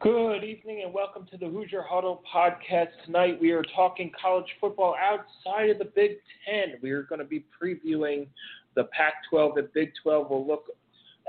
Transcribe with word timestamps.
Good 0.00 0.44
evening 0.44 0.82
and 0.84 0.94
welcome 0.94 1.26
to 1.28 1.36
the 1.36 1.48
Hoosier 1.48 1.82
Huddle 1.82 2.22
podcast. 2.32 2.90
Tonight 3.04 3.36
we 3.40 3.50
are 3.50 3.64
talking 3.74 4.12
college 4.20 4.46
football 4.60 4.94
outside 4.94 5.70
of 5.70 5.78
the 5.78 5.86
Big 5.86 6.18
Ten. 6.46 6.74
We 6.80 6.92
are 6.92 7.02
going 7.02 7.18
to 7.18 7.24
be 7.24 7.44
previewing 7.60 8.28
the 8.76 8.84
Pac 8.84 9.14
12 9.28 9.56
and 9.56 9.72
Big 9.72 9.90
12. 10.00 10.28
We'll 10.30 10.46
look 10.46 10.66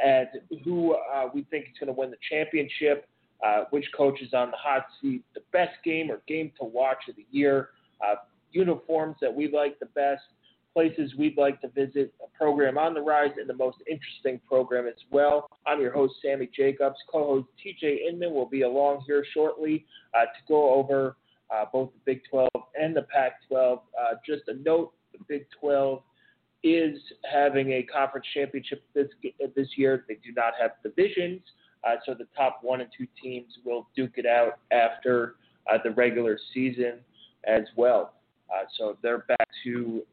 at 0.05 0.33
who 0.63 0.93
uh, 0.93 1.29
we 1.33 1.47
think 1.49 1.65
is 1.65 1.79
going 1.79 1.91
to 1.91 1.99
win 1.99 2.11
the 2.11 2.17
championship, 2.29 3.09
uh, 3.43 3.63
which 3.71 3.85
coach 3.97 4.21
is 4.21 4.35
on 4.35 4.51
the 4.51 4.57
hot 4.57 4.85
seat, 5.01 5.23
the 5.33 5.41
best 5.51 5.73
game 5.83 6.11
or 6.11 6.21
game 6.27 6.51
to 6.59 6.63
watch 6.63 6.99
of 7.09 7.15
the 7.15 7.25
year, 7.31 7.69
uh, 8.07 8.15
uniforms 8.51 9.15
that 9.19 9.33
we 9.33 9.49
like 9.51 9.79
the 9.79 9.87
best, 9.87 10.21
places 10.73 11.13
we'd 11.17 11.37
like 11.37 11.59
to 11.61 11.67
visit, 11.69 12.13
a 12.23 12.37
program 12.37 12.77
on 12.77 12.93
the 12.93 13.01
rise, 13.01 13.31
and 13.37 13.49
the 13.49 13.53
most 13.53 13.77
interesting 13.89 14.39
program 14.47 14.87
as 14.87 14.93
well. 15.11 15.49
I'm 15.65 15.81
your 15.81 15.91
host, 15.91 16.15
Sammy 16.21 16.49
Jacobs. 16.55 16.97
Co 17.11 17.25
host 17.25 17.47
TJ 17.65 18.07
Inman 18.07 18.33
will 18.33 18.45
be 18.45 18.61
along 18.61 19.03
here 19.07 19.25
shortly 19.33 19.85
uh, 20.13 20.25
to 20.25 20.41
go 20.47 20.73
over 20.73 21.17
uh, 21.53 21.65
both 21.71 21.89
the 21.93 21.99
Big 22.05 22.21
12 22.29 22.49
and 22.79 22.95
the 22.95 23.03
Pac 23.03 23.47
12. 23.47 23.79
Uh, 23.79 24.15
just 24.25 24.43
a 24.47 24.53
note 24.55 24.93
the 25.11 25.19
Big 25.27 25.45
12 25.59 26.01
is 26.63 26.97
having 27.31 27.71
a 27.71 27.83
conference 27.83 28.27
championship 28.33 28.83
this, 28.93 29.07
this 29.55 29.67
year. 29.77 30.05
They 30.07 30.15
do 30.15 30.33
not 30.35 30.53
have 30.59 30.71
divisions, 30.83 31.41
uh, 31.87 31.95
so 32.05 32.13
the 32.13 32.27
top 32.35 32.59
one 32.61 32.81
and 32.81 32.89
two 32.97 33.07
teams 33.21 33.47
will 33.65 33.87
duke 33.95 34.13
it 34.17 34.25
out 34.25 34.59
after 34.71 35.35
uh, 35.71 35.77
the 35.83 35.91
regular 35.91 36.37
season 36.53 36.99
as 37.45 37.63
well. 37.75 38.13
Uh, 38.49 38.63
so 38.77 38.97
they're 39.01 39.19
back 39.19 39.47
to 39.63 40.03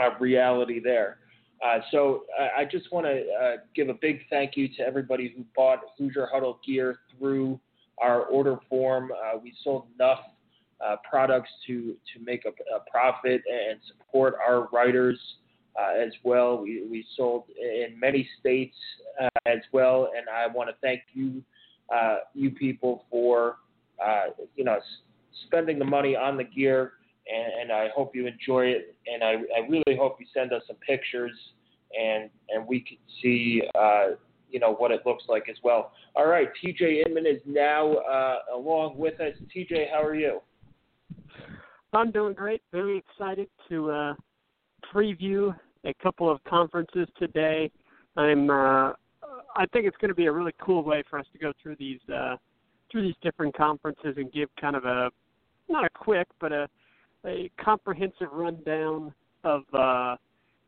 uh, 0.00 0.10
reality 0.18 0.80
there. 0.80 1.18
Uh, 1.64 1.78
so 1.90 2.24
uh, 2.38 2.48
I 2.56 2.64
just 2.64 2.92
want 2.92 3.06
to 3.06 3.24
uh, 3.42 3.56
give 3.74 3.88
a 3.88 3.94
big 3.94 4.20
thank 4.28 4.56
you 4.56 4.68
to 4.76 4.82
everybody 4.82 5.32
who 5.34 5.44
bought 5.56 5.80
Hoosier 5.96 6.28
Huddle 6.30 6.60
gear 6.66 6.98
through 7.16 7.58
our 7.98 8.22
order 8.24 8.58
form. 8.68 9.12
Uh, 9.12 9.38
we 9.42 9.54
sold 9.62 9.86
enough 9.98 10.20
products 11.08 11.48
to 11.66 11.96
to 12.12 12.22
make 12.22 12.44
a, 12.44 12.50
a, 12.50 12.80
profit 12.90 13.40
and 13.50 13.80
support 13.88 14.34
our 14.46 14.68
writers 14.70 15.18
as 15.96 16.12
well. 16.24 16.58
We, 16.58 16.84
we 16.90 17.06
sold 17.16 17.44
in 17.58 17.98
many 17.98 18.28
states 18.38 18.76
as 19.46 19.60
well, 19.72 20.10
and 20.14 20.26
I 20.28 20.46
want 20.46 20.68
to 20.68 20.76
thank 20.82 21.00
you 21.14 21.42
you 22.34 22.50
people 22.50 23.06
for 23.10 23.56
you 24.56 24.64
know 24.64 24.78
spending 25.46 25.78
the 25.78 25.86
money 25.86 26.16
on 26.16 26.36
the 26.36 26.44
gear 26.44 26.92
and, 27.32 27.62
and 27.62 27.72
I 27.72 27.88
hope 27.94 28.14
you 28.14 28.26
enjoy 28.26 28.66
it. 28.66 28.96
And 29.06 29.22
I, 29.22 29.32
I 29.56 29.66
really 29.68 29.96
hope 29.98 30.16
you 30.20 30.26
send 30.32 30.52
us 30.52 30.62
some 30.66 30.76
pictures, 30.76 31.32
and 31.98 32.30
and 32.50 32.66
we 32.66 32.80
can 32.80 32.98
see 33.22 33.62
uh, 33.74 34.16
you 34.50 34.60
know 34.60 34.74
what 34.74 34.90
it 34.90 35.00
looks 35.04 35.24
like 35.28 35.48
as 35.48 35.56
well. 35.62 35.92
All 36.14 36.26
right, 36.26 36.48
TJ 36.62 37.06
Inman 37.06 37.26
is 37.26 37.40
now 37.46 37.94
uh, 37.94 38.38
along 38.54 38.96
with 38.96 39.20
us. 39.20 39.34
TJ, 39.54 39.90
how 39.90 40.02
are 40.02 40.14
you? 40.14 40.40
I'm 41.92 42.10
doing 42.10 42.34
great. 42.34 42.62
Very 42.72 42.98
excited 42.98 43.48
to 43.68 43.90
uh, 43.90 44.14
preview 44.92 45.54
a 45.84 45.94
couple 46.02 46.30
of 46.30 46.42
conferences 46.44 47.08
today. 47.18 47.70
I'm 48.16 48.50
uh, 48.50 48.92
I 49.56 49.66
think 49.72 49.86
it's 49.86 49.96
going 49.98 50.08
to 50.08 50.14
be 50.14 50.26
a 50.26 50.32
really 50.32 50.54
cool 50.60 50.82
way 50.82 51.02
for 51.08 51.18
us 51.18 51.26
to 51.32 51.38
go 51.38 51.52
through 51.62 51.76
these 51.76 52.00
uh, 52.12 52.36
through 52.90 53.02
these 53.02 53.14
different 53.22 53.56
conferences 53.56 54.14
and 54.16 54.32
give 54.32 54.48
kind 54.60 54.76
of 54.76 54.84
a 54.84 55.10
not 55.68 55.84
a 55.84 55.88
quick 55.90 56.28
but 56.40 56.52
a 56.52 56.68
a 57.26 57.50
comprehensive 57.62 58.32
rundown 58.32 59.12
of 59.44 59.62
uh, 59.72 60.16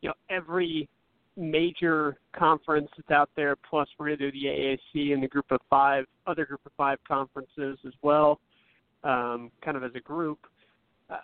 you 0.00 0.08
know 0.08 0.14
every 0.30 0.88
major 1.36 2.16
conference 2.36 2.88
that's 2.96 3.10
out 3.10 3.30
there. 3.36 3.56
Plus, 3.68 3.88
we're 3.98 4.06
going 4.06 4.18
to 4.18 4.30
do 4.30 4.40
the 4.40 4.46
AAC 4.46 5.12
and 5.12 5.22
the 5.22 5.28
Group 5.28 5.46
of 5.50 5.60
Five, 5.68 6.04
other 6.26 6.46
Group 6.46 6.60
of 6.66 6.72
Five 6.76 6.98
conferences 7.06 7.78
as 7.86 7.92
well, 8.02 8.40
um, 9.04 9.50
kind 9.62 9.76
of 9.76 9.84
as 9.84 9.92
a 9.94 10.00
group. 10.00 10.38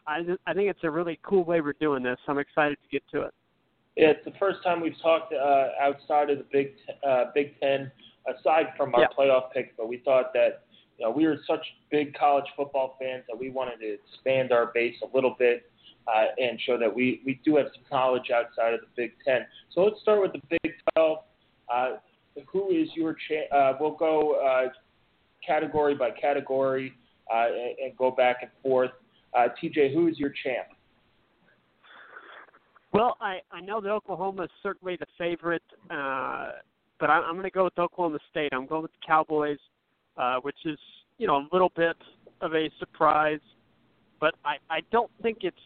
I 0.06 0.20
I 0.46 0.54
think 0.54 0.70
it's 0.70 0.84
a 0.84 0.90
really 0.90 1.18
cool 1.22 1.44
way 1.44 1.60
we're 1.60 1.74
doing 1.80 2.02
this. 2.02 2.18
I'm 2.28 2.38
excited 2.38 2.78
to 2.82 2.88
get 2.90 3.02
to 3.12 3.22
it. 3.22 3.34
Yeah, 3.96 4.08
it's 4.08 4.24
the 4.24 4.32
first 4.38 4.62
time 4.62 4.80
we've 4.80 5.00
talked 5.02 5.34
uh, 5.34 5.68
outside 5.80 6.30
of 6.30 6.38
the 6.38 6.46
Big 6.52 6.72
uh, 7.06 7.24
Big 7.34 7.58
Ten, 7.60 7.90
aside 8.26 8.66
from 8.76 8.94
our 8.94 9.02
yeah. 9.02 9.06
playoff 9.18 9.52
picks. 9.52 9.70
But 9.76 9.88
we 9.88 9.98
thought 9.98 10.32
that 10.34 10.64
you 11.02 11.08
know, 11.08 11.12
we 11.12 11.26
were 11.26 11.38
such 11.48 11.64
big 11.90 12.14
college 12.14 12.44
football 12.56 12.96
fans 13.00 13.24
that 13.28 13.36
we 13.36 13.50
wanted 13.50 13.78
to 13.80 13.94
expand 13.94 14.52
our 14.52 14.70
base 14.72 14.94
a 15.02 15.16
little 15.16 15.34
bit 15.36 15.68
uh, 16.06 16.26
and 16.38 16.60
show 16.60 16.78
that 16.78 16.94
we, 16.94 17.20
we 17.26 17.40
do 17.44 17.56
have 17.56 17.66
some 17.74 17.82
knowledge 17.90 18.30
outside 18.32 18.72
of 18.72 18.80
the 18.80 18.86
Big 18.94 19.12
Ten. 19.24 19.44
So 19.74 19.80
let's 19.80 20.00
start 20.00 20.22
with 20.22 20.32
the 20.32 20.58
Big 20.62 20.74
12. 20.94 21.18
Uh, 21.74 21.88
who 22.46 22.70
is 22.70 22.88
your 22.94 23.14
cha- 23.14 23.56
uh, 23.56 23.76
we'll 23.80 23.96
go 23.96 24.34
uh, 24.34 24.68
category 25.44 25.96
by 25.96 26.10
category 26.12 26.92
uh, 27.32 27.46
and, 27.46 27.78
and, 27.84 27.96
go 27.96 28.12
back 28.12 28.38
and 28.42 28.50
forth. 28.62 28.90
Uh, 29.34 29.48
TJ, 29.60 29.92
who 29.92 30.06
is 30.06 30.18
your 30.18 30.32
champ? 30.44 30.68
Well, 32.92 33.16
I, 33.20 33.40
I 33.50 33.60
know 33.60 33.80
that 33.80 33.88
Oklahoma 33.88 34.44
is 34.44 34.50
certainly 34.62 34.96
the 34.96 35.06
favorite, 35.18 35.62
uh, 35.90 36.50
but 37.00 37.10
I, 37.10 37.14
I'm 37.14 37.32
going 37.32 37.44
to 37.44 37.50
go 37.50 37.64
with 37.64 37.78
Oklahoma 37.78 38.18
State. 38.30 38.50
I'm 38.52 38.66
going 38.66 38.82
with 38.82 38.92
the 38.92 39.06
Cowboys 39.06 39.58
uh, 40.16 40.36
which 40.42 40.58
is 40.64 40.78
you 41.18 41.26
know 41.26 41.36
a 41.36 41.48
little 41.52 41.72
bit 41.74 41.96
of 42.40 42.54
a 42.54 42.70
surprise, 42.78 43.40
but 44.20 44.34
I 44.44 44.56
I 44.70 44.80
don't 44.90 45.10
think 45.22 45.38
it's 45.42 45.56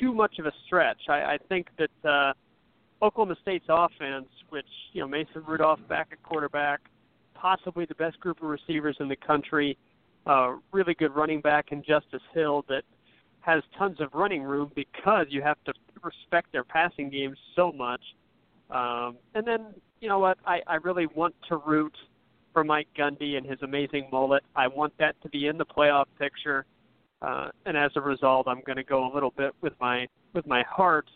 too 0.00 0.12
much 0.14 0.38
of 0.38 0.46
a 0.46 0.52
stretch. 0.66 1.02
I, 1.08 1.34
I 1.34 1.38
think 1.48 1.68
that 1.78 2.08
uh, 2.08 2.32
Oklahoma 3.04 3.36
State's 3.42 3.66
offense, 3.68 4.28
which 4.50 4.66
you 4.92 5.00
know 5.00 5.08
Mason 5.08 5.42
Rudolph 5.46 5.80
back 5.88 6.08
at 6.12 6.22
quarterback, 6.22 6.80
possibly 7.34 7.84
the 7.86 7.94
best 7.94 8.20
group 8.20 8.42
of 8.42 8.48
receivers 8.48 8.96
in 9.00 9.08
the 9.08 9.16
country, 9.16 9.76
uh, 10.26 10.56
really 10.72 10.94
good 10.94 11.14
running 11.14 11.40
back 11.40 11.72
in 11.72 11.82
Justice 11.82 12.22
Hill 12.34 12.64
that 12.68 12.82
has 13.40 13.62
tons 13.78 14.00
of 14.00 14.10
running 14.12 14.42
room 14.42 14.70
because 14.74 15.26
you 15.30 15.42
have 15.42 15.56
to 15.64 15.72
respect 16.02 16.52
their 16.52 16.64
passing 16.64 17.08
game 17.10 17.34
so 17.56 17.72
much. 17.72 18.02
Um, 18.70 19.16
and 19.34 19.46
then 19.46 19.74
you 20.00 20.08
know 20.08 20.18
what? 20.18 20.38
I, 20.46 20.60
I 20.66 20.76
really 20.76 21.06
want 21.06 21.34
to 21.48 21.56
root 21.56 21.96
for 22.52 22.64
Mike 22.64 22.88
Gundy 22.98 23.36
and 23.36 23.46
his 23.46 23.58
amazing 23.62 24.08
mullet. 24.10 24.42
I 24.56 24.66
want 24.68 24.92
that 24.98 25.20
to 25.22 25.28
be 25.28 25.46
in 25.46 25.58
the 25.58 25.64
playoff 25.64 26.06
picture, 26.18 26.64
uh, 27.22 27.48
and 27.66 27.76
as 27.76 27.90
a 27.96 28.00
result, 28.00 28.48
I'm 28.48 28.62
going 28.66 28.76
to 28.76 28.84
go 28.84 29.10
a 29.10 29.12
little 29.12 29.32
bit 29.36 29.52
with 29.60 29.74
my 29.80 30.06
with 30.32 30.46
my 30.46 30.62
heart 30.68 31.08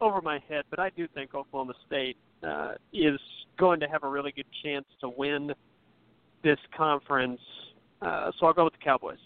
over 0.00 0.20
my 0.20 0.38
head. 0.48 0.64
But 0.70 0.78
I 0.78 0.90
do 0.90 1.06
think 1.14 1.34
Oklahoma 1.34 1.74
State 1.86 2.16
uh, 2.46 2.72
is 2.92 3.18
going 3.58 3.80
to 3.80 3.86
have 3.86 4.04
a 4.04 4.08
really 4.08 4.32
good 4.32 4.46
chance 4.62 4.86
to 5.00 5.08
win 5.08 5.52
this 6.42 6.58
conference. 6.76 7.40
Uh, 8.02 8.30
so 8.38 8.46
I'll 8.46 8.52
go 8.52 8.64
with 8.64 8.74
the 8.74 8.84
Cowboys. 8.84 9.18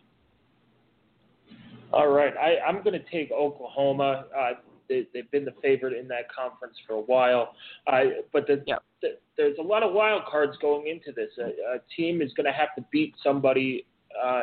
All 1.92 2.08
right, 2.08 2.34
I, 2.36 2.68
I'm 2.68 2.84
going 2.84 2.92
to 2.92 3.10
take 3.10 3.32
Oklahoma. 3.32 4.26
Uh, 4.36 4.50
they, 4.88 5.06
have 5.14 5.30
been 5.30 5.44
the 5.44 5.54
favorite 5.62 5.96
in 5.96 6.08
that 6.08 6.32
conference 6.32 6.76
for 6.86 6.94
a 6.94 7.00
while. 7.00 7.54
Uh, 7.86 8.04
but 8.32 8.46
the, 8.46 8.62
yeah. 8.66 8.76
the, 9.02 9.18
there's 9.36 9.58
a 9.58 9.62
lot 9.62 9.82
of 9.82 9.92
wild 9.92 10.22
cards 10.26 10.56
going 10.60 10.88
into 10.88 11.12
this. 11.12 11.30
A, 11.38 11.76
a 11.76 11.78
team 11.96 12.22
is 12.22 12.32
going 12.34 12.46
to 12.46 12.52
have 12.52 12.74
to 12.76 12.84
beat 12.90 13.14
somebody, 13.22 13.86
uh, 14.22 14.42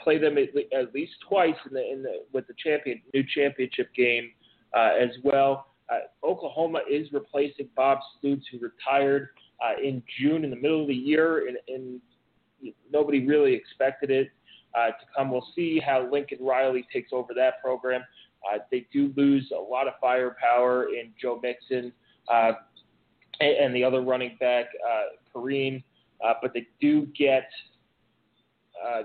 play 0.00 0.18
them 0.18 0.36
at, 0.38 0.48
at 0.78 0.94
least 0.94 1.12
twice 1.28 1.54
in 1.68 1.74
the, 1.74 1.92
in 1.92 2.02
the 2.02 2.24
with 2.32 2.46
the 2.46 2.54
champion 2.62 3.00
new 3.14 3.24
championship 3.34 3.94
game 3.94 4.30
uh, 4.76 4.90
as 5.00 5.10
well. 5.22 5.68
Uh, 5.88 6.26
Oklahoma 6.26 6.80
is 6.90 7.08
replacing 7.12 7.68
Bob 7.76 7.98
Stoops, 8.18 8.44
who 8.50 8.58
retired 8.58 9.28
uh, 9.64 9.80
in 9.82 10.02
June 10.18 10.44
in 10.44 10.50
the 10.50 10.56
middle 10.56 10.82
of 10.82 10.88
the 10.88 10.94
year, 10.94 11.46
and, 11.48 11.56
and 11.68 12.00
nobody 12.92 13.24
really 13.24 13.54
expected 13.54 14.10
it 14.10 14.30
uh, 14.76 14.88
to 14.88 15.06
come. 15.16 15.30
We'll 15.30 15.46
see 15.54 15.80
how 15.84 16.08
Lincoln 16.10 16.38
Riley 16.40 16.86
takes 16.92 17.10
over 17.12 17.32
that 17.34 17.62
program. 17.62 18.02
Uh, 18.52 18.58
they 18.70 18.86
do 18.92 19.12
lose 19.16 19.50
a 19.56 19.60
lot 19.60 19.88
of 19.88 19.94
firepower 20.00 20.88
in 20.88 21.12
Joe 21.20 21.40
Mixon 21.42 21.92
uh, 22.32 22.52
and, 23.40 23.56
and 23.56 23.76
the 23.76 23.84
other 23.84 24.02
running 24.02 24.36
back, 24.38 24.66
uh, 24.88 25.16
Kareem, 25.34 25.82
uh, 26.24 26.34
but 26.40 26.52
they 26.54 26.66
do 26.80 27.06
get 27.18 27.48
uh, 28.84 29.02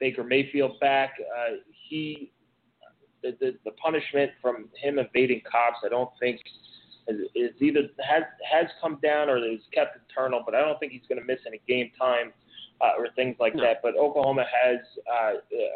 Baker 0.00 0.24
Mayfield 0.24 0.78
back. 0.80 1.14
Uh, 1.20 1.56
he 1.88 2.30
the, 3.22 3.36
the 3.40 3.54
the 3.64 3.70
punishment 3.72 4.30
from 4.42 4.68
him 4.80 4.98
evading 4.98 5.40
cops, 5.50 5.78
I 5.84 5.88
don't 5.88 6.10
think 6.20 6.40
is, 7.08 7.20
is 7.34 7.50
either 7.60 7.82
has 8.06 8.22
has 8.50 8.66
come 8.80 8.98
down 9.02 9.28
or 9.28 9.38
is 9.38 9.60
kept 9.72 9.96
internal, 9.96 10.42
but 10.44 10.54
I 10.54 10.60
don't 10.60 10.78
think 10.78 10.92
he's 10.92 11.06
going 11.08 11.20
to 11.20 11.26
miss 11.26 11.40
any 11.46 11.60
game 11.66 11.90
time 11.98 12.32
uh, 12.80 12.92
or 12.98 13.08
things 13.16 13.36
like 13.40 13.54
that. 13.54 13.80
But 13.82 13.96
Oklahoma 13.96 14.44
has 14.64 14.78
uh, 15.10 15.32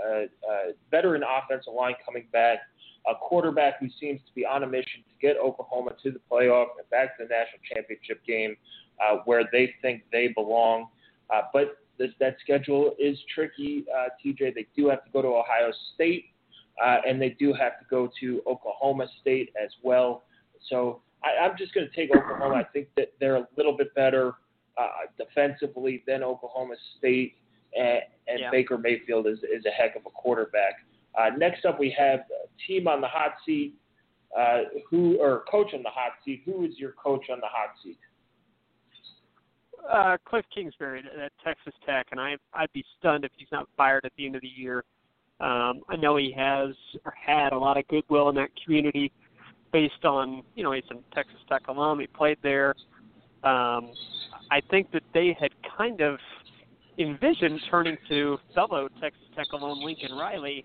a, 0.06 0.24
a 0.24 0.72
veteran 0.90 1.22
offensive 1.22 1.72
line 1.74 1.94
coming 2.04 2.26
back, 2.32 2.58
a 3.06 3.14
quarterback 3.14 3.80
who 3.80 3.88
seems 4.00 4.20
to 4.26 4.34
be 4.34 4.44
on 4.44 4.62
a 4.62 4.66
mission 4.66 5.02
to 5.08 5.26
get 5.26 5.36
Oklahoma 5.38 5.92
to 6.02 6.10
the 6.10 6.20
playoff 6.30 6.66
and 6.78 6.88
back 6.90 7.16
to 7.18 7.24
the 7.24 7.28
national 7.28 7.60
championship 7.74 8.24
game 8.26 8.56
uh, 9.00 9.18
where 9.24 9.44
they 9.52 9.72
think 9.82 10.02
they 10.12 10.28
belong. 10.28 10.88
Uh, 11.30 11.42
but 11.52 11.78
this, 11.98 12.10
that 12.20 12.36
schedule 12.42 12.94
is 12.98 13.18
tricky, 13.34 13.84
uh, 13.96 14.08
TJ. 14.24 14.54
They 14.54 14.66
do 14.76 14.88
have 14.88 15.04
to 15.04 15.10
go 15.10 15.22
to 15.22 15.28
Ohio 15.28 15.72
State, 15.94 16.26
uh, 16.82 16.98
and 17.06 17.20
they 17.20 17.30
do 17.30 17.52
have 17.52 17.78
to 17.78 17.86
go 17.90 18.10
to 18.20 18.42
Oklahoma 18.46 19.06
State 19.20 19.50
as 19.62 19.70
well. 19.82 20.24
So 20.68 21.02
I, 21.24 21.44
I'm 21.44 21.56
just 21.56 21.74
going 21.74 21.88
to 21.88 21.94
take 21.94 22.14
Oklahoma. 22.14 22.54
I 22.54 22.64
think 22.64 22.88
that 22.96 23.12
they're 23.20 23.36
a 23.36 23.48
little 23.56 23.76
bit 23.76 23.94
better 23.94 24.34
uh, 24.76 24.88
defensively 25.16 26.04
than 26.06 26.22
Oklahoma 26.22 26.74
State, 26.98 27.34
and, 27.76 28.00
and 28.28 28.40
Yeah. 28.40 28.50
Baker 28.50 28.78
Mayfield 28.78 29.26
is, 29.26 29.38
is 29.40 29.64
a 29.66 29.70
heck 29.70 29.96
of 29.96 30.02
a 30.06 30.10
quarterback. 30.10 30.74
Uh, 31.16 31.30
next 31.36 31.64
up, 31.64 31.78
we 31.78 31.94
have 31.98 32.20
team 32.66 32.88
on 32.88 33.00
the 33.00 33.08
hot 33.08 33.32
seat. 33.44 33.74
Uh, 34.38 34.64
who 34.90 35.18
or 35.18 35.44
coach 35.50 35.68
on 35.72 35.82
the 35.82 35.88
hot 35.88 36.12
seat? 36.24 36.42
Who 36.44 36.64
is 36.64 36.72
your 36.76 36.92
coach 36.92 37.26
on 37.30 37.40
the 37.40 37.46
hot 37.46 37.70
seat? 37.82 37.98
uh, 39.90 40.16
Cliff 40.24 40.44
Kingsbury 40.54 41.00
at, 41.00 41.20
at 41.20 41.32
Texas 41.44 41.74
Tech, 41.86 42.06
and 42.10 42.20
I 42.20 42.36
I'd 42.54 42.72
be 42.72 42.84
stunned 42.98 43.24
if 43.24 43.32
he's 43.36 43.48
not 43.52 43.68
fired 43.76 44.04
at 44.04 44.12
the 44.16 44.26
end 44.26 44.36
of 44.36 44.42
the 44.42 44.48
year. 44.48 44.84
Um, 45.40 45.82
I 45.88 45.96
know 45.96 46.16
he 46.16 46.32
has 46.36 46.74
or 47.04 47.14
had 47.14 47.52
a 47.52 47.58
lot 47.58 47.76
of 47.76 47.86
goodwill 47.88 48.28
in 48.28 48.34
that 48.36 48.50
community, 48.64 49.12
based 49.72 50.04
on 50.04 50.42
you 50.54 50.62
know 50.62 50.72
he's 50.72 50.84
a 50.90 51.14
Texas 51.14 51.38
Tech 51.48 51.68
alum. 51.68 52.00
He 52.00 52.06
played 52.06 52.38
there. 52.42 52.74
Um, 53.44 53.92
I 54.50 54.60
think 54.70 54.90
that 54.92 55.02
they 55.14 55.36
had 55.38 55.50
kind 55.76 56.00
of 56.00 56.18
envisioned 56.98 57.60
turning 57.70 57.96
to 58.08 58.38
fellow 58.54 58.88
Texas 59.00 59.22
Tech 59.36 59.46
alum 59.52 59.78
Lincoln 59.80 60.16
Riley, 60.16 60.64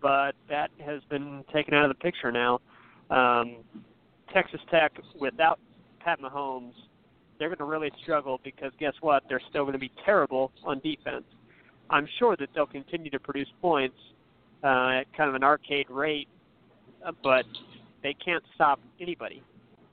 but 0.00 0.34
that 0.48 0.70
has 0.84 1.02
been 1.08 1.44
taken 1.52 1.74
out 1.74 1.84
of 1.84 1.90
the 1.90 2.02
picture 2.02 2.32
now. 2.32 2.60
Um, 3.10 3.58
Texas 4.32 4.60
Tech 4.70 4.92
without 5.18 5.58
Pat 6.00 6.20
Mahomes 6.20 6.72
they're 7.40 7.48
going 7.48 7.58
to 7.58 7.64
really 7.64 7.90
struggle 8.02 8.38
because 8.44 8.70
guess 8.78 8.92
what? 9.00 9.24
They're 9.28 9.40
still 9.48 9.62
going 9.62 9.72
to 9.72 9.78
be 9.80 9.90
terrible 10.04 10.52
on 10.62 10.78
defense. 10.80 11.24
I'm 11.88 12.06
sure 12.18 12.36
that 12.36 12.50
they'll 12.54 12.66
continue 12.66 13.10
to 13.10 13.18
produce 13.18 13.48
points 13.60 13.96
uh, 14.62 15.00
at 15.00 15.04
kind 15.16 15.28
of 15.30 15.34
an 15.34 15.42
arcade 15.42 15.86
rate, 15.90 16.28
uh, 17.04 17.12
but 17.24 17.46
they 18.02 18.14
can't 18.14 18.44
stop 18.54 18.78
anybody. 19.00 19.42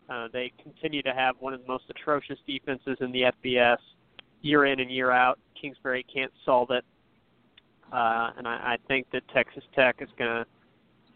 Uh, 0.10 0.28
they 0.32 0.52
continue 0.62 1.02
to 1.02 1.14
have 1.14 1.36
one 1.40 1.54
of 1.54 1.62
the 1.62 1.68
most 1.68 1.86
atrocious 1.90 2.38
defenses 2.46 2.98
in 3.00 3.12
the 3.14 3.32
FBS 3.44 3.78
year 4.42 4.66
in 4.66 4.82
and 4.82 4.92
year 4.92 5.12
out. 5.12 5.40
Kingsbury 5.60 6.06
can't 6.14 6.32
solve 6.46 6.70
it, 6.72 6.84
uh, 7.92 8.32
and 8.38 8.48
I, 8.48 8.76
I 8.76 8.78
think 8.88 9.08
that 9.12 9.24
Texas 9.34 9.64
Tech 9.76 9.98
is 10.00 10.10
going 10.18 10.30
to 10.30 10.46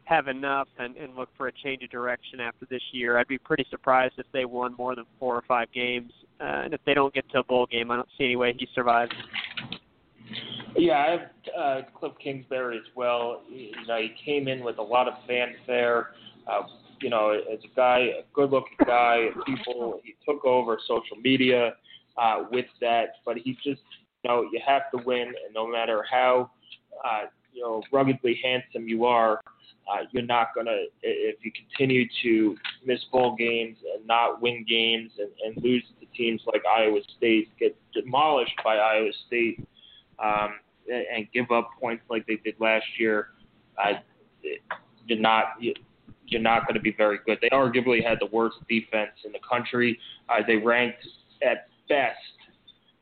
have 0.06 0.28
enough 0.28 0.68
and, 0.78 0.98
and 0.98 1.16
look 1.16 1.30
for 1.38 1.48
a 1.48 1.52
change 1.64 1.84
of 1.84 1.90
direction 1.90 2.40
after 2.40 2.66
this 2.70 2.82
year. 2.92 3.18
I'd 3.18 3.28
be 3.28 3.38
pretty 3.38 3.66
surprised 3.70 4.16
if 4.18 4.26
they 4.34 4.46
won 4.46 4.76
more 4.78 4.96
than 4.96 5.06
four 5.20 5.36
or 5.36 5.44
five 5.48 5.72
games. 5.74 6.12
Uh, 6.40 6.64
and 6.66 6.74
if 6.74 6.82
they 6.86 6.94
don't 6.94 7.14
get 7.14 7.30
to 7.32 7.40
a 7.40 7.44
bowl 7.44 7.68
game, 7.68 7.92
I 7.92 7.96
don't 7.98 8.10
see 8.18 8.26
any 8.26 8.36
way 8.36 8.54
he 8.58 8.68
survives. 8.74 9.12
Yeah, 10.76 10.94
I 10.94 11.12
have 11.12 11.22
uh, 11.58 11.82
Cliff 11.98 12.14
Kingsbury 12.22 12.78
as 12.78 12.84
well. 12.96 13.44
You 13.50 13.72
know, 13.88 13.98
he 13.98 14.12
came 14.26 14.48
in 14.48 14.64
with 14.64 14.78
a 14.80 14.82
lot 14.82 15.08
of 15.08 15.14
fanfare. 15.28 16.08
Uh, 16.48 16.64
you 17.02 17.10
know, 17.10 17.32
as 17.32 17.60
a 17.64 17.76
guy, 17.76 18.00
a 18.00 18.24
good-looking 18.34 18.78
guy, 18.86 19.28
people. 19.46 20.02
He 20.04 20.16
took 20.26 20.46
over 20.46 20.78
social 20.88 21.18
media 21.24 21.74
uh, 22.18 22.44
with 22.52 22.68
that, 22.80 23.16
but 23.26 23.38
he 23.38 23.54
just, 23.56 23.82
you 24.24 24.30
know, 24.30 24.44
you 24.52 24.60
have 24.66 24.84
to 24.96 25.04
win, 25.06 25.28
and 25.28 25.54
no 25.54 25.68
matter 25.68 26.04
how, 26.10 26.52
uh, 27.04 27.26
you 27.54 27.62
know, 27.62 27.84
ruggedly 27.92 28.40
handsome 28.44 28.88
you 28.88 29.06
are, 29.06 29.42
uh, 29.92 30.04
you're 30.12 30.24
not 30.24 30.50
gonna. 30.56 30.78
If 31.02 31.38
you 31.44 31.52
continue 31.52 32.08
to 32.24 32.56
miss 32.86 33.00
bowl 33.12 33.36
games 33.36 33.78
and 33.96 34.06
not 34.06 34.42
win 34.42 34.66
games 34.68 35.12
and, 35.18 35.30
and 35.46 35.64
lose 35.64 35.84
to 36.00 36.06
teams 36.18 36.42
like 36.46 36.62
Iowa 36.66 37.00
State, 37.18 37.50
get 37.60 37.76
demolished 37.94 38.56
by 38.64 38.78
Iowa 38.78 39.12
State 39.28 39.66
um, 40.20 40.60
and 40.88 41.28
give 41.34 41.52
up 41.52 41.72
points 41.80 42.04
like 42.10 42.26
they 42.28 42.38
did 42.38 42.56
last 42.60 42.86
year, 42.98 43.30
uh, 43.84 43.94
you're 45.08 45.20
not 45.20 45.56
you're 46.28 46.42
not 46.42 46.66
going 46.66 46.76
to 46.76 46.82
be 46.82 46.94
very 46.98 47.20
good. 47.26 47.40
They 47.42 47.50
arguably 47.50 48.08
had 48.08 48.20
the 48.20 48.28
worst 48.28 48.58
defense 48.70 49.12
in 49.26 49.32
the 49.32 49.40
country. 49.48 50.00
Uh, 50.30 50.42
they 50.46 50.56
ranked 50.56 51.06
at 51.44 51.68
best. 51.90 52.16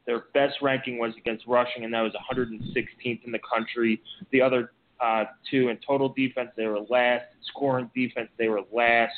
Their 0.09 0.23
best 0.33 0.55
ranking 0.63 0.97
was 0.97 1.13
against 1.19 1.45
rushing, 1.45 1.85
and 1.85 1.93
that 1.93 2.01
was 2.01 2.13
116th 2.31 3.23
in 3.23 3.31
the 3.31 3.37
country. 3.37 4.01
The 4.31 4.41
other 4.41 4.71
uh, 4.99 5.25
two 5.51 5.69
in 5.69 5.77
total 5.85 6.09
defense, 6.09 6.49
they 6.57 6.65
were 6.65 6.79
last. 6.89 7.25
Scoring 7.43 7.91
defense, 7.93 8.29
they 8.39 8.47
were 8.47 8.61
last. 8.73 9.13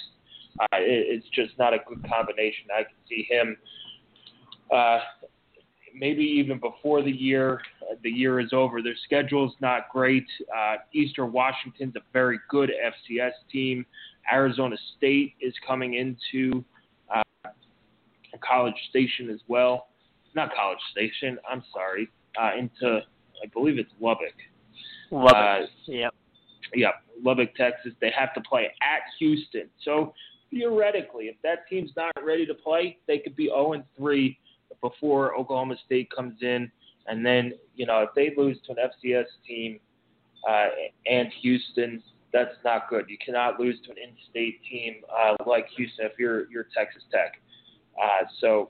Uh, 0.60 0.66
it, 0.74 1.24
it's 1.24 1.28
just 1.30 1.58
not 1.58 1.74
a 1.74 1.78
good 1.88 2.06
combination. 2.10 2.66
I 2.78 2.84
can 2.84 2.96
see 3.08 3.26
him 3.30 3.56
uh, 4.70 5.00
maybe 5.96 6.24
even 6.24 6.60
before 6.60 7.02
the 7.02 7.10
year 7.10 7.62
uh, 7.90 7.96
the 8.04 8.10
year 8.10 8.42
is 8.42 8.52
over. 8.52 8.82
Their 8.82 8.98
schedule's 9.06 9.54
not 9.62 9.88
great. 9.94 10.26
Uh, 10.54 10.76
Eastern 10.94 11.32
Washington's 11.32 11.96
a 11.96 12.02
very 12.12 12.38
good 12.50 12.70
FCS 12.70 13.32
team. 13.50 13.86
Arizona 14.30 14.76
State 14.98 15.36
is 15.40 15.54
coming 15.66 15.94
into 15.94 16.66
uh, 17.10 17.22
College 18.42 18.76
Station 18.90 19.30
as 19.30 19.40
well. 19.48 19.88
Not 20.36 20.54
College 20.56 20.80
Station. 20.92 21.38
I'm 21.50 21.64
sorry. 21.74 22.10
Uh, 22.40 22.52
into 22.58 23.02
I 23.44 23.48
believe 23.54 23.78
it's 23.78 23.92
Lubbock. 24.00 24.36
Lubbock. 25.12 25.34
Uh. 25.36 25.66
Yep. 25.88 26.14
Yep, 26.74 26.94
Lubbock, 27.24 27.54
Texas. 27.56 27.92
They 28.00 28.12
have 28.18 28.34
to 28.36 28.42
play 28.42 28.72
at 28.82 29.02
Houston. 29.20 29.70
So 29.84 30.14
theoretically, 30.50 31.26
if 31.26 31.36
that 31.44 31.68
team's 31.70 31.92
not 31.98 32.12
ready 32.24 32.46
to 32.46 32.54
play, 32.54 32.98
they 33.08 33.20
could 33.20 33.36
be 33.36 33.48
0 33.48 33.74
and 33.74 33.84
3 33.98 34.38
before 34.82 35.36
Oklahoma 35.36 35.76
State 35.86 36.10
comes 36.16 36.36
in. 36.42 36.72
And 37.08 37.26
then, 37.26 37.54
you 37.76 37.86
know, 37.86 38.04
if 38.04 38.10
they 38.16 38.34
lose 38.42 38.58
to 38.68 38.72
an 38.72 38.78
FCS 38.78 39.26
team 39.46 39.80
uh, 40.50 40.68
and 41.08 41.30
Houston, 41.42 42.02
that's 42.32 42.56
not 42.64 42.90
good. 42.90 43.06
You 43.10 43.18
cannot 43.24 43.60
lose 43.60 43.78
to 43.86 43.92
an 43.92 43.98
in-state 43.98 44.62
team 44.70 44.96
uh, 45.12 45.36
like 45.46 45.68
Houston 45.76 46.06
if 46.06 46.14
you're 46.18 46.50
you're 46.50 46.68
Texas 46.76 47.04
Tech. 47.12 47.42
Uh, 48.02 48.26
so 48.40 48.70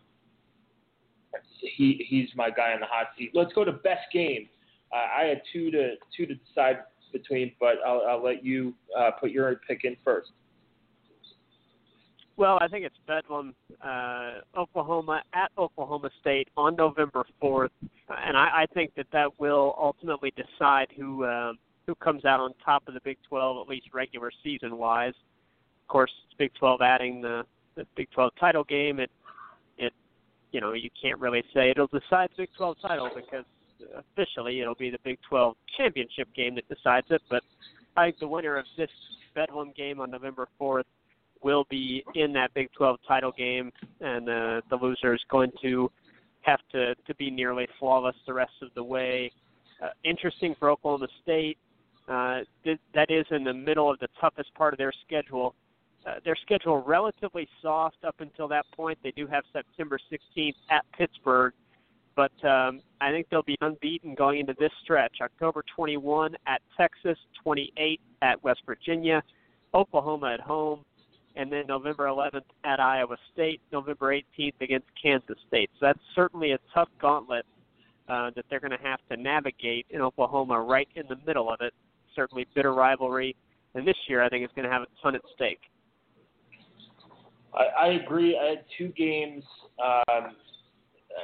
he 1.59 2.05
he's 2.07 2.29
my 2.35 2.49
guy 2.49 2.73
on 2.73 2.79
the 2.79 2.85
hot 2.85 3.07
seat. 3.17 3.31
Let's 3.33 3.53
go 3.53 3.63
to 3.63 3.71
best 3.71 4.11
game. 4.13 4.47
Uh, 4.93 5.21
I 5.21 5.25
had 5.25 5.41
two 5.53 5.71
to 5.71 5.95
two 6.15 6.25
to 6.25 6.35
decide 6.35 6.79
between, 7.11 7.53
but 7.59 7.75
I'll, 7.85 8.03
I'll 8.07 8.23
let 8.23 8.43
you 8.43 8.73
uh, 8.97 9.11
put 9.19 9.31
your 9.31 9.55
pick 9.67 9.83
in 9.83 9.95
first. 10.03 10.31
Well, 12.37 12.57
I 12.61 12.67
think 12.67 12.85
it's 12.85 12.95
Bedlam, 13.05 13.53
uh, 13.85 14.39
Oklahoma 14.57 15.21
at 15.33 15.51
Oklahoma 15.57 16.09
State 16.21 16.47
on 16.57 16.75
November 16.75 17.23
4th, 17.43 17.69
and 18.09 18.35
I, 18.35 18.61
I 18.61 18.65
think 18.73 18.95
that 18.95 19.05
that 19.11 19.39
will 19.39 19.75
ultimately 19.77 20.33
decide 20.35 20.87
who 20.97 21.23
uh, 21.23 21.53
who 21.85 21.95
comes 21.95 22.25
out 22.25 22.39
on 22.39 22.53
top 22.63 22.87
of 22.87 22.93
the 22.93 23.01
Big 23.03 23.17
12, 23.27 23.57
at 23.57 23.69
least 23.69 23.87
regular 23.93 24.31
season 24.43 24.77
wise. 24.77 25.13
Of 25.83 25.87
course, 25.87 26.11
Big 26.37 26.53
12 26.55 26.81
adding 26.81 27.21
the 27.21 27.43
the 27.75 27.85
Big 27.95 28.09
12 28.11 28.31
title 28.39 28.63
game, 28.63 28.99
it 28.99 29.11
you 30.51 30.61
know 30.61 30.73
you 30.73 30.89
can't 31.01 31.19
really 31.19 31.43
say 31.53 31.69
it'll 31.69 31.87
decide 31.87 32.29
the 32.35 32.43
Big 32.43 32.49
12 32.57 32.77
title 32.81 33.09
because 33.15 33.45
officially 33.95 34.61
it'll 34.61 34.75
be 34.75 34.89
the 34.89 34.99
Big 35.03 35.17
12 35.27 35.55
championship 35.77 36.27
game 36.35 36.55
that 36.55 36.67
decides 36.67 37.07
it. 37.09 37.21
But 37.29 37.43
I 37.95 38.05
think 38.05 38.19
the 38.19 38.27
winner 38.27 38.57
of 38.57 38.65
this 38.77 38.89
Bedlam 39.33 39.73
game 39.75 39.99
on 39.99 40.11
November 40.11 40.47
4th 40.59 40.83
will 41.43 41.65
be 41.69 42.03
in 42.15 42.33
that 42.33 42.53
Big 42.53 42.69
12 42.77 42.99
title 43.07 43.31
game, 43.37 43.71
and 43.99 44.29
uh, 44.29 44.61
the 44.69 44.75
loser 44.75 45.13
is 45.13 45.21
going 45.29 45.51
to 45.61 45.91
have 46.41 46.59
to 46.71 46.95
to 46.95 47.15
be 47.15 47.29
nearly 47.29 47.67
flawless 47.79 48.15
the 48.25 48.33
rest 48.33 48.53
of 48.61 48.69
the 48.75 48.83
way. 48.83 49.31
Uh, 49.81 49.89
interesting 50.03 50.55
for 50.59 50.69
Oklahoma 50.69 51.07
State. 51.23 51.57
Uh, 52.07 52.39
th- 52.63 52.79
that 52.93 53.09
is 53.09 53.25
in 53.31 53.43
the 53.43 53.53
middle 53.53 53.89
of 53.89 53.99
the 53.99 54.07
toughest 54.19 54.53
part 54.55 54.73
of 54.73 54.77
their 54.77 54.91
schedule. 55.05 55.55
Uh, 56.05 56.15
their 56.25 56.35
schedule 56.35 56.81
relatively 56.81 57.47
soft 57.61 57.97
up 58.05 58.15
until 58.19 58.47
that 58.47 58.65
point. 58.75 58.97
They 59.03 59.11
do 59.11 59.27
have 59.27 59.43
September 59.53 59.99
16th 60.11 60.55
at 60.71 60.83
Pittsburgh, 60.97 61.53
but 62.15 62.31
um, 62.43 62.81
I 62.99 63.11
think 63.11 63.27
they'll 63.29 63.43
be 63.43 63.57
unbeaten 63.61 64.15
going 64.15 64.39
into 64.39 64.55
this 64.59 64.71
stretch. 64.83 65.17
October 65.21 65.63
21 65.75 66.35
at 66.47 66.61
Texas, 66.75 67.17
28 67.43 68.01
at 68.23 68.43
West 68.43 68.61
Virginia, 68.65 69.21
Oklahoma 69.75 70.33
at 70.33 70.39
home, 70.39 70.83
and 71.35 71.51
then 71.51 71.65
November 71.67 72.05
11th 72.05 72.41
at 72.63 72.79
Iowa 72.79 73.15
State, 73.33 73.61
November 73.71 74.13
18th 74.13 74.59
against 74.59 74.87
Kansas 75.01 75.37
State. 75.47 75.69
So 75.79 75.85
that's 75.85 75.99
certainly 76.15 76.51
a 76.51 76.59
tough 76.73 76.89
gauntlet 76.99 77.45
uh, 78.09 78.31
that 78.35 78.45
they're 78.49 78.59
going 78.59 78.71
to 78.71 78.83
have 78.83 78.99
to 79.09 79.17
navigate 79.17 79.85
in 79.91 80.01
Oklahoma 80.01 80.59
right 80.59 80.89
in 80.95 81.05
the 81.07 81.17
middle 81.25 81.51
of 81.51 81.61
it. 81.61 81.73
Certainly 82.15 82.47
bitter 82.53 82.73
rivalry, 82.73 83.35
and 83.75 83.87
this 83.87 83.95
year 84.09 84.21
I 84.21 84.29
think 84.29 84.43
it's 84.43 84.53
going 84.53 84.67
to 84.67 84.71
have 84.71 84.81
a 84.81 84.87
ton 85.01 85.15
at 85.15 85.21
stake. 85.35 85.61
I, 87.53 87.85
I 87.85 87.87
agree. 87.93 88.37
I 88.37 88.49
had 88.49 88.65
two 88.77 88.89
games 88.89 89.43
um, 89.79 90.35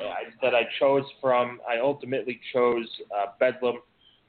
I, 0.02 0.24
that 0.42 0.54
I 0.54 0.64
chose 0.80 1.04
from. 1.22 1.60
I 1.68 1.80
ultimately 1.80 2.40
chose 2.54 2.88
uh, 3.16 3.28
Bedlam, 3.40 3.78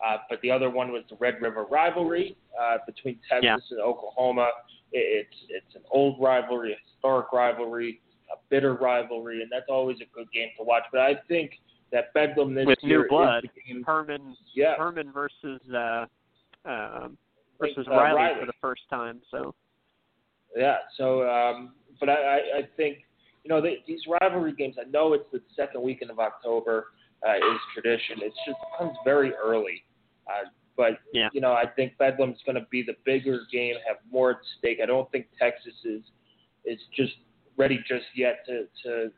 uh, 0.07 0.17
but 0.31 0.40
the 0.43 0.50
other 0.50 0.71
one 0.71 0.93
was 0.93 1.02
the 1.11 1.17
Red 1.17 1.40
River 1.40 1.67
rivalry 1.71 2.37
uh, 2.61 2.78
between 2.87 3.19
Texas 3.28 3.43
yeah. 3.43 3.57
and 3.76 3.81
Oklahoma. 3.81 4.49
It, 4.93 5.26
it's 5.26 5.37
it's 5.49 5.75
an 5.75 5.83
old 5.90 6.21
rivalry, 6.21 6.73
a 6.73 6.76
historic 6.93 7.33
rivalry, 7.33 8.00
a 8.33 8.37
bitter 8.49 8.75
rivalry, 8.75 9.43
and 9.43 9.50
that's 9.50 9.69
always 9.69 9.97
a 9.97 10.14
good 10.14 10.31
game 10.33 10.49
to 10.59 10.64
watch. 10.64 10.85
But 10.93 11.00
I 11.00 11.14
think 11.26 11.52
that 11.93 12.12
Bedlam 12.14 12.55
this 12.55 12.67
with 12.67 12.78
year 12.83 13.02
new 13.02 13.09
blood, 13.09 13.45
is 13.45 13.50
the 13.55 13.73
game. 13.73 13.83
Herman, 13.85 14.37
yeah. 14.55 14.76
Herman 14.76 15.11
versus 15.12 15.61
uh, 15.75 16.07
uh, 16.64 17.09
versus 17.59 17.87
uh, 17.88 17.90
Riley, 17.90 18.17
Riley 18.17 18.40
for 18.40 18.47
the 18.47 18.52
first 18.61 18.83
time. 18.90 19.21
So 19.31 19.55
yeah, 20.57 20.76
so 20.97 21.28
um, 21.28 21.73
but 22.00 22.09
I, 22.09 22.12
I, 22.12 22.37
I 22.59 22.69
think 22.76 22.99
you 23.45 23.49
know 23.49 23.61
they, 23.61 23.78
these 23.87 24.00
rivalry 24.21 24.52
games. 24.52 24.76
I 24.81 24.88
know 24.90 25.12
it's 25.12 25.31
the 25.33 25.40
second 25.57 25.83
weekend 25.83 26.11
of 26.11 26.19
October 26.19 26.87
uh, 27.26 27.37
is 27.37 27.61
tradition. 27.75 28.19
It 28.23 28.33
just 28.47 28.59
comes 28.78 28.93
very 29.05 29.33
early. 29.35 29.83
Uh, 30.26 30.49
but 30.76 31.00
yeah. 31.12 31.28
you 31.33 31.40
know, 31.40 31.52
I 31.52 31.64
think 31.67 31.99
Bedlam's 31.99 32.38
going 32.47 32.55
to 32.55 32.67
be 32.71 32.83
the 32.83 32.95
bigger 33.05 33.40
game, 33.52 33.75
have 33.87 33.97
more 34.11 34.31
at 34.31 34.37
stake. 34.59 34.78
I 34.83 34.87
don't 34.87 35.11
think 35.11 35.26
Texas 35.38 35.75
is 35.85 36.02
is 36.64 36.78
just 36.95 37.12
ready 37.57 37.78
just 37.88 38.07
yet 38.14 38.47
to 38.47 38.67
to 38.85 39.11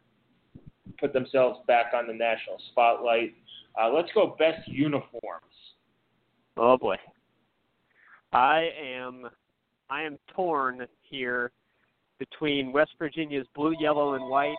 put 0.99 1.13
themselves 1.13 1.61
back 1.67 1.93
on 1.95 2.07
the 2.07 2.15
national 2.15 2.57
spotlight. 2.71 3.35
Uh, 3.81 3.91
let's 3.91 4.09
go 4.15 4.35
best 4.39 4.67
uniforms. 4.67 5.45
Oh 6.57 6.79
boy, 6.79 6.97
I 8.33 8.71
am 8.83 9.29
I 9.91 10.03
am 10.03 10.19
torn 10.35 10.87
here 11.03 11.53
between 12.21 12.71
West 12.71 12.93
Virginia's 12.99 13.47
blue, 13.57 13.75
yellow, 13.81 14.15
and 14.15 14.29
white 14.29 14.55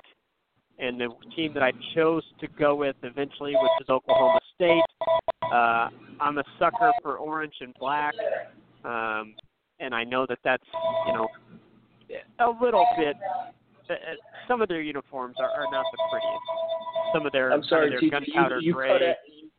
and 0.79 0.99
the 0.99 1.09
team 1.35 1.53
that 1.53 1.63
I 1.63 1.71
chose 1.95 2.23
to 2.39 2.47
go 2.59 2.75
with 2.75 2.95
eventually, 3.03 3.53
which 3.53 3.71
is 3.81 3.89
Oklahoma 3.89 4.39
State. 4.55 4.81
Uh, 5.43 5.89
I'm 6.19 6.37
a 6.39 6.43
sucker 6.59 6.91
for 7.01 7.17
orange 7.17 7.53
and 7.61 7.73
black, 7.79 8.13
um, 8.83 9.35
and 9.79 9.93
I 9.93 10.03
know 10.03 10.25
that 10.27 10.39
that's 10.43 10.63
you 11.07 11.13
know 11.13 11.27
a 12.39 12.63
little 12.63 12.85
bit. 12.97 13.15
Uh, 13.89 13.93
some 14.47 14.61
of 14.61 14.69
their 14.69 14.81
uniforms 14.81 15.35
are, 15.39 15.49
are 15.49 15.71
not 15.71 15.85
the 15.91 15.97
prettiest. 16.11 17.13
Some 17.13 17.25
of 17.25 17.31
their 17.31 17.51
I'm 17.53 17.63
sorry, 17.63 17.89
some 17.89 17.95
of 17.95 18.11
their 18.11 18.19
gunpowder 18.19 18.59
you, 18.59 18.67
you 18.69 18.73
gray. 18.73 18.87
cut 18.87 19.03
out, 19.03 19.15
you, 19.27 19.49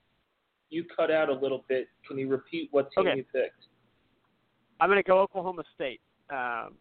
you 0.71 0.85
cut 0.97 1.11
out 1.11 1.29
a 1.29 1.35
little 1.35 1.65
bit. 1.69 1.89
Can 2.09 2.19
you 2.19 2.29
repeat 2.29 2.69
what 2.73 2.89
team 2.97 3.07
Okay. 3.07 3.19
you 3.19 3.25
picked? 3.33 3.65
I'm 4.81 4.89
going 4.89 4.99
to 4.99 5.07
go 5.07 5.21
Oklahoma 5.21 5.63
State 5.75 6.01
um, 6.31 6.75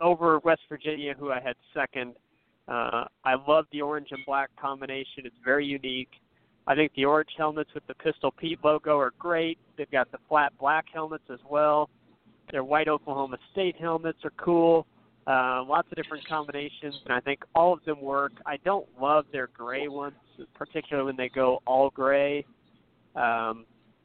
over 0.00 0.38
West 0.40 0.62
Virginia, 0.68 1.14
who 1.18 1.30
I 1.30 1.40
had 1.40 1.54
second. 1.72 2.14
Uh, 2.66 3.04
I 3.24 3.34
love 3.46 3.66
the 3.72 3.82
orange 3.82 4.08
and 4.10 4.20
black 4.26 4.50
combination. 4.60 5.24
It's 5.24 5.36
very 5.44 5.66
unique. 5.66 6.10
I 6.66 6.74
think 6.74 6.92
the 6.94 7.04
orange 7.04 7.30
helmets 7.36 7.70
with 7.74 7.86
the 7.86 7.94
Pistol 7.94 8.30
Pete 8.30 8.58
logo 8.64 8.98
are 8.98 9.12
great. 9.18 9.58
They've 9.76 9.90
got 9.90 10.10
the 10.10 10.18
flat 10.28 10.52
black 10.58 10.86
helmets 10.92 11.24
as 11.30 11.40
well. 11.48 11.90
Their 12.50 12.64
white 12.64 12.88
Oklahoma 12.88 13.36
State 13.52 13.76
helmets 13.78 14.18
are 14.24 14.32
cool. 14.38 14.86
Uh, 15.26 15.64
lots 15.66 15.88
of 15.90 15.96
different 15.96 16.26
combinations, 16.26 16.94
and 17.04 17.14
I 17.14 17.20
think 17.20 17.40
all 17.54 17.72
of 17.72 17.84
them 17.84 18.00
work. 18.00 18.32
I 18.44 18.58
don't 18.58 18.86
love 19.00 19.24
their 19.32 19.48
gray 19.48 19.88
ones, 19.88 20.16
particularly 20.54 21.06
when 21.06 21.16
they 21.16 21.30
go 21.30 21.60
all 21.66 21.90
gray. 21.90 22.44
Um, 23.16 23.64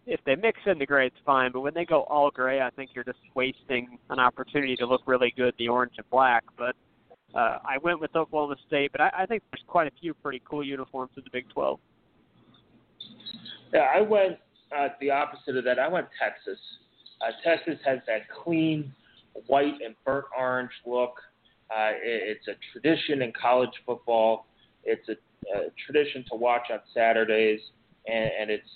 if 0.09 0.19
they 0.25 0.35
mix 0.35 0.59
in 0.65 0.79
the 0.79 0.85
gray, 0.85 1.07
it's 1.07 1.15
fine. 1.25 1.51
But 1.51 1.61
when 1.61 1.73
they 1.73 1.85
go 1.85 2.01
all 2.03 2.31
gray, 2.31 2.61
I 2.61 2.71
think 2.71 2.91
you're 2.93 3.03
just 3.03 3.19
wasting 3.35 3.99
an 4.09 4.19
opportunity 4.19 4.75
to 4.77 4.85
look 4.87 5.01
really 5.05 5.31
good, 5.37 5.53
the 5.59 5.67
orange 5.67 5.93
and 5.97 6.09
black. 6.09 6.43
But 6.57 6.75
uh, 7.35 7.59
I 7.63 7.77
went 7.83 8.01
with 8.01 8.15
Oklahoma 8.15 8.55
State, 8.67 8.91
but 8.91 9.01
I, 9.01 9.11
I 9.19 9.25
think 9.27 9.43
there's 9.51 9.63
quite 9.67 9.87
a 9.87 9.91
few 10.01 10.15
pretty 10.15 10.41
cool 10.49 10.63
uniforms 10.63 11.11
in 11.15 11.23
the 11.23 11.29
Big 11.31 11.47
12. 11.49 11.79
Yeah, 13.71 13.85
I 13.95 14.01
went 14.01 14.37
uh, 14.75 14.87
the 14.99 15.11
opposite 15.11 15.55
of 15.55 15.63
that. 15.65 15.77
I 15.77 15.87
went 15.87 16.07
Texas. 16.21 16.59
Uh, 17.21 17.31
Texas 17.43 17.79
has 17.85 17.99
that 18.07 18.21
clean 18.43 18.91
white 19.45 19.75
and 19.85 19.93
burnt 20.05 20.25
orange 20.37 20.71
look. 20.87 21.13
Uh, 21.69 21.91
it, 22.03 22.37
it's 22.37 22.47
a 22.47 22.53
tradition 22.73 23.21
in 23.21 23.31
college 23.39 23.69
football. 23.85 24.47
It's 24.83 25.07
a, 25.07 25.13
a 25.55 25.69
tradition 25.85 26.25
to 26.31 26.35
watch 26.35 26.63
on 26.71 26.79
Saturdays, 26.95 27.59
and, 28.07 28.31
and 28.41 28.49
it's 28.49 28.69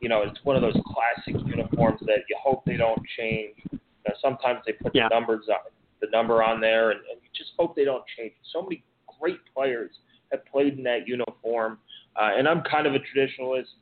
you 0.00 0.08
know 0.08 0.22
it's 0.22 0.38
one 0.44 0.56
of 0.56 0.62
those 0.62 0.76
classic 0.86 1.40
uniforms 1.46 2.00
that 2.06 2.20
you 2.28 2.36
hope 2.42 2.64
they 2.64 2.76
don't 2.76 3.00
change. 3.18 3.54
You 3.72 3.78
know, 4.08 4.14
sometimes 4.20 4.60
they 4.66 4.72
put 4.72 4.94
Yeah. 4.94 5.08
the 5.08 5.14
numbers 5.14 5.46
on 5.48 5.70
the 6.00 6.08
number 6.12 6.42
on 6.42 6.60
there, 6.60 6.90
and, 6.90 7.00
and 7.10 7.20
you 7.22 7.28
just 7.34 7.52
hope 7.58 7.74
they 7.74 7.84
don't 7.84 8.04
change. 8.16 8.32
So 8.52 8.62
many 8.62 8.82
great 9.18 9.40
players 9.54 9.90
have 10.30 10.44
played 10.46 10.76
in 10.78 10.84
that 10.84 11.06
uniform, 11.08 11.78
uh, 12.16 12.30
and 12.36 12.46
I'm 12.48 12.62
kind 12.62 12.86
of 12.86 12.94
a 12.94 12.98
traditionalist. 12.98 13.72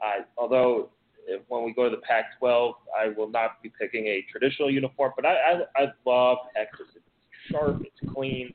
Uh, 0.00 0.22
although 0.36 0.90
if, 1.26 1.40
when 1.48 1.64
we 1.64 1.72
go 1.72 1.84
to 1.88 1.90
the 1.90 2.02
Pac-12, 2.02 2.74
I 2.98 3.08
will 3.08 3.28
not 3.28 3.62
be 3.62 3.72
picking 3.78 4.06
a 4.06 4.24
traditional 4.30 4.70
uniform, 4.70 5.12
but 5.16 5.26
I 5.26 5.34
I, 5.76 5.82
I 5.82 5.92
love 6.06 6.38
Texas. 6.54 6.86
It's 6.94 7.04
sharp, 7.50 7.82
it's 7.82 8.14
clean, 8.14 8.52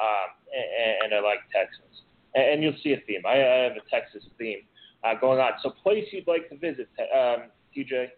um, 0.00 0.28
and, 0.54 1.12
and 1.12 1.14
I 1.14 1.20
like 1.26 1.38
Texas. 1.52 2.02
And, 2.34 2.44
and 2.54 2.62
you'll 2.62 2.76
see 2.82 2.92
a 2.92 3.00
theme. 3.06 3.22
I, 3.26 3.32
I 3.32 3.56
have 3.64 3.72
a 3.72 3.90
Texas 3.90 4.22
theme 4.38 4.60
uh, 5.04 5.14
going 5.20 5.40
on. 5.40 5.52
So, 5.62 5.70
place 5.70 6.06
you'd 6.12 6.26
like 6.26 6.48
to 6.50 6.56
visit, 6.56 6.88
um, 6.98 7.50
TJ? 7.76 8.08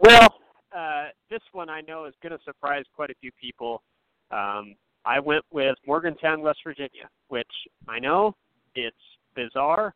Well, 0.00 0.34
uh, 0.76 1.08
this 1.30 1.40
one 1.52 1.68
I 1.68 1.80
know 1.82 2.06
is 2.06 2.14
going 2.22 2.36
to 2.36 2.42
surprise 2.44 2.84
quite 2.94 3.10
a 3.10 3.14
few 3.20 3.30
people. 3.40 3.82
Um, 4.30 4.74
I 5.04 5.18
went 5.18 5.44
with 5.52 5.76
Morgantown, 5.86 6.40
West 6.42 6.60
Virginia, 6.64 7.08
which 7.28 7.50
I 7.88 7.98
know 7.98 8.34
it's 8.74 8.96
bizarre, 9.34 9.94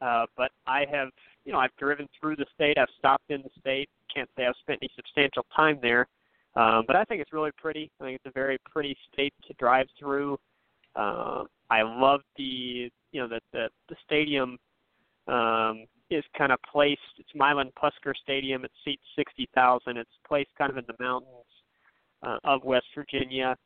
uh, 0.00 0.26
but 0.36 0.50
I 0.66 0.84
have, 0.90 1.08
you 1.44 1.52
know, 1.52 1.58
I've 1.58 1.74
driven 1.78 2.08
through 2.18 2.36
the 2.36 2.46
state. 2.54 2.78
I've 2.78 2.88
stopped 2.98 3.30
in 3.30 3.42
the 3.42 3.50
state. 3.60 3.88
Can't 4.12 4.28
say 4.36 4.46
I've 4.46 4.54
spent 4.60 4.78
any 4.82 4.90
substantial 4.96 5.44
time 5.54 5.78
there, 5.82 6.06
um, 6.54 6.84
but 6.86 6.96
I 6.96 7.04
think 7.04 7.20
it's 7.20 7.32
really 7.32 7.50
pretty. 7.56 7.90
I 8.00 8.04
think 8.04 8.16
it's 8.16 8.26
a 8.26 8.38
very 8.38 8.58
pretty 8.70 8.96
state 9.12 9.34
to 9.46 9.54
drive 9.58 9.86
through. 9.98 10.38
Uh, 10.96 11.44
I 11.70 11.82
love 11.82 12.20
the, 12.36 12.90
you 13.12 13.20
know, 13.20 13.28
the 13.28 13.40
the, 13.52 13.68
the 13.88 13.96
stadium 14.04 14.58
um, 15.28 15.86
is 16.10 16.24
kind 16.36 16.52
of 16.52 16.58
placed. 16.70 17.00
It's 17.18 17.28
Milan 17.34 17.70
Puskar 17.80 18.14
Stadium. 18.22 18.64
It 18.64 18.70
seats 18.84 19.02
sixty 19.16 19.48
thousand. 19.54 19.96
It's 19.96 20.10
placed 20.26 20.50
kind 20.56 20.70
of 20.70 20.78
in 20.78 20.84
the 20.86 20.94
mountains 20.98 21.32
uh, 22.22 22.38
of 22.44 22.64
West 22.64 22.86
Virginia, 22.94 23.56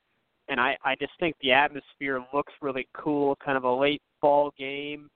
and 0.48 0.60
I 0.60 0.76
I 0.84 0.94
just 0.96 1.12
think 1.20 1.36
the 1.40 1.52
atmosphere 1.52 2.24
looks 2.32 2.52
really 2.60 2.88
cool. 2.94 3.36
Kind 3.44 3.56
of 3.56 3.64
a 3.64 3.72
late 3.72 4.02
fall 4.20 4.52
game. 4.58 5.10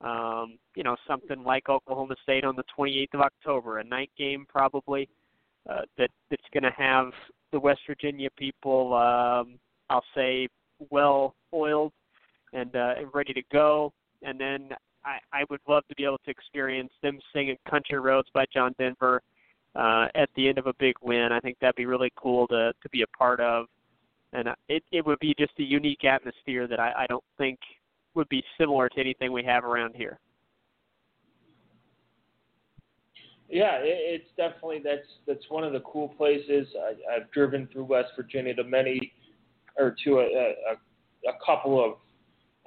Um, 0.00 0.58
you 0.76 0.84
know, 0.84 0.96
something 1.08 1.42
like 1.42 1.68
Oklahoma 1.68 2.14
State 2.22 2.44
on 2.44 2.54
the 2.54 2.62
28th 2.78 3.14
of 3.14 3.20
October, 3.20 3.78
a 3.78 3.84
night 3.84 4.10
game 4.16 4.46
probably. 4.48 5.08
Uh, 5.68 5.82
that 5.98 6.08
that's 6.30 6.42
going 6.54 6.62
to 6.62 6.70
have 6.70 7.10
the 7.52 7.60
West 7.60 7.80
Virginia 7.86 8.28
people, 8.36 8.94
um, 8.94 9.58
I'll 9.90 10.04
say, 10.14 10.48
well 10.90 11.34
oiled 11.52 11.92
and 12.52 12.74
uh, 12.74 12.94
and 12.98 13.08
ready 13.14 13.32
to 13.32 13.42
go. 13.52 13.92
And 14.22 14.40
then 14.40 14.70
I, 15.04 15.18
I 15.32 15.44
would 15.50 15.60
love 15.68 15.86
to 15.88 15.94
be 15.94 16.04
able 16.04 16.18
to 16.24 16.30
experience 16.30 16.92
them 17.02 17.18
singing 17.32 17.56
"Country 17.68 17.98
Roads" 17.98 18.28
by 18.32 18.46
John 18.52 18.74
Denver 18.78 19.22
uh, 19.74 20.06
at 20.14 20.28
the 20.36 20.48
end 20.48 20.58
of 20.58 20.66
a 20.66 20.74
big 20.74 20.94
win. 21.02 21.30
I 21.32 21.40
think 21.40 21.58
that'd 21.60 21.76
be 21.76 21.86
really 21.86 22.12
cool 22.16 22.46
to 22.48 22.72
to 22.82 22.88
be 22.90 23.02
a 23.02 23.06
part 23.16 23.40
of, 23.40 23.66
and 24.32 24.48
uh, 24.48 24.54
it 24.68 24.82
it 24.92 25.06
would 25.06 25.18
be 25.20 25.34
just 25.38 25.52
a 25.58 25.62
unique 25.62 26.04
atmosphere 26.04 26.66
that 26.66 26.80
I, 26.80 26.92
I 27.04 27.06
don't 27.06 27.24
think 27.36 27.58
would 28.14 28.28
be 28.28 28.42
similar 28.58 28.88
to 28.88 29.00
anything 29.00 29.32
we 29.32 29.44
have 29.44 29.64
around 29.64 29.94
here. 29.94 30.18
Yeah, 33.48 33.76
it, 33.76 34.22
it's 34.22 34.30
definitely 34.36 34.80
that's 34.84 35.06
that's 35.26 35.48
one 35.48 35.64
of 35.64 35.72
the 35.72 35.80
cool 35.80 36.08
places. 36.08 36.68
I, 36.76 37.16
I've 37.16 37.30
driven 37.30 37.68
through 37.72 37.84
West 37.84 38.10
Virginia 38.16 38.54
to 38.54 38.64
many, 38.64 39.12
or 39.78 39.94
to 40.04 40.18
a, 40.18 40.24
a, 40.24 41.30
a 41.30 41.32
couple 41.44 41.82
of 41.84 41.92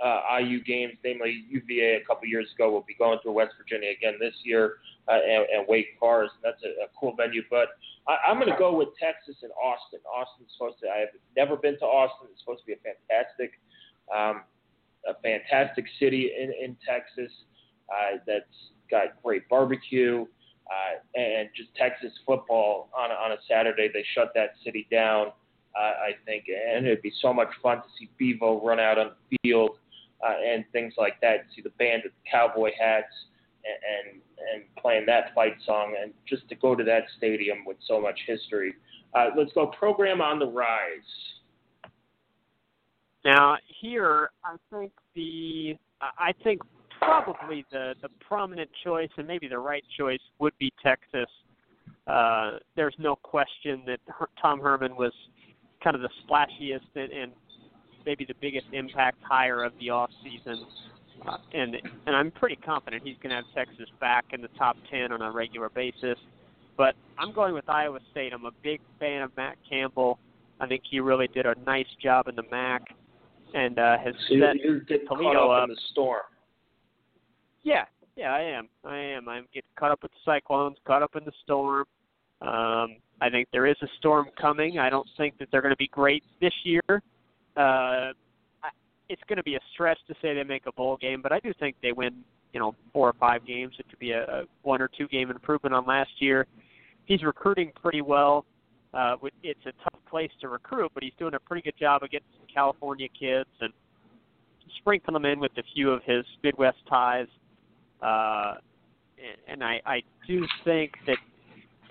uh, 0.04 0.40
IU 0.40 0.64
games, 0.64 0.94
namely 1.04 1.46
UVA 1.50 2.02
a 2.02 2.06
couple 2.06 2.28
years 2.28 2.48
ago. 2.56 2.72
We'll 2.72 2.82
be 2.88 2.96
going 2.96 3.20
through 3.22 3.34
West 3.34 3.54
Virginia 3.58 3.90
again 3.96 4.16
this 4.20 4.34
year, 4.44 4.78
uh, 5.08 5.14
and, 5.14 5.46
and 5.54 5.68
Wake 5.68 5.88
Forest. 6.00 6.34
That's 6.44 6.62
a, 6.64 6.86
a 6.86 6.88
cool 7.00 7.16
venue. 7.16 7.44
But 7.50 7.70
I, 8.08 8.18
I'm 8.28 8.40
going 8.40 8.52
to 8.52 8.58
go 8.58 8.76
with 8.76 8.90
Texas 9.00 9.36
and 9.44 9.52
Austin. 9.62 10.00
Austin's 10.12 10.50
supposed 10.58 10.80
to. 10.82 10.90
I 10.90 11.00
have 11.00 11.10
never 11.38 11.56
been 11.56 11.78
to 11.80 11.86
Austin. 11.86 12.30
It's 12.32 12.42
supposed 12.42 12.62
to 12.62 12.66
be 12.66 12.74
a 12.74 12.82
fantastic, 12.82 13.60
um, 14.14 14.42
a 15.08 15.14
fantastic 15.22 15.86
city 16.00 16.32
in 16.36 16.52
in 16.52 16.76
Texas. 16.88 17.32
Uh, 17.90 18.18
that's 18.26 18.72
got 18.90 19.22
great 19.22 19.48
barbecue. 19.50 20.26
uh, 20.72 21.20
and 21.20 21.50
just 21.56 21.70
Texas 21.76 22.12
football 22.26 22.90
on 22.98 23.12
on 23.12 23.32
a 23.34 23.38
Saturday. 23.50 23.90
They 23.94 24.06
shut 24.16 24.32
that 24.36 24.52
city 24.64 24.88
down. 24.92 25.32
I 25.80 26.12
think, 26.26 26.46
and 26.48 26.86
it'd 26.86 27.02
be 27.02 27.14
so 27.22 27.34
much 27.34 27.50
fun 27.62 27.78
to 27.78 27.84
see 27.98 28.10
Bevo 28.18 28.66
run 28.66 28.80
out 28.80 28.98
on 28.98 29.12
the 29.30 29.38
field 29.42 29.78
uh, 30.26 30.34
and 30.46 30.66
things 30.72 30.94
like 30.98 31.20
that. 31.22 31.46
See 31.56 31.62
the 31.62 31.70
band 31.72 32.04
with 32.04 32.14
the 32.14 32.30
cowboy 32.30 32.72
hats 32.80 33.14
and, 33.64 34.14
and 34.14 34.22
and 34.54 34.64
playing 34.76 35.06
that 35.06 35.34
fight 35.36 35.56
song, 35.66 35.96
and 36.02 36.14
just 36.28 36.48
to 36.50 36.56
go 36.56 36.76
to 36.76 36.84
that 36.84 37.04
stadium 37.18 37.60
with 37.66 37.78
so 37.88 38.02
much 38.02 38.20
history. 38.28 38.74
Uh, 39.14 39.28
let's 39.38 39.52
go 39.54 39.68
program 39.68 40.22
on 40.22 40.40
the 40.40 40.48
rise. 40.48 41.00
Now 43.24 43.58
here, 43.82 44.32
I 44.44 44.56
think 44.72 44.92
the 45.16 45.76
I 46.02 46.34
think 46.44 46.62
probably 47.00 47.66
the 47.72 47.94
the 48.02 48.10
prominent 48.20 48.70
choice 48.84 49.10
and 49.18 49.28
maybe 49.28 49.48
the 49.48 49.60
right 49.60 49.84
choice 49.98 50.20
would 50.40 50.54
be 50.60 50.72
Texas. 50.84 51.30
Uh, 52.08 52.58
there's 52.76 52.96
no 52.98 53.16
question 53.16 53.84
that 53.86 54.00
Tom 54.42 54.60
Herman 54.60 54.96
was 54.96 55.14
kind 55.84 55.96
of 55.96 56.02
the 56.02 56.10
splashiest 56.26 56.82
and, 56.96 57.12
and 57.12 57.32
maybe 58.06 58.26
the 58.26 58.36
biggest 58.42 58.68
impact 58.74 59.18
hire 59.24 59.64
of 59.64 59.74
the 59.80 59.90
off 59.90 60.10
season. 60.24 60.66
Uh, 61.28 61.38
and 61.54 61.76
and 62.08 62.16
I'm 62.16 62.32
pretty 62.32 62.56
confident 62.56 63.04
he's 63.06 63.18
going 63.22 63.30
to 63.30 63.36
have 63.36 63.46
Texas 63.54 63.88
back 64.00 64.26
in 64.34 64.42
the 64.42 64.48
top 64.58 64.76
10 64.90 65.12
on 65.12 65.22
a 65.22 65.32
regular 65.32 65.70
basis. 65.70 66.18
But 66.78 66.96
I'm 67.18 67.32
going 67.32 67.54
with 67.54 67.70
Iowa 67.70 68.00
State. 68.12 68.34
I'm 68.34 68.46
a 68.46 68.52
big 68.64 68.82
fan 69.00 69.22
of 69.22 69.36
Matt 69.38 69.58
Campbell. 69.70 70.18
I 70.60 70.68
think 70.68 70.84
he 70.90 71.00
really 71.00 71.28
did 71.28 71.46
a 71.46 71.56
nice 71.66 71.88
job 72.02 72.28
in 72.28 72.36
the 72.36 72.44
MAC 72.50 72.84
and 73.54 73.78
uh, 73.78 73.98
has 73.98 74.14
so 74.30 74.36
set 74.40 74.56
you're 74.58 74.80
getting 74.82 75.08
Toledo 75.08 75.34
caught 75.34 75.36
up 75.36 75.64
up. 75.64 75.70
in 75.70 75.76
the 75.76 75.82
storm. 75.92 76.22
Yeah, 77.64 77.86
yeah, 78.16 78.34
I 78.34 78.42
am. 78.42 78.70
I 78.84 78.98
am. 78.98 79.30
I'm 79.30 79.46
getting 79.54 79.70
caught 79.78 79.92
up 79.92 80.02
with 80.02 80.12
the 80.12 80.18
Cyclones, 80.26 80.78
caught 80.86 81.04
up 81.04 81.16
in 81.16 81.24
the 81.26 81.32
storm. 81.44 81.86
Um, 82.42 82.98
I 83.22 83.30
think 83.30 83.48
there 83.52 83.68
is 83.68 83.76
a 83.82 83.88
storm 84.00 84.28
coming. 84.40 84.80
I 84.80 84.90
don't 84.90 85.08
think 85.18 85.38
that 85.40 85.50
they're 85.52 85.62
going 85.62 85.74
to 85.74 85.78
be 85.78 85.88
great 85.88 86.24
this 86.40 86.54
year. 86.64 86.82
Uh, 87.56 88.12
it's 89.10 89.22
going 89.28 89.38
to 89.38 89.44
be 89.44 89.56
a 89.56 89.60
stretch 89.74 90.00
to 90.08 90.16
say 90.22 90.34
they 90.34 90.44
make 90.44 90.64
a 90.68 90.72
bowl 90.72 90.98
game, 90.98 91.22
but 91.22 91.32
I 91.32 91.40
do 91.40 91.54
think 91.60 91.76
they 91.82 91.92
win. 91.92 92.24
You 92.54 92.60
know, 92.60 92.76
four 92.92 93.08
or 93.08 93.14
five 93.14 93.48
games. 93.48 93.76
It 93.80 93.88
could 93.90 94.00
be 94.00 94.12
a, 94.12 94.24
a 94.24 94.44
one 94.64 94.82
or 94.82 94.90
two 94.90 95.08
game 95.08 95.32
improvement 95.32 95.74
on 95.74 95.86
last 95.86 96.10
year. 96.20 96.48
He's 97.06 97.24
recruiting 97.24 97.72
pretty 97.82 98.02
well. 98.02 98.46
Uh, 98.94 99.16
it's 99.42 99.66
a 99.66 99.72
tough 99.84 100.02
place 100.10 100.32
to 100.42 100.50
recruit, 100.50 100.92
but 100.94 101.02
he's 101.02 101.14
doing 101.18 101.34
a 101.34 101.40
pretty 101.40 101.62
good 101.62 101.78
job 101.80 102.04
of 102.04 102.12
getting 102.12 102.28
some 102.38 102.46
California 102.54 103.08
kids 103.18 103.48
and 103.62 103.72
sprinkling 104.80 105.14
them 105.14 105.24
in 105.24 105.40
with 105.40 105.54
a 105.58 105.64
few 105.74 105.92
of 105.92 106.02
his 106.04 106.26
Midwest 106.44 106.80
ties. 106.90 107.28
Uh, 108.02 108.56
and, 109.48 109.64
I, 109.64 109.80
I 109.86 110.02
do 110.28 110.46
think 110.66 110.92
that 111.08 111.18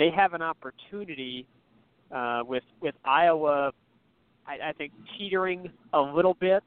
they 0.00 0.10
have 0.10 0.32
an 0.32 0.42
opportunity 0.42 1.46
uh, 2.10 2.40
with 2.44 2.64
with 2.80 2.94
Iowa. 3.04 3.72
I, 4.46 4.70
I 4.70 4.72
think 4.72 4.92
teetering 5.16 5.70
a 5.92 6.00
little 6.00 6.34
bit. 6.34 6.64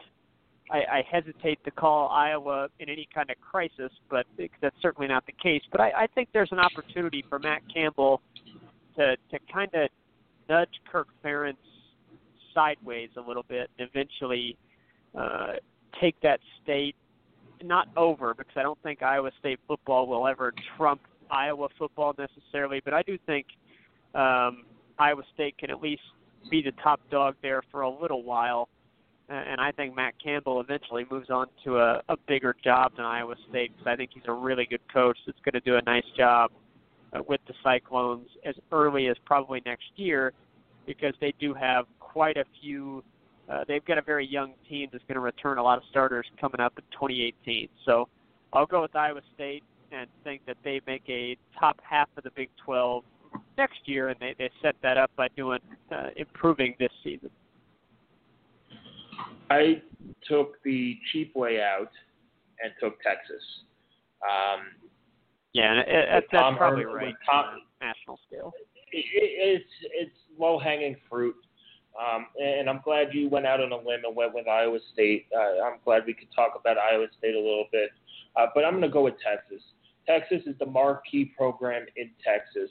I, 0.72 0.78
I 0.78 1.04
hesitate 1.12 1.62
to 1.66 1.72
call 1.72 2.08
Iowa 2.10 2.70
in 2.80 2.88
any 2.88 3.10
kind 3.14 3.30
of 3.30 3.36
crisis, 3.42 3.92
but 4.10 4.26
that's 4.62 4.76
certainly 4.82 5.08
not 5.08 5.26
the 5.26 5.34
case. 5.34 5.62
But 5.72 5.82
I, 5.82 5.92
I 6.04 6.08
think 6.16 6.30
there's 6.32 6.52
an 6.52 6.60
opportunity 6.60 7.26
for 7.28 7.40
Matt 7.40 7.64
Campbell 7.74 8.22
to 8.96 9.18
to 9.32 9.40
kind 9.52 9.74
of 9.74 9.90
nudge 10.48 10.70
Kirk 10.90 11.08
Ferentz 11.26 11.56
sideways 12.54 13.10
a 13.18 13.22
little 13.22 13.46
bit, 13.50 13.72
and 13.80 13.90
eventually 13.90 14.56
uh, 15.18 15.54
take 16.00 16.16
that 16.22 16.40
state 16.62 16.96
not 17.64 17.88
over 17.98 18.34
because 18.34 18.54
I 18.56 18.62
don't 18.62 18.82
think 18.84 19.02
Iowa 19.02 19.32
State 19.40 19.60
football 19.68 20.06
will 20.06 20.28
ever 20.28 20.54
trump 20.78 21.02
Iowa 21.34 21.68
football 21.78 22.14
necessarily, 22.18 22.82
but 22.86 22.94
I 22.94 23.02
do 23.02 23.18
think 23.26 23.48
um, 24.14 24.66
Iowa 25.00 25.24
State 25.34 25.58
can 25.58 25.72
at 25.72 25.82
least 25.82 26.04
be 26.52 26.62
the 26.62 26.72
top 26.84 27.00
dog 27.10 27.36
there 27.42 27.62
for 27.72 27.82
a 27.82 27.90
little 27.90 28.24
while. 28.24 28.70
And 29.30 29.60
I 29.60 29.72
think 29.72 29.96
Matt 29.96 30.14
Campbell 30.22 30.60
eventually 30.60 31.06
moves 31.10 31.30
on 31.30 31.48
to 31.64 31.80
a, 31.80 32.02
a 32.10 32.18
bigger 32.28 32.56
job 32.62 32.92
than 32.98 33.06
Iowa 33.06 33.36
State 33.50 33.72
because 33.72 33.88
I 33.88 33.96
think 33.96 34.12
he's 34.14 34.24
a 34.28 34.34
really 34.34 34.66
good 34.66 34.82
coach 34.94 35.18
that's 35.26 35.40
going 35.46 35.54
to 35.54 35.62
do 35.62 35.78
a 35.78 35.82
nice 35.90 36.04
job 36.16 36.52
uh, 37.14 37.22
with 37.28 37.40
the 37.48 37.54
Cyclones 37.64 38.28
as 38.46 38.54
early 38.72 39.08
as 39.08 39.16
probably 39.26 39.62
next 39.66 39.86
year 39.96 40.34
because 40.86 41.14
they 41.22 41.34
do 41.40 41.54
have 41.54 41.86
quite 42.00 42.38
a 42.38 42.44
few 42.62 43.04
uh, 43.50 43.64
they've 43.68 43.84
got 43.86 43.98
a 43.98 44.02
very 44.02 44.26
young 44.26 44.54
team 44.70 44.90
that's 44.92 45.04
going 45.08 45.16
to 45.16 45.22
return 45.22 45.58
a 45.58 45.64
lot 45.64 45.78
of 45.78 45.84
starters 45.90 46.26
coming 46.40 46.62
up 46.62 46.74
in 46.78 46.84
2018. 46.92 47.68
So 47.86 48.08
I'll 48.54 48.66
go 48.66 48.82
with 48.82 48.96
Iowa 48.96 49.22
State 49.36 49.64
and 49.94 50.08
think 50.24 50.42
that 50.48 50.58
they 50.64 50.82
make 50.88 51.04
a 51.08 51.38
top 51.60 51.80
half 51.88 52.10
of 52.18 52.24
the 52.24 52.32
Big 52.36 52.50
12 52.66 53.04
next 53.58 53.80
year, 53.86 54.10
and 54.10 54.20
they, 54.20 54.36
they 54.38 54.50
set 54.62 54.76
that 54.82 54.98
up 54.98 55.12
by 55.16 55.28
doing 55.36 55.60
uh, 55.92 56.10
improving 56.16 56.76
this 56.80 56.92
season. 57.04 57.30
I 59.50 59.82
took 60.28 60.62
the 60.64 60.98
cheap 61.12 61.36
way 61.36 61.62
out 61.62 61.92
and 62.64 62.74
took 62.80 63.00
Texas. 63.02 63.44
Um, 64.24 64.62
Yeah, 65.54 65.72
and 65.72 65.80
it, 65.80 65.88
it, 65.90 66.24
that's 66.32 66.58
probably 66.58 66.84
Herman- 66.84 66.96
right 66.96 67.16
Tom- 67.30 67.46
on 67.46 67.60
a 67.82 67.86
national 67.86 68.20
scale. 68.28 68.54
it, 68.92 69.06
it's 69.14 69.66
it's 69.94 70.16
low 70.40 70.58
hanging 70.60 70.96
fruit. 71.10 71.36
Um, 71.94 72.26
and 72.42 72.68
I'm 72.68 72.82
glad 72.84 73.10
you 73.14 73.30
went 73.30 73.46
out 73.46 73.62
on 73.62 73.72
a 73.72 73.76
limb 73.78 74.02
and 74.04 74.16
went 74.16 74.34
with 74.34 74.48
Iowa 74.48 74.80
State. 74.94 75.28
Uh, 75.36 75.64
I'm 75.64 75.78
glad 75.86 76.04
we 76.08 76.14
could 76.16 76.30
talk 76.36 76.54
about 76.60 76.76
Iowa 76.80 77.06
State 77.20 77.36
a 77.36 77.40
little 77.40 77.68
bit. 77.72 77.92
Uh, 78.36 78.48
but 78.56 78.66
I'm 78.66 78.72
going 78.72 78.82
to 78.82 78.90
go 78.90 79.04
with 79.04 79.14
Texas. 79.24 79.62
Texas 80.06 80.42
is 80.46 80.56
the 80.60 80.66
marquee 80.66 81.26
program 81.38 81.86
in 81.96 82.10
Texas. 82.24 82.70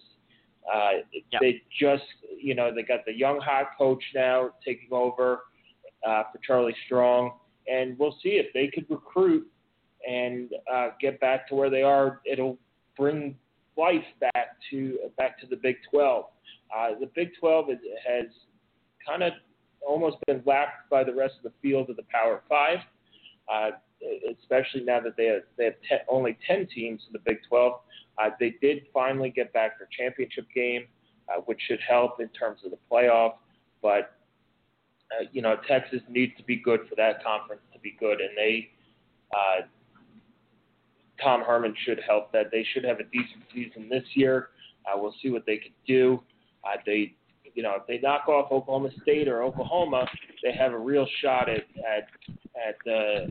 Uh, 0.72 0.90
Yep. 1.32 1.40
They 1.40 1.62
just, 1.80 2.04
you 2.36 2.54
know, 2.54 2.74
they 2.74 2.82
got 2.82 3.04
the 3.06 3.12
young 3.12 3.40
hot 3.40 3.70
coach 3.76 4.02
now 4.14 4.50
taking 4.64 4.88
over 4.92 5.44
uh, 6.06 6.24
for 6.30 6.38
Charlie 6.46 6.74
Strong, 6.86 7.32
and 7.66 7.98
we'll 7.98 8.16
see 8.22 8.30
if 8.30 8.52
they 8.52 8.68
could 8.68 8.86
recruit 8.90 9.46
and 10.08 10.50
uh, 10.72 10.90
get 11.00 11.20
back 11.20 11.48
to 11.48 11.54
where 11.54 11.70
they 11.70 11.82
are. 11.82 12.20
It'll 12.30 12.58
bring 12.96 13.36
life 13.76 14.04
back 14.20 14.56
to 14.70 14.98
back 15.16 15.40
to 15.40 15.46
the 15.46 15.56
Big 15.56 15.76
12. 15.90 16.24
Uh, 16.74 16.88
the 17.00 17.10
Big 17.14 17.30
12 17.40 17.70
is, 17.70 17.78
has 18.06 18.26
kind 19.06 19.22
of 19.22 19.32
almost 19.86 20.16
been 20.26 20.42
lapped 20.46 20.88
by 20.90 21.04
the 21.04 21.14
rest 21.14 21.34
of 21.36 21.44
the 21.44 21.52
field 21.60 21.90
of 21.90 21.96
the 21.96 22.04
Power 22.10 22.42
Five, 22.48 22.78
uh, 23.52 23.70
especially 24.40 24.82
now 24.84 25.00
that 25.00 25.16
they 25.16 25.26
have, 25.26 25.42
they 25.56 25.64
have 25.64 25.74
ten, 25.88 25.98
only 26.08 26.36
10 26.46 26.68
teams 26.74 27.02
in 27.06 27.12
the 27.12 27.18
Big 27.24 27.38
12. 27.48 27.80
Uh, 28.18 28.30
they 28.38 28.54
did 28.60 28.82
finally 28.92 29.30
get 29.30 29.52
back 29.52 29.78
their 29.78 29.88
championship 29.96 30.46
game, 30.54 30.86
uh, 31.28 31.40
which 31.42 31.58
should 31.66 31.80
help 31.86 32.20
in 32.20 32.28
terms 32.28 32.60
of 32.64 32.70
the 32.70 32.78
playoff. 32.90 33.34
But 33.80 34.16
uh, 35.10 35.24
you 35.32 35.42
know, 35.42 35.56
Texas 35.68 36.00
needs 36.08 36.32
to 36.36 36.44
be 36.44 36.56
good 36.56 36.80
for 36.88 36.94
that 36.96 37.22
conference 37.22 37.62
to 37.72 37.78
be 37.80 37.96
good, 37.98 38.20
and 38.20 38.30
they. 38.36 38.70
Uh, 39.34 39.62
Tom 41.22 41.42
Herman 41.42 41.74
should 41.86 42.00
help 42.06 42.32
that. 42.32 42.46
They 42.50 42.66
should 42.72 42.84
have 42.84 42.98
a 42.98 43.04
decent 43.04 43.44
season 43.54 43.88
this 43.88 44.02
year. 44.14 44.48
Uh, 44.84 44.98
we'll 44.98 45.14
see 45.22 45.30
what 45.30 45.46
they 45.46 45.56
can 45.56 45.72
do. 45.86 46.20
Uh, 46.64 46.76
they, 46.84 47.14
you 47.54 47.62
know, 47.62 47.74
if 47.76 47.86
they 47.86 47.98
knock 47.98 48.28
off 48.28 48.50
Oklahoma 48.50 48.90
State 49.02 49.28
or 49.28 49.42
Oklahoma, 49.42 50.06
they 50.42 50.52
have 50.52 50.72
a 50.72 50.78
real 50.78 51.06
shot 51.22 51.48
at 51.48 51.62
at 51.78 52.08
at 52.56 52.92
uh, 52.92 53.26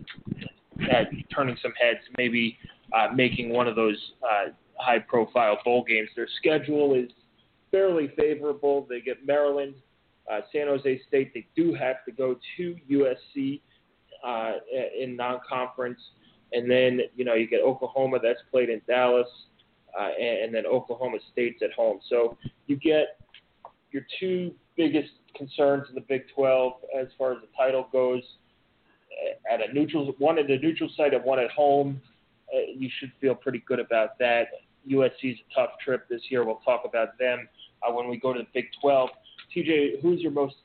at 0.90 1.08
turning 1.34 1.58
some 1.62 1.74
heads, 1.80 2.00
maybe 2.18 2.58
uh, 2.94 3.08
making 3.14 3.50
one 3.50 3.68
of 3.68 3.76
those 3.76 3.98
uh, 4.24 4.50
high-profile 4.76 5.60
bowl 5.64 5.84
games. 5.84 6.10
Their 6.16 6.28
schedule 6.38 6.96
is 6.96 7.10
fairly 7.72 8.12
favorable. 8.18 8.86
They 8.90 9.02
get 9.02 9.26
Maryland, 9.26 9.76
uh, 10.32 10.42
San 10.52 10.68
Jose 10.68 11.02
State. 11.08 11.34
They 11.34 11.48
do 11.56 11.74
have 11.74 12.04
to 12.06 12.12
go 12.12 12.38
to 12.58 12.76
USC 12.90 13.62
uh, 14.26 14.54
in 15.00 15.16
non-conference, 15.16 16.00
and 16.54 16.70
then 16.70 17.02
you 17.16 17.26
know 17.26 17.34
you 17.34 17.48
get 17.48 17.62
Oklahoma 17.62 18.20
that's 18.22 18.40
played 18.52 18.70
in 18.70 18.82
Dallas, 18.88 19.28
uh, 20.00 20.10
and, 20.20 20.46
and 20.46 20.56
then 20.56 20.66
Oklahoma 20.66 21.18
State's 21.32 21.62
at 21.64 21.72
home. 21.72 22.00
So 22.10 22.38
you 22.68 22.76
get 22.76 23.20
your 23.92 24.04
two 24.20 24.54
biggest 24.76 25.12
concerns 25.36 25.88
in 25.90 25.96
the 25.96 26.02
Big 26.02 26.24
12 26.36 26.74
as 27.00 27.08
far 27.18 27.34
as 27.34 27.40
the 27.42 27.48
title 27.58 27.88
goes. 27.92 28.24
At 29.52 29.68
a 29.68 29.74
neutral, 29.74 30.14
one 30.18 30.40
at 30.40 30.50
a 30.50 30.58
neutral 30.58 30.90
site 30.96 31.14
and 31.14 31.24
one 31.24 31.40
at 31.40 31.52
home, 31.52 32.02
uh, 32.54 32.60
you 32.76 32.90
should 33.00 33.12
feel 33.20 33.36
pretty 33.36 33.64
good 33.68 33.80
about 33.80 34.18
that. 34.20 34.48
USC's 34.90 35.40
a 35.40 35.54
tough 35.56 35.72
trip 35.84 36.08
this 36.10 36.22
year. 36.30 36.44
We'll 36.44 36.62
talk 36.66 36.84
about 36.86 37.18
them 37.20 37.48
uh, 37.88 37.92
when 37.92 38.10
we 38.10 38.18
go 38.18 38.34
to 38.34 38.40
the 38.40 38.48
Big 38.54 38.66
12. 38.82 39.10
TJ, 39.56 40.02
who's 40.02 40.22
your 40.22 40.32
most 40.32 40.56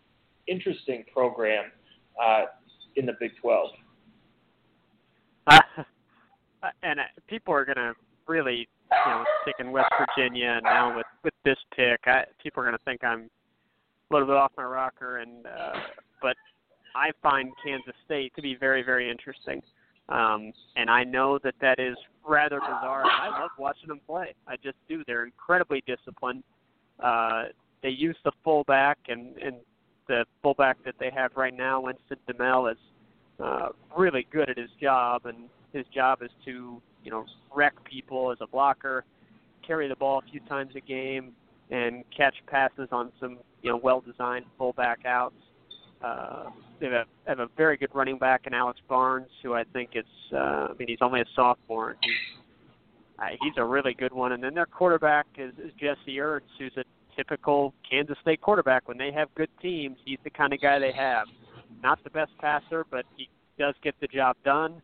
interesting 0.46 1.04
program 1.12 1.66
uh, 2.22 2.44
in 2.96 3.06
the 3.06 3.14
Big 3.20 3.32
12? 3.40 3.70
Uh, 6.62 6.68
and 6.82 6.98
uh, 6.98 7.02
people 7.28 7.52
are 7.52 7.66
going 7.66 7.76
to 7.76 7.92
really, 8.26 8.66
you 8.90 9.11
know, 9.11 9.24
sticking 9.42 9.70
West 9.70 9.92
Virginia, 9.98 10.54
and 10.56 10.64
now 10.64 10.96
with 10.96 11.06
with 11.22 11.35
this 11.44 11.59
pick, 11.76 12.00
I, 12.06 12.24
people 12.42 12.62
are 12.62 12.66
going 12.66 12.76
to 12.76 12.85
think 12.85 13.04
I'm 13.04 13.30
a 14.11 14.14
little 14.14 14.26
bit 14.26 14.37
off 14.37 14.52
my 14.56 14.64
rocker, 14.64 15.18
and 15.18 15.46
uh, 15.46 15.72
but 16.22 16.35
I 16.96 17.11
find 17.22 17.52
Kansas 17.62 17.94
State 18.06 18.35
to 18.37 18.42
be 18.42 18.56
very, 18.59 18.82
very 18.82 19.11
interesting. 19.11 19.62
Um, 20.09 20.52
and 20.76 20.88
I 20.88 21.04
know 21.04 21.38
that 21.44 21.54
that 21.61 21.78
is 21.78 21.96
rather 22.26 22.61
bizarre. 22.61 23.04
I 23.04 23.40
love 23.40 23.50
watching 23.59 23.88
them 23.88 24.00
play. 24.06 24.35
I 24.46 24.56
just 24.56 24.76
do. 24.88 25.02
They're 25.06 25.24
incredibly 25.24 25.82
disciplined. 25.87 26.42
Uh, 27.02 27.44
they 27.82 27.90
use 27.90 28.16
the 28.24 28.32
fullback, 28.42 28.98
and, 29.09 29.37
and 29.38 29.56
the 30.09 30.24
fullback 30.42 30.78
that 30.85 30.94
they 30.98 31.11
have 31.14 31.32
right 31.37 31.54
now, 31.54 31.82
Winston 31.82 32.18
Dimel, 32.28 32.72
is 32.72 32.78
uh, 33.42 33.68
really 33.96 34.26
good 34.32 34.48
at 34.48 34.56
his 34.56 34.70
job, 34.80 35.26
and 35.26 35.50
his 35.72 35.85
job 35.94 36.22
is 36.22 36.30
to 36.44 36.80
you 37.04 37.11
know 37.11 37.26
wreck 37.54 37.74
people 37.85 38.32
as 38.32 38.38
a 38.40 38.46
blocker, 38.46 39.04
carry 39.66 39.88
the 39.88 39.96
ball 39.96 40.22
a 40.26 40.30
few 40.30 40.40
times 40.48 40.72
a 40.76 40.80
game, 40.80 41.32
and 41.70 42.04
catch 42.16 42.35
passes 42.46 42.88
on 42.92 43.12
some 43.20 43.38
you 43.62 43.70
know 43.70 43.76
well-designed 43.76 44.46
fullback 44.56 45.04
outs. 45.04 45.35
Uh, 46.02 46.50
they 46.80 46.87
have 46.87 46.94
a, 46.94 47.04
have 47.28 47.38
a 47.38 47.48
very 47.56 47.76
good 47.76 47.90
running 47.94 48.18
back 48.18 48.46
in 48.46 48.54
Alex 48.54 48.80
Barnes, 48.88 49.28
who 49.42 49.54
I 49.54 49.64
think 49.72 49.90
is, 49.94 50.04
uh, 50.32 50.37
I 50.37 50.72
mean, 50.78 50.88
he's 50.88 50.98
only 51.00 51.20
a 51.20 51.24
sophomore. 51.35 51.90
And 51.90 51.98
he's, 52.02 52.12
uh, 53.18 53.37
he's 53.42 53.54
a 53.56 53.64
really 53.64 53.94
good 53.94 54.12
one. 54.12 54.32
And 54.32 54.42
then 54.42 54.54
their 54.54 54.66
quarterback 54.66 55.26
is, 55.38 55.52
is 55.59 55.72
Jesse 55.80 56.16
Ertz, 56.18 56.42
who's 56.59 56.76
a 56.76 56.85
typical 57.16 57.72
Kansas 57.88 58.16
State 58.20 58.40
quarterback. 58.40 58.88
When 58.88 58.98
they 58.98 59.11
have 59.12 59.35
good 59.35 59.48
teams, 59.61 59.96
he's 60.04 60.18
the 60.22 60.30
kind 60.30 60.52
of 60.52 60.61
guy 60.61 60.78
they 60.78 60.92
have. 60.92 61.26
Not 61.82 62.02
the 62.04 62.11
best 62.11 62.32
passer, 62.38 62.85
but 62.90 63.04
he 63.16 63.28
does 63.59 63.74
get 63.82 63.94
the 64.00 64.06
job 64.06 64.37
done. 64.44 64.82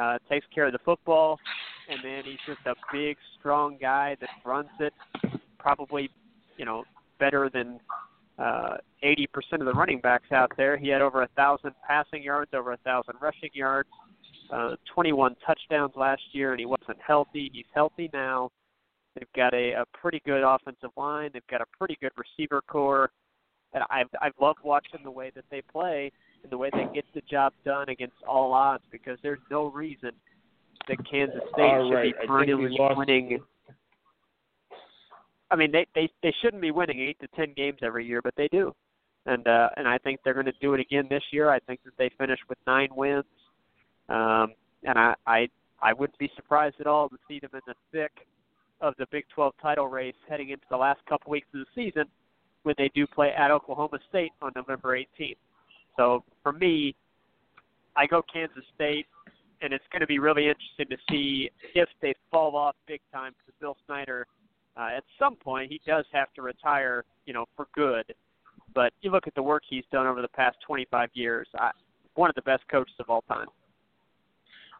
Uh, 0.00 0.18
takes 0.28 0.46
care 0.54 0.66
of 0.66 0.72
the 0.72 0.78
football, 0.84 1.38
and 1.90 1.98
then 2.04 2.22
he's 2.24 2.38
just 2.46 2.60
a 2.66 2.74
big, 2.92 3.16
strong 3.38 3.76
guy 3.80 4.16
that 4.20 4.30
runs 4.44 4.68
it 4.78 4.94
probably, 5.58 6.08
you 6.56 6.64
know, 6.64 6.84
better 7.18 7.50
than 7.52 7.80
uh, 8.40 8.78
80% 9.04 9.26
of 9.60 9.66
the 9.66 9.72
running 9.72 10.00
backs 10.00 10.32
out 10.32 10.50
there. 10.56 10.76
He 10.76 10.88
had 10.88 11.02
over 11.02 11.22
a 11.22 11.28
thousand 11.36 11.72
passing 11.86 12.22
yards, 12.22 12.50
over 12.54 12.72
a 12.72 12.76
thousand 12.78 13.16
rushing 13.20 13.50
yards, 13.52 13.88
uh, 14.52 14.76
21 14.94 15.36
touchdowns 15.46 15.92
last 15.96 16.22
year, 16.32 16.52
and 16.52 16.60
he 16.60 16.66
wasn't 16.66 16.98
healthy. 17.06 17.50
He's 17.52 17.66
healthy 17.74 18.08
now. 18.12 18.50
They've 19.14 19.32
got 19.34 19.52
a, 19.54 19.72
a 19.72 19.84
pretty 19.92 20.22
good 20.24 20.42
offensive 20.42 20.90
line. 20.96 21.30
They've 21.32 21.46
got 21.50 21.60
a 21.60 21.66
pretty 21.76 21.98
good 22.00 22.12
receiver 22.16 22.62
corps, 22.62 23.10
and 23.74 23.84
I've 23.90 24.06
I've 24.22 24.32
loved 24.40 24.60
watching 24.64 25.00
the 25.02 25.10
way 25.10 25.32
that 25.34 25.44
they 25.50 25.62
play 25.62 26.12
and 26.42 26.50
the 26.50 26.56
way 26.56 26.70
they 26.72 26.86
get 26.94 27.04
the 27.14 27.22
job 27.22 27.52
done 27.64 27.88
against 27.88 28.16
all 28.26 28.52
odds 28.52 28.84
because 28.90 29.18
there's 29.22 29.40
no 29.50 29.66
reason 29.70 30.12
that 30.88 30.96
Kansas 31.10 31.40
State 31.52 31.62
all 31.62 31.90
should 31.90 31.94
right. 31.94 32.14
be 32.20 32.26
perennially 32.26 32.76
winning 32.96 33.40
I 35.50 35.56
mean, 35.56 35.72
they 35.72 35.86
they 35.94 36.08
they 36.22 36.34
shouldn't 36.40 36.62
be 36.62 36.70
winning 36.70 37.00
eight 37.00 37.18
to 37.20 37.28
ten 37.36 37.52
games 37.56 37.78
every 37.82 38.06
year, 38.06 38.22
but 38.22 38.34
they 38.36 38.48
do, 38.48 38.74
and 39.26 39.46
uh, 39.46 39.68
and 39.76 39.88
I 39.88 39.98
think 39.98 40.20
they're 40.24 40.34
going 40.34 40.46
to 40.46 40.52
do 40.60 40.74
it 40.74 40.80
again 40.80 41.06
this 41.10 41.22
year. 41.32 41.50
I 41.50 41.58
think 41.60 41.80
that 41.84 41.96
they 41.98 42.10
finish 42.18 42.38
with 42.48 42.58
nine 42.66 42.90
wins, 42.94 43.24
um, 44.08 44.54
and 44.84 44.96
I 44.96 45.14
I 45.26 45.48
I 45.82 45.92
wouldn't 45.92 46.18
be 46.18 46.30
surprised 46.36 46.76
at 46.80 46.86
all 46.86 47.08
to 47.08 47.16
see 47.26 47.40
them 47.40 47.50
in 47.54 47.60
the 47.66 47.74
thick 47.90 48.12
of 48.80 48.94
the 48.98 49.06
Big 49.10 49.24
12 49.34 49.52
title 49.60 49.88
race 49.88 50.14
heading 50.28 50.50
into 50.50 50.64
the 50.70 50.76
last 50.76 51.00
couple 51.06 51.30
weeks 51.30 51.48
of 51.52 51.60
the 51.60 51.66
season 51.74 52.04
when 52.62 52.74
they 52.78 52.90
do 52.94 53.06
play 53.06 53.30
at 53.36 53.50
Oklahoma 53.50 53.98
State 54.08 54.32
on 54.40 54.52
November 54.56 54.96
18th. 54.96 55.36
So 55.98 56.24
for 56.42 56.52
me, 56.52 56.94
I 57.94 58.06
go 58.06 58.22
Kansas 58.32 58.64
State, 58.74 59.06
and 59.60 59.74
it's 59.74 59.84
going 59.92 60.00
to 60.00 60.06
be 60.06 60.18
really 60.18 60.48
interesting 60.48 60.86
to 60.88 60.96
see 61.10 61.50
if 61.74 61.90
they 62.00 62.14
fall 62.30 62.56
off 62.56 62.74
big 62.86 63.00
time 63.12 63.34
because 63.38 63.54
Bill 63.60 63.76
Snyder– 63.86 64.26
uh, 64.80 64.96
at 64.96 65.04
some 65.18 65.36
point 65.36 65.70
he 65.70 65.80
does 65.86 66.04
have 66.12 66.32
to 66.34 66.42
retire, 66.42 67.04
you 67.26 67.34
know, 67.34 67.44
for 67.56 67.66
good. 67.74 68.14
But 68.74 68.92
you 69.02 69.10
look 69.10 69.26
at 69.26 69.34
the 69.34 69.42
work 69.42 69.62
he's 69.68 69.84
done 69.92 70.06
over 70.06 70.22
the 70.22 70.28
past 70.28 70.56
25 70.66 71.10
years. 71.12 71.48
I, 71.58 71.72
one 72.14 72.28
of 72.28 72.34
the 72.34 72.42
best 72.42 72.62
coaches 72.70 72.94
of 72.98 73.10
all 73.10 73.22
time. 73.22 73.46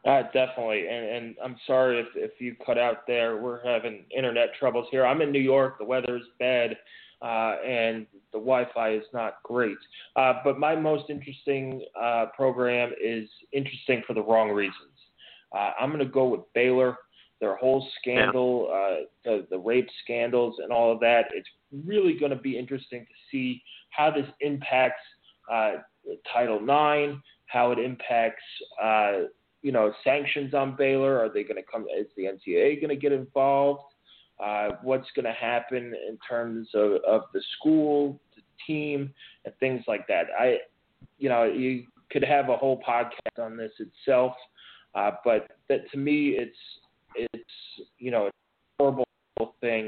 Uh, 0.07 0.23
definitely, 0.33 0.87
and, 0.89 1.05
and 1.05 1.35
I'm 1.45 1.57
sorry 1.67 2.01
if, 2.01 2.07
if 2.15 2.41
you 2.41 2.57
cut 2.65 2.79
out 2.79 3.07
there. 3.07 3.37
We're 3.37 3.63
having 3.63 4.05
internet 4.17 4.49
troubles 4.59 4.87
here. 4.91 5.05
I'm 5.05 5.21
in 5.21 5.31
New 5.31 5.41
York. 5.41 5.79
The 5.79 5.85
weather's 5.85 6.23
bad, 6.39 6.79
uh, 7.21 7.57
and 7.67 8.07
the 8.33 8.39
Wi-Fi 8.39 8.95
is 8.95 9.03
not 9.13 9.43
great. 9.43 9.77
Uh, 10.17 10.35
but 10.43 10.59
my 10.59 10.75
most 10.75 11.11
interesting 11.11 11.85
uh, 12.01 12.27
program 12.35 12.93
is 12.99 13.29
interesting 13.53 14.03
for 14.07 14.15
the 14.15 14.23
wrong 14.23 14.51
reasons. 14.51 14.75
Uh, 15.53 15.73
I'm 15.79 15.91
going 15.91 15.99
to 15.99 16.11
go 16.11 16.29
with 16.29 16.41
Baylor 16.55 16.97
their 17.41 17.57
whole 17.57 17.87
scandal, 18.01 18.69
yeah. 18.69 18.77
uh, 18.77 18.97
the 19.25 19.47
the 19.51 19.59
rape 19.59 19.89
scandals, 20.05 20.57
and 20.63 20.73
all 20.73 20.93
of 20.93 21.01
that. 21.01 21.27
It's 21.35 21.49
really 21.87 22.19
going 22.19 22.31
to 22.31 22.37
be 22.37 22.59
interesting 22.59 23.01
to 23.01 23.15
see 23.31 23.63
how 23.91 24.11
this 24.11 24.27
impacts 24.41 25.03
uh, 25.51 25.73
Title 26.33 26.59
IX, 26.59 27.19
how 27.47 27.73
it 27.73 27.79
impacts 27.79 28.43
uh, 28.83 29.13
you 29.63 29.73
know 29.73 29.93
sanctions 30.05 30.55
on 30.55 30.77
Baylor. 30.77 31.19
Are 31.19 31.29
they 31.29 31.43
going 31.43 31.57
to 31.57 31.71
come? 31.71 31.87
Is 31.99 32.07
the 32.17 32.25
NCAA 32.25 32.81
going 32.81 32.91
to 32.91 32.97
get 32.97 33.13
involved? 33.13 33.83
Uh, 34.43 34.71
what's 34.83 35.09
going 35.15 35.27
to 35.27 35.33
happen 35.33 35.93
in 36.09 36.19
terms 36.27 36.67
of, 36.73 36.93
of 37.07 37.23
the 37.35 37.43
school, 37.59 38.19
the 38.35 38.43
team, 38.67 39.13
and 39.45 39.53
things 39.61 39.85
like 39.87 40.07
that. 40.07 40.29
I, 40.39 40.57
you 41.19 41.29
know, 41.29 41.45
you 41.45 41.85
could 42.11 42.25
have 42.25 42.49
a 42.49 42.57
whole 42.57 42.81
podcast 42.81 43.39
on 43.39 43.59
this 43.59 43.73
itself, 43.79 44.33
uh, 44.95 45.11
but 45.27 45.49
that 45.69 45.91
to 45.91 45.99
me, 45.99 46.31
it's 46.31 46.57
it's 46.77 46.80
you 48.01 48.11
know 48.11 48.27
it's 48.27 48.37
a 48.79 48.83
horrible 48.83 49.07
thing. 49.61 49.87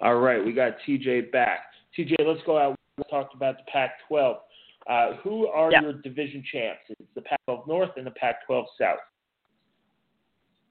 All 0.00 0.20
right, 0.20 0.44
we 0.44 0.52
got 0.52 0.74
TJ 0.86 1.32
back. 1.32 1.60
TJ, 1.98 2.14
let's 2.24 2.40
go 2.46 2.56
out. 2.56 2.76
We 2.96 3.04
talked 3.10 3.34
about 3.34 3.56
the 3.56 3.64
Pac-12. 3.72 4.36
Uh, 4.88 5.16
who 5.22 5.48
are 5.48 5.72
yeah. 5.72 5.82
your 5.82 5.92
division 5.94 6.42
champs? 6.52 6.80
It's 6.88 7.08
the 7.16 7.22
Pac-12 7.22 7.66
North 7.66 7.90
and 7.96 8.06
the 8.06 8.12
Pac-12 8.12 8.64
South. 8.80 8.98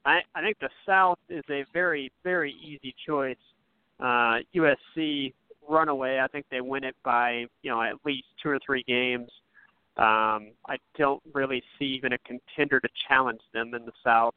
I, 0.05 0.21
I 0.33 0.41
think 0.41 0.57
the 0.59 0.69
South 0.85 1.19
is 1.29 1.43
a 1.49 1.65
very, 1.73 2.09
very 2.23 2.53
easy 2.63 2.95
choice. 3.05 3.35
Uh, 3.99 4.39
USC 4.55 5.33
runaway. 5.67 6.19
I 6.19 6.27
think 6.27 6.45
they 6.49 6.61
win 6.61 6.83
it 6.83 6.95
by 7.03 7.45
you 7.61 7.71
know 7.71 7.81
at 7.81 7.95
least 8.05 8.27
two 8.41 8.49
or 8.49 8.59
three 8.65 8.83
games. 8.87 9.29
Um, 9.97 10.51
I 10.67 10.77
don't 10.97 11.21
really 11.33 11.63
see 11.77 11.85
even 11.85 12.13
a 12.13 12.17
contender 12.19 12.79
to 12.79 12.89
challenge 13.07 13.41
them 13.53 13.73
in 13.73 13.83
the 13.85 13.91
South. 14.03 14.35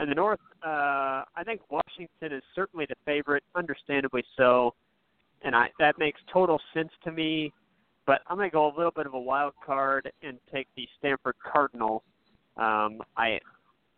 In 0.00 0.08
the 0.08 0.14
North, 0.14 0.40
uh, 0.64 1.24
I 1.36 1.44
think 1.44 1.60
Washington 1.70 2.32
is 2.32 2.42
certainly 2.54 2.86
the 2.88 2.94
favorite, 3.04 3.42
understandably 3.54 4.24
so, 4.36 4.74
and 5.42 5.54
I, 5.54 5.70
that 5.78 5.98
makes 5.98 6.20
total 6.32 6.58
sense 6.72 6.90
to 7.04 7.12
me. 7.12 7.52
But 8.06 8.22
I'm 8.26 8.38
going 8.38 8.48
to 8.48 8.54
go 8.54 8.66
a 8.66 8.74
little 8.74 8.92
bit 8.92 9.06
of 9.06 9.12
a 9.12 9.20
wild 9.20 9.52
card 9.64 10.10
and 10.22 10.38
take 10.50 10.68
the 10.76 10.88
Stanford 10.98 11.34
Cardinal. 11.44 12.02
Um, 12.56 13.02
I 13.18 13.38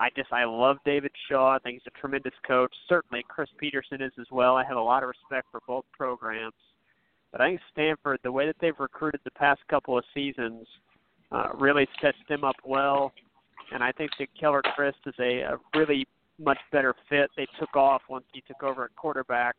I 0.00 0.08
just 0.16 0.32
I 0.32 0.44
love 0.44 0.78
David 0.86 1.12
Shaw. 1.28 1.54
I 1.54 1.58
think 1.58 1.74
he's 1.74 1.92
a 1.94 2.00
tremendous 2.00 2.32
coach. 2.46 2.74
Certainly 2.88 3.24
Chris 3.28 3.50
Petersen 3.58 4.00
is 4.00 4.12
as 4.18 4.26
well. 4.32 4.56
I 4.56 4.64
have 4.64 4.78
a 4.78 4.82
lot 4.82 5.02
of 5.02 5.10
respect 5.10 5.48
for 5.50 5.60
both 5.66 5.84
programs. 5.92 6.54
But 7.30 7.42
I 7.42 7.50
think 7.50 7.60
Stanford, 7.70 8.18
the 8.24 8.32
way 8.32 8.46
that 8.46 8.56
they've 8.60 8.78
recruited 8.78 9.20
the 9.24 9.30
past 9.32 9.60
couple 9.68 9.96
of 9.96 10.04
seasons, 10.14 10.66
uh, 11.30 11.48
really 11.54 11.86
sets 12.00 12.16
them 12.28 12.44
up 12.44 12.56
well. 12.64 13.12
And 13.72 13.84
I 13.84 13.92
think 13.92 14.10
that 14.18 14.28
Keller 14.38 14.62
Chryst 14.76 14.94
is 15.06 15.14
a, 15.20 15.40
a 15.42 15.58
really 15.76 16.08
much 16.38 16.58
better 16.72 16.94
fit. 17.08 17.30
They 17.36 17.46
took 17.58 17.76
off 17.76 18.00
once 18.08 18.24
he 18.32 18.42
took 18.48 18.62
over 18.62 18.84
at 18.84 18.96
quarterback. 18.96 19.54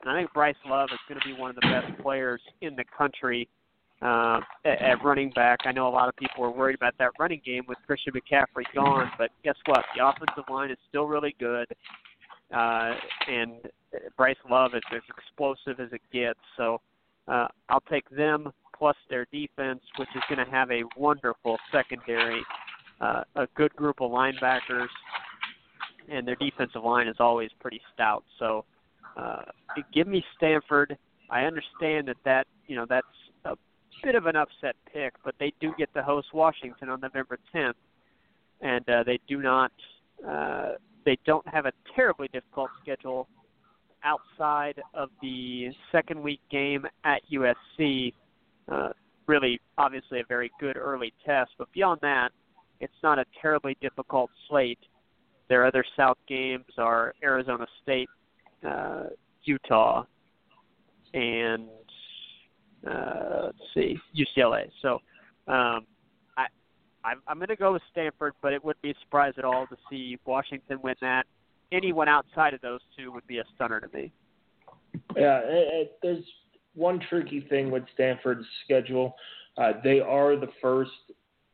And 0.00 0.10
I 0.10 0.18
think 0.18 0.32
Bryce 0.32 0.56
Love 0.66 0.88
is 0.90 0.98
going 1.08 1.20
to 1.20 1.26
be 1.26 1.38
one 1.38 1.50
of 1.50 1.56
the 1.56 1.68
best 1.68 2.02
players 2.02 2.40
in 2.62 2.74
the 2.76 2.84
country 2.96 3.48
uh, 4.02 4.40
at, 4.64 5.02
running 5.02 5.30
back. 5.30 5.60
I 5.64 5.72
know 5.72 5.88
a 5.88 5.90
lot 5.90 6.08
of 6.08 6.16
people 6.16 6.44
are 6.44 6.50
worried 6.50 6.74
about 6.74 6.94
that 6.98 7.10
running 7.18 7.40
game 7.44 7.64
with 7.68 7.78
Christian 7.86 8.12
McCaffrey 8.12 8.64
gone, 8.74 9.10
but 9.18 9.30
guess 9.42 9.56
what? 9.66 9.84
The 9.96 10.06
offensive 10.06 10.44
line 10.50 10.70
is 10.70 10.78
still 10.88 11.06
really 11.06 11.34
good, 11.40 11.66
uh, 12.54 12.92
and 13.28 13.52
Bryce 14.16 14.36
Love 14.50 14.74
is 14.74 14.82
as 14.94 15.02
explosive 15.16 15.80
as 15.80 15.92
it 15.92 16.02
gets. 16.12 16.38
So 16.56 16.80
uh, 17.28 17.48
I'll 17.68 17.82
take 17.90 18.08
them 18.10 18.52
plus 18.76 18.96
their 19.08 19.26
defense, 19.32 19.80
which 19.98 20.08
is 20.14 20.22
going 20.28 20.44
to 20.44 20.50
have 20.50 20.70
a 20.70 20.82
wonderful 20.96 21.56
secondary, 21.72 22.42
uh, 23.00 23.22
a 23.36 23.46
good 23.54 23.74
group 23.74 24.00
of 24.00 24.10
linebackers, 24.10 24.88
and 26.10 26.28
their 26.28 26.36
defensive 26.36 26.84
line 26.84 27.08
is 27.08 27.16
always 27.18 27.50
pretty 27.60 27.80
stout. 27.94 28.24
So 28.38 28.64
uh, 29.16 29.42
give 29.92 30.06
me 30.06 30.22
Stanford. 30.36 30.96
I 31.30 31.42
understand 31.42 32.08
that 32.08 32.16
that 32.24 32.46
you 32.68 32.76
know 32.76 32.86
that's 32.88 33.06
bit 34.06 34.14
of 34.14 34.26
an 34.26 34.36
upset 34.36 34.76
pick, 34.92 35.14
but 35.24 35.34
they 35.40 35.52
do 35.60 35.74
get 35.76 35.92
to 35.92 36.00
host 36.00 36.28
Washington 36.32 36.88
on 36.88 37.00
November 37.00 37.40
10th, 37.52 37.74
and 38.60 38.88
uh, 38.88 39.02
they 39.02 39.18
do 39.26 39.42
not 39.42 39.72
uh, 40.26 40.74
they 41.04 41.18
don't 41.26 41.46
have 41.48 41.66
a 41.66 41.72
terribly 41.96 42.28
difficult 42.32 42.70
schedule 42.80 43.26
outside 44.04 44.80
of 44.94 45.08
the 45.22 45.70
second 45.90 46.22
week 46.22 46.40
game 46.52 46.86
at 47.04 47.20
USC. 47.32 48.12
Uh, 48.70 48.90
really, 49.26 49.60
obviously, 49.76 50.20
a 50.20 50.24
very 50.28 50.52
good 50.60 50.76
early 50.76 51.12
test, 51.24 51.50
but 51.58 51.66
beyond 51.72 51.98
that, 52.02 52.28
it's 52.78 53.02
not 53.02 53.18
a 53.18 53.24
terribly 53.42 53.76
difficult 53.80 54.30
slate. 54.48 54.78
Their 55.48 55.66
other 55.66 55.84
South 55.96 56.18
games 56.28 56.66
are 56.78 57.12
Arizona 57.24 57.66
State 57.82 58.08
uh, 58.64 59.06
Utah, 59.42 60.04
and 61.12 61.68
uh, 62.86 63.42
let's 63.46 63.58
see, 63.74 63.98
UCLA. 64.16 64.68
So 64.82 64.94
um, 65.48 65.86
I, 66.36 66.46
I'm, 67.04 67.22
I'm 67.26 67.38
going 67.38 67.48
to 67.48 67.56
go 67.56 67.72
with 67.72 67.82
Stanford, 67.90 68.34
but 68.42 68.52
it 68.52 68.64
wouldn't 68.64 68.82
be 68.82 68.90
a 68.90 68.94
surprise 69.02 69.34
at 69.38 69.44
all 69.44 69.66
to 69.66 69.76
see 69.90 70.18
Washington 70.24 70.78
win 70.82 70.94
that. 71.00 71.26
Anyone 71.72 72.08
outside 72.08 72.54
of 72.54 72.60
those 72.60 72.80
two 72.96 73.10
would 73.12 73.26
be 73.26 73.38
a 73.38 73.44
stunner 73.54 73.80
to 73.80 73.88
me. 73.92 74.12
Yeah, 75.16 75.40
it, 75.44 75.68
it, 75.72 75.98
there's 76.02 76.24
one 76.74 77.00
tricky 77.08 77.40
thing 77.40 77.70
with 77.70 77.82
Stanford's 77.94 78.46
schedule. 78.64 79.14
Uh, 79.58 79.72
they 79.82 80.00
are 80.00 80.36
the 80.36 80.48
first 80.60 80.90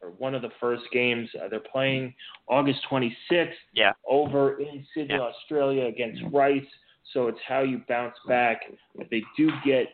or 0.03 0.11
one 0.11 0.35
of 0.35 0.43
the 0.43 0.51
first 0.61 0.83
games. 0.93 1.29
Uh, 1.41 1.49
they're 1.49 1.61
playing 1.61 2.13
August 2.49 2.81
26th 2.91 3.53
yeah. 3.73 3.93
over 4.09 4.61
in 4.61 4.85
Sydney, 4.95 5.15
yeah. 5.15 5.21
Australia 5.21 5.85
against 5.87 6.21
Rice. 6.33 6.67
So 7.13 7.29
it's 7.29 7.39
how 7.47 7.63
you 7.63 7.83
bounce 7.89 8.17
back. 8.27 8.63
If 8.97 9.09
they 9.11 9.23
do 9.37 9.51
get 9.65 9.87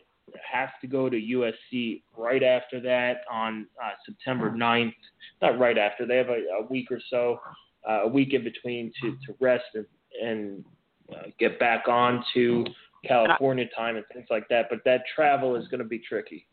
have 0.51 0.69
to 0.81 0.87
go 0.87 1.09
to 1.09 1.17
USC 1.17 2.03
right 2.17 2.43
after 2.43 2.79
that 2.81 3.21
on 3.31 3.67
uh, 3.83 3.91
September 4.05 4.51
9th. 4.51 4.93
Not 5.41 5.59
right 5.59 5.77
after. 5.77 6.05
They 6.05 6.17
have 6.17 6.29
a, 6.29 6.41
a 6.61 6.65
week 6.69 6.91
or 6.91 6.99
so, 7.09 7.39
uh, 7.87 8.03
a 8.03 8.07
week 8.07 8.33
in 8.33 8.43
between 8.43 8.91
to, 9.01 9.11
to 9.11 9.35
rest 9.39 9.65
and, 9.73 9.85
and 10.21 10.65
uh, 11.11 11.29
get 11.39 11.59
back 11.59 11.87
on 11.87 12.23
to 12.33 12.65
California 13.05 13.65
time 13.75 13.95
and 13.95 14.05
things 14.13 14.27
like 14.29 14.47
that. 14.49 14.67
But 14.69 14.79
that 14.85 15.01
travel 15.15 15.55
is 15.55 15.67
going 15.67 15.79
to 15.79 15.87
be 15.87 15.99
tricky. 15.99 16.47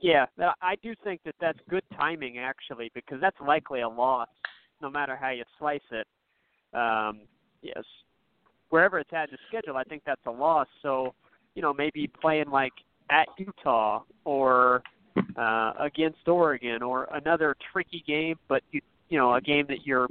Yeah, 0.00 0.26
I 0.62 0.76
do 0.82 0.94
think 1.02 1.22
that 1.24 1.34
that's 1.40 1.58
good 1.68 1.82
timing 1.96 2.38
actually, 2.38 2.90
because 2.94 3.20
that's 3.20 3.36
likely 3.44 3.80
a 3.80 3.88
loss, 3.88 4.28
no 4.80 4.88
matter 4.88 5.16
how 5.16 5.30
you 5.30 5.42
slice 5.58 5.80
it. 5.90 6.06
Um, 6.72 7.22
yes, 7.62 7.82
wherever 8.70 8.98
it's 8.98 9.10
had 9.10 9.30
to 9.30 9.36
schedule, 9.48 9.76
I 9.76 9.84
think 9.84 10.02
that's 10.06 10.20
a 10.26 10.30
loss. 10.30 10.68
So, 10.82 11.14
you 11.54 11.62
know, 11.62 11.72
maybe 11.72 12.10
playing 12.20 12.50
like 12.50 12.72
at 13.10 13.28
Utah 13.38 14.02
or 14.24 14.82
uh, 15.36 15.72
against 15.80 16.26
Oregon 16.26 16.82
or 16.82 17.08
another 17.12 17.56
tricky 17.72 18.04
game, 18.06 18.36
but 18.48 18.62
you 18.70 18.80
you 19.08 19.18
know 19.18 19.34
a 19.34 19.40
game 19.40 19.66
that 19.68 19.86
you're 19.86 20.08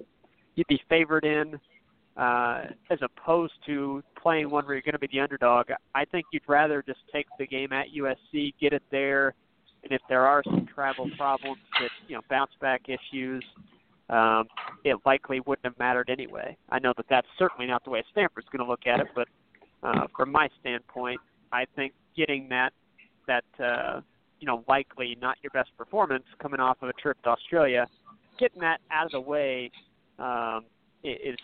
you'd 0.55 0.67
be 0.67 0.81
favored 0.89 1.23
in, 1.23 1.59
uh, 2.17 2.63
as 2.89 2.99
opposed 3.01 3.53
to 3.65 4.03
playing 4.21 4.49
one 4.49 4.65
where 4.65 4.73
you're 4.75 4.81
going 4.81 4.93
to 4.93 4.99
be 4.99 5.07
the 5.11 5.19
underdog. 5.19 5.67
I 5.93 6.05
think 6.05 6.25
you'd 6.31 6.47
rather 6.47 6.81
just 6.81 6.99
take 7.13 7.27
the 7.37 7.45
game 7.45 7.71
at 7.71 7.87
USC, 7.95 8.53
get 8.59 8.73
it 8.73 8.83
there 8.91 9.35
and 9.83 9.91
if 9.91 10.01
there 10.09 10.25
are 10.25 10.43
some 10.43 10.67
travel 10.73 11.09
problems 11.17 11.61
that 11.79 11.89
you 12.07 12.15
know 12.15 12.21
bounce 12.29 12.51
back 12.59 12.81
issues, 12.87 13.43
um, 14.09 14.45
it 14.83 14.97
likely 15.05 15.39
wouldn't 15.41 15.65
have 15.65 15.79
mattered 15.79 16.09
anyway. 16.09 16.57
I 16.69 16.79
know 16.79 16.93
that 16.97 17.05
that's 17.09 17.27
certainly 17.37 17.67
not 17.67 17.83
the 17.83 17.89
way 17.89 18.03
Stanford's 18.11 18.47
going 18.51 18.65
to 18.65 18.69
look 18.69 18.85
at 18.85 18.99
it, 18.99 19.07
but 19.15 19.27
uh, 19.83 20.07
from 20.15 20.31
my 20.31 20.49
standpoint, 20.59 21.19
I 21.51 21.65
think 21.75 21.93
getting 22.15 22.49
that 22.49 22.73
that 23.27 23.45
uh, 23.63 24.01
you 24.39 24.47
know 24.47 24.63
likely 24.67 25.17
not 25.21 25.37
your 25.43 25.51
best 25.51 25.69
performance 25.77 26.23
coming 26.41 26.59
off 26.59 26.77
of 26.81 26.89
a 26.89 26.93
trip 26.93 27.21
to 27.23 27.29
Australia, 27.29 27.87
getting 28.39 28.61
that 28.61 28.79
out 28.91 29.05
of 29.05 29.11
the 29.11 29.21
way 29.21 29.71
um, 30.19 30.65
is 31.03 31.37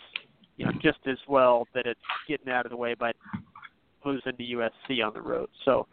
you 0.57 0.65
know 0.65 0.71
just 0.81 0.99
as 1.07 1.17
well 1.27 1.67
that 1.73 1.85
it's 1.85 1.99
getting 2.27 2.51
out 2.51 2.65
of 2.65 2.71
the 2.71 2.77
way 2.77 2.93
by 2.93 3.11
losing 4.05 4.35
to 4.37 4.43
USC 4.43 5.05
on 5.05 5.13
the 5.13 5.21
road. 5.21 5.49
So. 5.65 5.87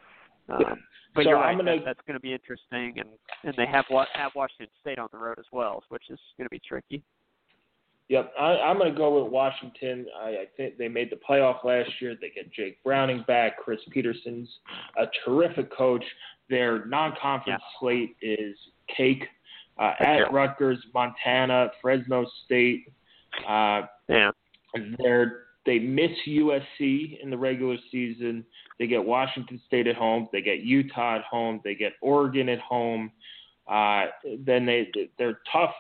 Um, 0.49 0.81
but 1.15 1.25
so 1.25 1.31
you're 1.31 1.39
right. 1.39 1.57
Gonna, 1.57 1.77
that, 1.77 1.85
that's 1.85 2.01
going 2.07 2.15
to 2.15 2.21
be 2.21 2.33
interesting, 2.33 2.95
and 2.99 3.09
and 3.45 3.55
they 3.57 3.67
have 3.67 3.85
have 4.15 4.33
Washington 4.35 4.69
State 4.81 4.99
on 4.99 5.09
the 5.13 5.19
road 5.19 5.39
as 5.39 5.45
well, 5.53 5.83
which 5.89 6.05
is 6.09 6.19
going 6.37 6.47
to 6.47 6.51
be 6.51 6.61
tricky. 6.67 7.03
Yep, 8.11 8.33
I, 8.41 8.57
I'm 8.57 8.77
going 8.77 8.93
to 8.93 8.99
go 8.99 9.23
with 9.23 9.33
Washington. 9.33 10.05
I, 10.21 10.29
I 10.31 10.45
think 10.57 10.77
they 10.77 10.89
made 10.89 11.11
the 11.11 11.17
playoff 11.17 11.63
last 11.63 11.91
year. 12.01 12.17
They 12.21 12.31
get 12.31 12.53
Jake 12.53 12.83
Browning 12.83 13.25
back. 13.29 13.57
Chris 13.57 13.79
Petersen's 13.93 14.49
a 14.99 15.05
terrific 15.25 15.73
coach. 15.73 16.03
Their 16.51 16.85
non-conference 16.87 17.63
yeah. 17.63 17.79
slate 17.79 18.17
is 18.21 18.57
cake. 18.95 19.23
Uh, 19.79 19.93
at 20.01 20.33
Rutgers, 20.33 20.79
Montana, 20.93 21.69
Fresno 21.81 22.27
State. 22.45 22.93
Uh, 23.49 23.83
yeah. 24.09 24.33
They're 24.99 25.45
they 25.65 25.79
miss 25.79 26.11
USC 26.27 27.23
in 27.23 27.31
the 27.31 27.39
regular 27.39 27.77
season. 27.93 28.45
They 28.79 28.89
get 28.89 29.05
Washington 29.05 29.61
State 29.69 29.87
at 29.87 29.95
home. 29.95 30.29
They 30.33 30.43
get 30.43 30.61
Utah 30.61 31.17
at 31.17 31.25
home. 31.25 31.61
They 31.63 31.77
get 31.77 31.93
Oregon 32.03 32.49
at 32.49 32.59
home. 32.59 33.13
Uh, 33.71 34.07
then 34.45 34.67
they 34.67 34.91
they're 35.17 35.39
tough 35.53 35.75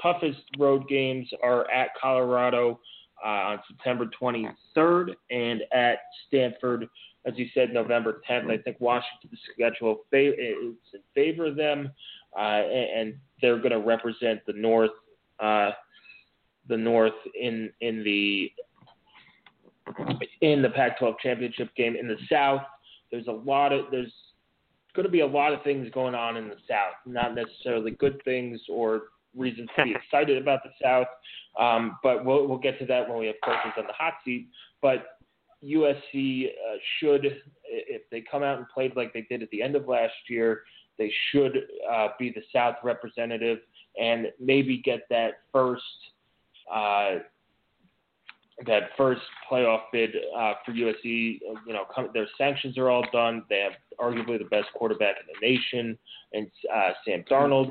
toughest 0.00 0.42
road 0.58 0.88
games 0.88 1.28
are 1.42 1.70
at 1.70 1.88
Colorado 2.00 2.80
uh, 3.24 3.28
on 3.28 3.60
September 3.68 4.08
23rd 4.20 5.14
and 5.30 5.62
at 5.72 5.98
Stanford, 6.28 6.88
as 7.26 7.34
you 7.36 7.46
said, 7.54 7.72
November 7.72 8.20
10th. 8.28 8.50
I 8.50 8.58
think 8.58 8.76
Washington's 8.80 9.40
schedule 9.52 10.00
is 10.12 10.74
in 10.92 11.00
favor 11.14 11.46
of 11.46 11.56
them, 11.56 11.90
uh, 12.36 12.40
and 12.40 13.14
they're 13.40 13.58
going 13.58 13.70
to 13.70 13.80
represent 13.80 14.40
the 14.46 14.52
North. 14.52 14.90
Uh, 15.40 15.70
the 16.68 16.76
North 16.76 17.12
in 17.38 17.70
in 17.80 18.02
the 18.04 18.50
in 20.40 20.62
the 20.62 20.70
Pac-12 20.70 21.18
championship 21.22 21.74
game. 21.76 21.96
In 21.96 22.08
the 22.08 22.16
South, 22.30 22.62
there's 23.10 23.26
a 23.26 23.32
lot 23.32 23.72
of 23.72 23.86
there's 23.90 24.12
going 24.94 25.04
to 25.04 25.12
be 25.12 25.20
a 25.20 25.26
lot 25.26 25.52
of 25.52 25.62
things 25.62 25.88
going 25.92 26.14
on 26.14 26.36
in 26.36 26.48
the 26.48 26.56
South. 26.68 26.94
Not 27.06 27.34
necessarily 27.34 27.90
good 27.92 28.20
things 28.24 28.60
or 28.68 29.02
reasons 29.36 29.68
to 29.76 29.84
be 29.84 29.94
excited 30.04 30.40
about 30.40 30.60
the 30.62 30.70
South, 30.82 31.06
um, 31.58 31.98
but 32.02 32.24
we'll 32.24 32.46
we'll 32.46 32.58
get 32.58 32.78
to 32.78 32.86
that 32.86 33.08
when 33.08 33.18
we 33.18 33.26
have 33.26 33.36
coaches 33.44 33.72
on 33.76 33.86
the 33.86 33.92
hot 33.92 34.14
seat. 34.24 34.48
But 34.82 35.18
USC 35.64 36.46
uh, 36.46 36.76
should, 36.98 37.42
if 37.64 38.02
they 38.10 38.22
come 38.30 38.42
out 38.42 38.58
and 38.58 38.66
played 38.68 38.94
like 38.96 39.12
they 39.12 39.22
did 39.22 39.42
at 39.42 39.50
the 39.50 39.62
end 39.62 39.76
of 39.76 39.88
last 39.88 40.12
year, 40.28 40.62
they 40.98 41.12
should 41.30 41.56
uh, 41.90 42.08
be 42.18 42.30
the 42.30 42.42
South 42.52 42.76
representative 42.84 43.58
and 44.00 44.28
maybe 44.40 44.78
get 44.78 45.00
that 45.10 45.40
first. 45.52 45.82
Uh, 46.72 47.16
that 48.66 48.90
first 48.96 49.20
playoff 49.50 49.80
bid 49.92 50.10
uh, 50.36 50.54
for 50.64 50.72
USC. 50.72 51.40
You 51.66 51.72
know, 51.72 51.84
come, 51.94 52.10
their 52.14 52.28
sanctions 52.38 52.78
are 52.78 52.88
all 52.88 53.04
done. 53.12 53.42
They 53.50 53.60
have 53.60 53.72
arguably 53.98 54.38
the 54.38 54.44
best 54.44 54.68
quarterback 54.74 55.16
in 55.20 55.26
the 55.26 55.46
nation, 55.46 55.98
and 56.32 56.48
uh, 56.72 56.90
Sam 57.04 57.24
Darnold, 57.30 57.70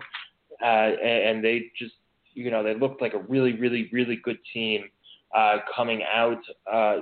uh, 0.63 0.65
and, 0.65 1.43
they 1.43 1.71
just, 1.77 1.93
you 2.33 2.49
know, 2.49 2.63
they 2.63 2.73
looked 2.73 3.01
like 3.01 3.13
a 3.13 3.19
really, 3.19 3.53
really, 3.53 3.89
really 3.91 4.19
good 4.23 4.37
team 4.53 4.85
uh, 5.35 5.57
coming 5.75 6.03
out 6.03 6.41
uh, 6.71 7.01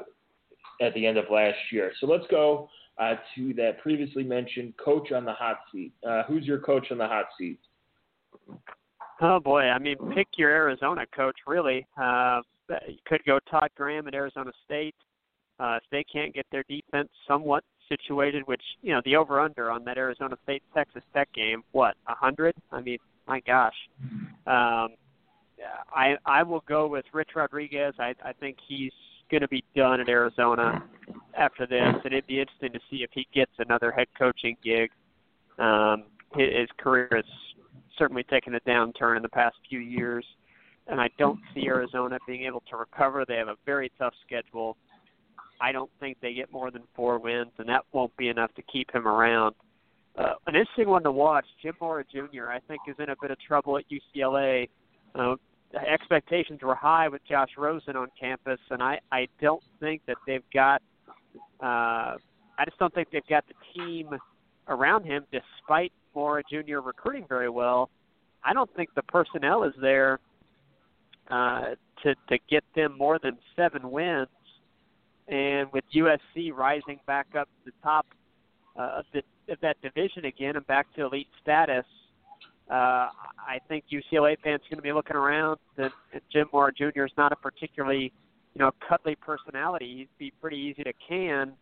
at 0.81 0.93
the 0.93 1.05
end 1.05 1.17
of 1.17 1.25
last 1.31 1.59
year. 1.71 1.91
So 1.99 2.07
let's 2.07 2.25
go 2.31 2.69
uh, 2.97 3.15
to 3.35 3.53
that 3.53 3.79
previously 3.81 4.23
mentioned 4.23 4.73
coach 4.83 5.11
on 5.11 5.25
the 5.25 5.33
hot 5.33 5.59
seat. 5.71 5.93
Uh, 6.07 6.23
who's 6.23 6.45
your 6.45 6.59
coach 6.59 6.87
on 6.91 6.97
the 6.97 7.07
hot 7.07 7.25
seat? 7.37 7.59
Oh 9.21 9.39
boy, 9.39 9.61
I 9.61 9.77
mean, 9.77 9.97
pick 10.15 10.27
your 10.37 10.49
Arizona 10.49 11.05
coach. 11.15 11.35
Really, 11.45 11.85
uh, 12.01 12.41
you 12.87 12.97
could 13.05 13.23
go 13.25 13.39
Todd 13.49 13.69
Graham 13.75 14.07
at 14.07 14.15
Arizona 14.15 14.51
State. 14.65 14.95
Uh, 15.59 15.77
if 15.77 15.83
they 15.91 16.03
can't 16.03 16.33
get 16.33 16.45
their 16.51 16.63
defense 16.67 17.09
somewhat 17.27 17.63
situated, 17.87 18.47
which 18.47 18.63
you 18.81 18.93
know 18.93 19.01
the 19.05 19.15
over 19.15 19.39
under 19.39 19.69
on 19.69 19.83
that 19.85 19.97
Arizona 19.97 20.35
State 20.43 20.63
Texas 20.73 21.03
Tech 21.13 21.31
game, 21.33 21.63
what 21.71 21.95
a 22.07 22.15
hundred? 22.15 22.55
I 22.71 22.81
mean, 22.81 22.97
my 23.27 23.39
gosh. 23.41 23.75
Um, 24.47 24.89
I 25.93 26.15
I 26.25 26.43
will 26.43 26.63
go 26.67 26.87
with 26.87 27.05
Rich 27.13 27.31
Rodriguez. 27.35 27.93
I 27.99 28.15
I 28.23 28.33
think 28.33 28.57
he's 28.67 28.91
going 29.29 29.41
to 29.41 29.47
be 29.47 29.63
done 29.75 30.01
at 30.01 30.09
Arizona 30.09 30.83
after 31.37 31.65
this, 31.65 31.95
and 32.03 32.13
it'd 32.13 32.27
be 32.27 32.39
interesting 32.39 32.73
to 32.73 32.79
see 32.89 32.97
if 32.97 33.09
he 33.13 33.27
gets 33.33 33.51
another 33.59 33.91
head 33.91 34.07
coaching 34.17 34.57
gig. 34.63 34.89
Um, 35.57 36.03
his, 36.35 36.49
his 36.53 36.69
career 36.77 37.07
has 37.11 37.25
certainly 37.97 38.23
taken 38.23 38.55
a 38.55 38.59
downturn 38.61 39.15
in 39.17 39.21
the 39.21 39.29
past 39.29 39.55
few 39.69 39.79
years 39.79 40.25
and 40.87 40.99
I 40.99 41.09
don't 41.17 41.39
see 41.53 41.67
Arizona 41.67 42.17
being 42.27 42.43
able 42.43 42.63
to 42.69 42.77
recover. 42.77 43.25
They 43.25 43.37
have 43.37 43.47
a 43.47 43.55
very 43.65 43.91
tough 43.97 44.13
schedule. 44.25 44.77
I 45.59 45.71
don't 45.71 45.91
think 45.99 46.17
they 46.21 46.33
get 46.33 46.51
more 46.51 46.71
than 46.71 46.83
four 46.95 47.19
wins, 47.19 47.51
and 47.57 47.69
that 47.69 47.85
won't 47.91 48.15
be 48.17 48.29
enough 48.29 48.53
to 48.55 48.61
keep 48.63 48.93
him 48.93 49.07
around. 49.07 49.55
Uh, 50.17 50.33
an 50.47 50.55
interesting 50.55 50.89
one 50.89 51.03
to 51.03 51.11
watch. 51.11 51.45
Jim 51.61 51.73
Mora 51.79 52.03
Jr. 52.11 52.47
I 52.49 52.59
think 52.67 52.81
is 52.87 52.95
in 52.99 53.09
a 53.09 53.15
bit 53.21 53.31
of 53.31 53.39
trouble 53.39 53.77
at 53.77 53.85
UCLA. 53.89 54.67
Uh, 55.15 55.35
expectations 55.87 56.59
were 56.61 56.75
high 56.75 57.07
with 57.07 57.21
Josh 57.27 57.49
Rosen 57.57 57.95
on 57.95 58.07
campus, 58.19 58.59
and 58.69 58.83
I 58.83 58.99
I 59.11 59.27
don't 59.41 59.63
think 59.79 60.01
that 60.07 60.17
they've 60.27 60.43
got. 60.53 60.81
Uh, 61.61 62.17
I 62.57 62.65
just 62.65 62.77
don't 62.77 62.93
think 62.93 63.09
they've 63.11 63.21
got 63.29 63.45
the 63.47 63.53
team 63.73 64.09
around 64.67 65.05
him, 65.05 65.25
despite 65.31 65.91
Mora 66.13 66.43
Jr. 66.49 66.79
recruiting 66.79 67.25
very 67.27 67.49
well. 67.49 67.89
I 68.43 68.53
don't 68.53 68.73
think 68.75 68.89
the 68.95 69.03
personnel 69.03 69.63
is 69.63 69.73
there 69.81 70.19
uh, 71.29 71.75
to 72.03 72.15
to 72.29 72.37
get 72.49 72.63
them 72.75 72.97
more 72.97 73.19
than 73.19 73.37
seven 73.55 73.89
wins, 73.89 74.27
and 75.27 75.71
with 75.71 75.85
USC 75.95 76.51
rising 76.53 76.99
back 77.07 77.27
up 77.37 77.47
to 77.47 77.71
the 77.71 77.77
top 77.81 78.05
uh, 78.77 78.99
of, 78.99 79.05
the, 79.13 79.21
of 79.51 79.59
that 79.61 79.77
division 79.81 80.25
again 80.25 80.55
and 80.55 80.65
back 80.67 80.93
to 80.95 81.05
elite 81.05 81.27
status, 81.41 81.85
uh, 82.69 83.09
I 83.13 83.59
think 83.67 83.85
UCLA 83.91 84.37
fans 84.41 84.61
are 84.61 84.69
going 84.69 84.77
to 84.77 84.81
be 84.81 84.93
looking 84.93 85.15
around. 85.17 85.57
That 85.77 85.91
Jim 86.31 86.47
Mora 86.53 86.71
Jr. 86.71 87.03
is 87.03 87.11
not 87.17 87.31
a 87.31 87.35
particularly 87.35 88.13
you 88.53 88.59
know, 88.59 88.71
cuddly 88.87 89.15
personality. 89.15 89.97
He'd 89.97 90.17
be 90.17 90.33
pretty 90.41 90.57
easy 90.57 90.83
to 90.83 90.93
can, 91.07 91.53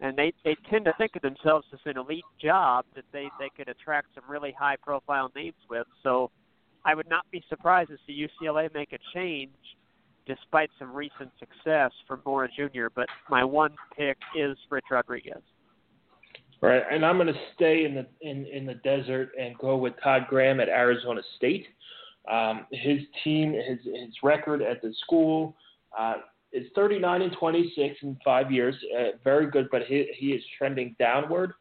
and 0.00 0.16
they 0.16 0.32
they 0.44 0.56
tend 0.70 0.84
to 0.84 0.92
think 0.98 1.16
of 1.16 1.22
themselves 1.22 1.66
as 1.72 1.80
an 1.86 1.96
elite 1.96 2.24
job 2.42 2.84
that 2.94 3.04
they 3.12 3.28
they 3.38 3.50
could 3.56 3.68
attract 3.68 4.08
some 4.14 4.24
really 4.28 4.54
high 4.58 4.76
profile 4.76 5.30
names 5.34 5.54
with. 5.70 5.86
So 6.02 6.30
I 6.84 6.94
would 6.94 7.08
not 7.08 7.24
be 7.30 7.42
surprised 7.48 7.90
to 7.90 7.96
see 8.06 8.28
UCLA 8.28 8.72
make 8.74 8.92
a 8.92 8.98
change 9.14 9.50
despite 10.26 10.70
some 10.78 10.92
recent 10.92 11.30
success 11.38 11.92
from 12.06 12.20
Mora 12.26 12.48
Jr. 12.48 12.86
But 12.94 13.06
my 13.30 13.44
one 13.44 13.74
pick 13.96 14.18
is 14.36 14.56
Rich 14.70 14.86
Rodriguez. 14.90 15.42
Right, 16.62 16.82
and 16.90 17.04
I'm 17.04 17.16
going 17.16 17.26
to 17.26 17.40
stay 17.54 17.84
in 17.84 17.94
the 17.94 18.06
in, 18.22 18.46
in 18.46 18.64
the 18.64 18.74
desert 18.74 19.32
and 19.38 19.56
go 19.58 19.76
with 19.76 19.92
Todd 20.02 20.26
Graham 20.28 20.58
at 20.58 20.68
Arizona 20.68 21.20
State. 21.36 21.66
Um, 22.30 22.66
his 22.72 23.00
team, 23.22 23.52
his 23.52 23.78
his 23.84 24.14
record 24.22 24.62
at 24.62 24.80
the 24.80 24.92
school 25.04 25.54
uh, 25.96 26.14
is 26.52 26.66
39 26.74 27.22
and 27.22 27.32
26 27.38 27.96
in 28.02 28.16
five 28.24 28.50
years. 28.50 28.74
Uh, 28.98 29.18
very 29.22 29.50
good, 29.50 29.68
but 29.70 29.82
he 29.82 30.10
he 30.16 30.28
is 30.28 30.42
trending 30.56 30.96
downward, 30.98 31.52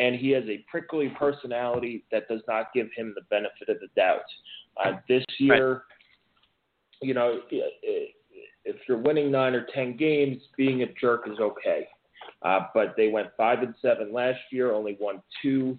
and 0.00 0.16
he 0.16 0.30
has 0.30 0.44
a 0.48 0.64
prickly 0.68 1.12
personality 1.16 2.04
that 2.10 2.26
does 2.28 2.42
not 2.48 2.72
give 2.74 2.88
him 2.96 3.14
the 3.14 3.22
benefit 3.30 3.68
of 3.68 3.78
the 3.80 3.88
doubt. 3.94 4.24
Uh, 4.84 4.94
this 5.08 5.24
year, 5.38 5.72
right. 5.72 5.80
you 7.00 7.14
know, 7.14 7.40
if 8.64 8.76
you're 8.88 8.98
winning 8.98 9.30
nine 9.30 9.54
or 9.54 9.66
ten 9.72 9.96
games, 9.96 10.42
being 10.56 10.82
a 10.82 10.86
jerk 11.00 11.28
is 11.30 11.38
okay. 11.38 11.86
Uh, 12.44 12.60
but 12.74 12.94
they 12.96 13.08
went 13.08 13.28
five 13.36 13.60
and 13.60 13.74
seven 13.80 14.12
last 14.12 14.40
year, 14.50 14.72
only 14.72 14.96
won 15.00 15.22
two 15.40 15.78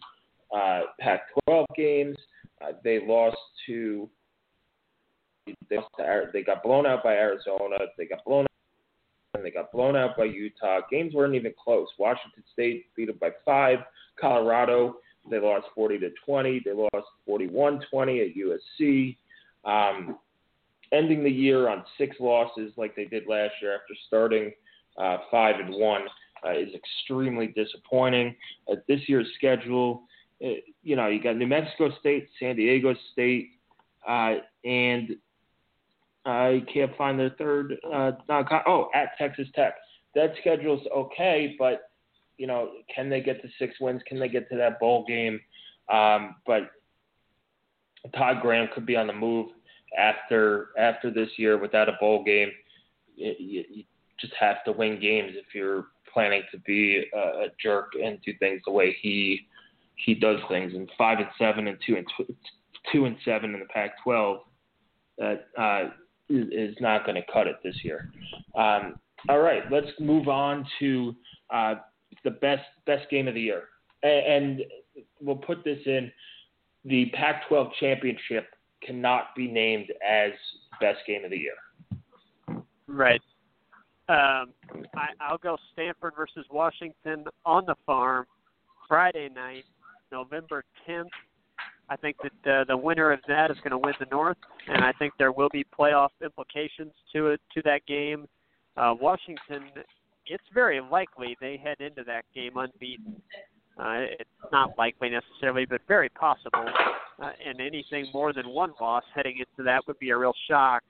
uh, 0.55 0.81
Pac-12 0.99 1.65
games. 1.75 2.17
Uh, 2.61 2.73
they 2.83 3.05
lost 3.05 3.37
to 3.67 4.09
they, 5.69 5.77
they 6.31 6.43
got 6.43 6.63
blown 6.63 6.85
out 6.85 7.03
by 7.03 7.13
Arizona. 7.13 7.77
They 7.97 8.05
got 8.05 8.23
blown 8.23 8.43
out 8.43 8.47
and 9.35 9.43
they 9.43 9.51
got 9.51 9.71
blown 9.73 9.97
out 9.97 10.15
by 10.15 10.25
Utah. 10.25 10.79
Games 10.89 11.13
weren't 11.13 11.35
even 11.35 11.53
close. 11.61 11.87
Washington 11.99 12.43
State 12.53 12.85
beat 12.95 13.07
them 13.07 13.17
by 13.19 13.31
five. 13.43 13.79
Colorado 14.19 14.95
they 15.29 15.39
lost 15.39 15.67
40 15.75 15.99
to 15.99 16.09
20. 16.25 16.61
They 16.65 16.73
lost 16.73 17.07
41-20 17.27 17.79
at 18.29 18.35
USC. 18.81 19.17
Um, 19.65 20.17
ending 20.91 21.23
the 21.23 21.31
year 21.31 21.69
on 21.69 21.83
six 21.97 22.17
losses 22.19 22.71
like 22.77 22.95
they 22.95 23.05
did 23.05 23.23
last 23.27 23.53
year 23.61 23.73
after 23.73 23.93
starting 24.07 24.51
uh, 24.97 25.17
five 25.31 25.55
and 25.59 25.73
one 25.73 26.01
uh, 26.45 26.51
is 26.51 26.69
extremely 26.73 27.47
disappointing. 27.47 28.35
Uh, 28.71 28.75
this 28.87 29.01
year's 29.07 29.27
schedule, 29.35 30.03
uh, 30.43 30.49
you 30.83 30.95
know, 30.95 31.07
you 31.07 31.21
got 31.21 31.37
New 31.37 31.47
Mexico 31.47 31.91
State, 31.99 32.29
San 32.39 32.55
Diego 32.55 32.93
State, 33.11 33.51
uh, 34.07 34.35
and 34.65 35.15
I 36.25 36.63
can't 36.73 36.95
find 36.97 37.19
their 37.19 37.31
third. 37.31 37.77
Uh, 37.85 38.11
oh, 38.67 38.89
at 38.93 39.17
Texas 39.17 39.47
Tech. 39.55 39.75
That 40.15 40.33
schedule's 40.41 40.85
okay, 40.95 41.55
but 41.57 41.89
you 42.37 42.47
know, 42.47 42.71
can 42.93 43.09
they 43.09 43.21
get 43.21 43.41
to 43.41 43.49
six 43.59 43.75
wins? 43.79 44.01
Can 44.07 44.19
they 44.19 44.29
get 44.29 44.49
to 44.49 44.57
that 44.57 44.79
bowl 44.79 45.05
game? 45.07 45.39
Um, 45.91 46.35
but 46.45 46.71
Todd 48.15 48.41
Graham 48.41 48.69
could 48.73 48.85
be 48.85 48.95
on 48.95 49.07
the 49.07 49.13
move 49.13 49.47
after 49.97 50.69
after 50.77 51.11
this 51.11 51.29
year 51.37 51.57
without 51.57 51.89
a 51.89 51.97
bowl 51.99 52.23
game. 52.23 52.51
You, 53.15 53.63
you 53.69 53.83
just 54.19 54.33
have 54.39 54.63
to 54.65 54.71
win 54.71 54.99
games 54.99 55.33
if 55.35 55.53
you're 55.53 55.87
planning 56.13 56.43
to 56.51 56.59
be 56.59 57.03
a, 57.13 57.17
a 57.17 57.47
jerk 57.61 57.93
and 58.01 58.19
do 58.25 58.33
things 58.39 58.61
the 58.65 58.71
way 58.71 58.95
he 59.01 59.47
he 59.95 60.15
does 60.15 60.39
things. 60.49 60.73
And 60.73 60.89
five 60.97 61.19
and 61.19 61.27
seven 61.37 61.67
and 61.67 61.77
two 61.85 61.95
and 61.95 62.05
tw- 62.07 62.35
two 62.91 63.05
and 63.05 63.15
seven 63.23 63.53
in 63.53 63.59
the 63.59 63.65
Pac-12 63.67 64.39
that 65.17 65.47
uh, 65.57 65.89
is, 66.29 66.47
is 66.51 66.75
not 66.79 67.05
going 67.05 67.15
to 67.15 67.31
cut 67.31 67.47
it 67.47 67.57
this 67.63 67.75
year. 67.83 68.11
Um, 68.55 68.95
all 69.29 69.39
right, 69.39 69.63
let's 69.71 69.87
move 69.99 70.27
on 70.27 70.65
to 70.79 71.15
uh, 71.49 71.75
the 72.23 72.31
best 72.31 72.63
best 72.85 73.09
game 73.09 73.27
of 73.27 73.35
the 73.35 73.41
year, 73.41 73.63
and, 74.01 74.57
and 74.59 74.61
we'll 75.21 75.35
put 75.35 75.63
this 75.63 75.79
in. 75.85 76.11
The 76.85 77.05
Pac-12 77.13 77.69
championship 77.79 78.47
cannot 78.85 79.27
be 79.37 79.47
named 79.47 79.93
as 80.05 80.31
best 80.81 80.99
game 81.07 81.23
of 81.23 81.31
the 81.31 81.37
year. 81.37 82.63
Right. 82.87 83.21
Um, 84.09 84.49
I, 84.95 85.07
I'll 85.21 85.37
go 85.37 85.57
Stanford 85.71 86.13
versus 86.17 86.45
Washington 86.51 87.25
on 87.45 87.65
the 87.65 87.75
farm 87.85 88.25
Friday 88.87 89.29
night, 89.33 89.63
November 90.11 90.65
10th. 90.87 91.05
I 91.89 91.95
think 91.95 92.17
that 92.23 92.51
uh, 92.51 92.63
the 92.65 92.75
winner 92.75 93.11
of 93.11 93.19
that 93.27 93.49
is 93.49 93.57
going 93.57 93.71
to 93.71 93.77
win 93.77 93.93
the 93.99 94.05
North, 94.11 94.37
and 94.67 94.83
I 94.83 94.91
think 94.93 95.13
there 95.17 95.31
will 95.31 95.49
be 95.49 95.65
playoff 95.77 96.09
implications 96.23 96.91
to 97.13 97.27
it 97.27 97.41
to 97.53 97.61
that 97.63 97.85
game. 97.85 98.27
Uh, 98.75 98.93
Washington, 98.99 99.69
it's 100.25 100.43
very 100.53 100.81
likely 100.81 101.37
they 101.39 101.57
head 101.57 101.77
into 101.79 102.03
that 102.05 102.25
game 102.33 102.57
unbeaten. 102.57 103.21
Uh, 103.77 104.05
it's 104.19 104.29
not 104.51 104.71
likely 104.77 105.09
necessarily, 105.09 105.65
but 105.65 105.81
very 105.87 106.09
possible. 106.09 106.65
Uh, 107.21 107.29
and 107.45 107.61
anything 107.61 108.07
more 108.13 108.33
than 108.33 108.49
one 108.49 108.73
loss 108.81 109.03
heading 109.15 109.37
into 109.37 109.63
that 109.63 109.81
would 109.87 109.99
be 109.99 110.09
a 110.09 110.17
real 110.17 110.33
shock 110.49 110.83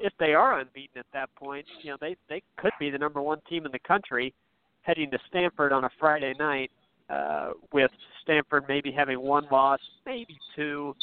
if 0.00 0.12
they 0.18 0.34
are 0.34 0.60
unbeaten 0.60 0.98
at 0.98 1.06
that 1.12 1.28
point, 1.36 1.66
you 1.82 1.90
know, 1.90 1.96
they 2.00 2.16
they 2.28 2.42
could 2.56 2.72
be 2.78 2.90
the 2.90 2.98
number 2.98 3.20
one 3.20 3.40
team 3.48 3.66
in 3.66 3.72
the 3.72 3.78
country 3.80 4.34
heading 4.82 5.10
to 5.10 5.18
Stanford 5.28 5.72
on 5.72 5.84
a 5.84 5.90
Friday 5.98 6.34
night, 6.38 6.70
uh, 7.08 7.50
with 7.72 7.90
Stanford 8.22 8.64
maybe 8.68 8.90
having 8.90 9.20
one 9.20 9.46
loss, 9.50 9.80
maybe 10.06 10.38
two, 10.56 10.94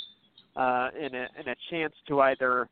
uh, 0.55 0.89
and 0.99 1.13
a 1.15 1.27
and 1.37 1.47
a 1.47 1.55
chance 1.69 1.93
to 2.07 2.21
either 2.21 2.67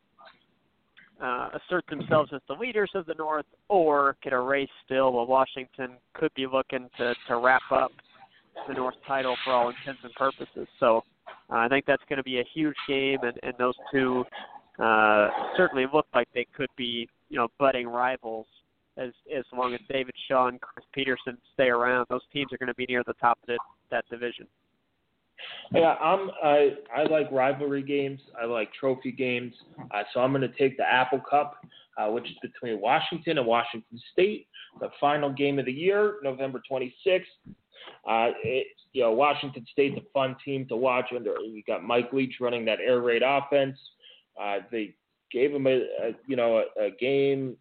uh, 1.21 1.49
assert 1.53 1.85
themselves 1.89 2.31
as 2.33 2.41
the 2.47 2.53
leaders 2.53 2.89
of 2.95 3.05
the 3.05 3.13
North 3.17 3.45
or 3.69 4.17
get 4.23 4.33
a 4.33 4.39
race 4.39 4.69
still. 4.85 5.13
While 5.13 5.27
Washington 5.27 5.91
could 6.13 6.33
be 6.35 6.47
looking 6.47 6.89
to 6.97 7.13
to 7.27 7.37
wrap 7.37 7.63
up 7.71 7.91
the 8.67 8.73
North 8.73 8.95
title 9.07 9.35
for 9.43 9.53
all 9.53 9.69
intents 9.69 10.01
and 10.03 10.13
purposes. 10.13 10.67
So 10.79 11.03
uh, 11.49 11.57
I 11.57 11.67
think 11.67 11.85
that's 11.85 12.01
going 12.09 12.17
to 12.17 12.23
be 12.23 12.39
a 12.39 12.45
huge 12.53 12.75
game, 12.87 13.19
and, 13.21 13.37
and 13.43 13.53
those 13.57 13.75
two 13.91 14.23
uh, 14.79 15.29
certainly 15.55 15.85
look 15.91 16.07
like 16.13 16.27
they 16.33 16.45
could 16.55 16.69
be, 16.75 17.07
you 17.29 17.37
know, 17.37 17.47
budding 17.59 17.87
rivals 17.87 18.47
as 18.97 19.11
as 19.35 19.43
long 19.55 19.73
as 19.73 19.79
David 19.89 20.15
Shaw 20.27 20.47
and 20.47 20.59
Chris 20.59 20.85
Petersen 20.93 21.37
stay 21.53 21.67
around. 21.67 22.07
Those 22.09 22.21
teams 22.31 22.51
are 22.53 22.57
going 22.57 22.67
to 22.67 22.75
be 22.75 22.85
near 22.87 23.03
the 23.05 23.13
top 23.13 23.37
of 23.43 23.47
the, 23.47 23.57
that 23.91 24.05
division. 24.09 24.47
Yeah, 25.73 25.95
I'm. 25.95 26.29
I 26.43 26.75
I 26.95 27.03
like 27.03 27.31
rivalry 27.31 27.83
games. 27.83 28.19
I 28.41 28.45
like 28.45 28.71
trophy 28.73 29.11
games. 29.11 29.53
Uh, 29.93 30.03
so 30.13 30.21
I'm 30.21 30.31
going 30.31 30.41
to 30.41 30.57
take 30.57 30.77
the 30.77 30.89
Apple 30.89 31.21
Cup, 31.29 31.57
uh, 31.97 32.07
which 32.07 32.25
is 32.25 32.35
between 32.41 32.79
Washington 32.79 33.37
and 33.37 33.47
Washington 33.47 33.99
State. 34.13 34.47
The 34.79 34.89
final 34.99 35.31
game 35.31 35.59
of 35.59 35.65
the 35.65 35.73
year, 35.73 36.15
November 36.23 36.61
26th. 36.69 37.21
Uh, 38.09 38.27
you 38.93 39.01
know, 39.01 39.11
Washington 39.11 39.65
State's 39.71 39.97
a 39.97 40.03
fun 40.13 40.35
team 40.43 40.67
to 40.67 40.75
watch. 40.75 41.07
Under 41.13 41.35
you 41.41 41.63
got 41.67 41.83
Mike 41.83 42.13
Leach 42.13 42.35
running 42.39 42.65
that 42.65 42.79
air 42.79 43.01
raid 43.01 43.23
offense. 43.25 43.77
Uh, 44.41 44.57
they 44.71 44.95
gave 45.31 45.51
them 45.51 45.67
a, 45.67 45.75
a 45.75 46.11
you 46.27 46.35
know 46.35 46.63
a, 46.77 46.85
a, 46.85 46.91
game 46.99 47.55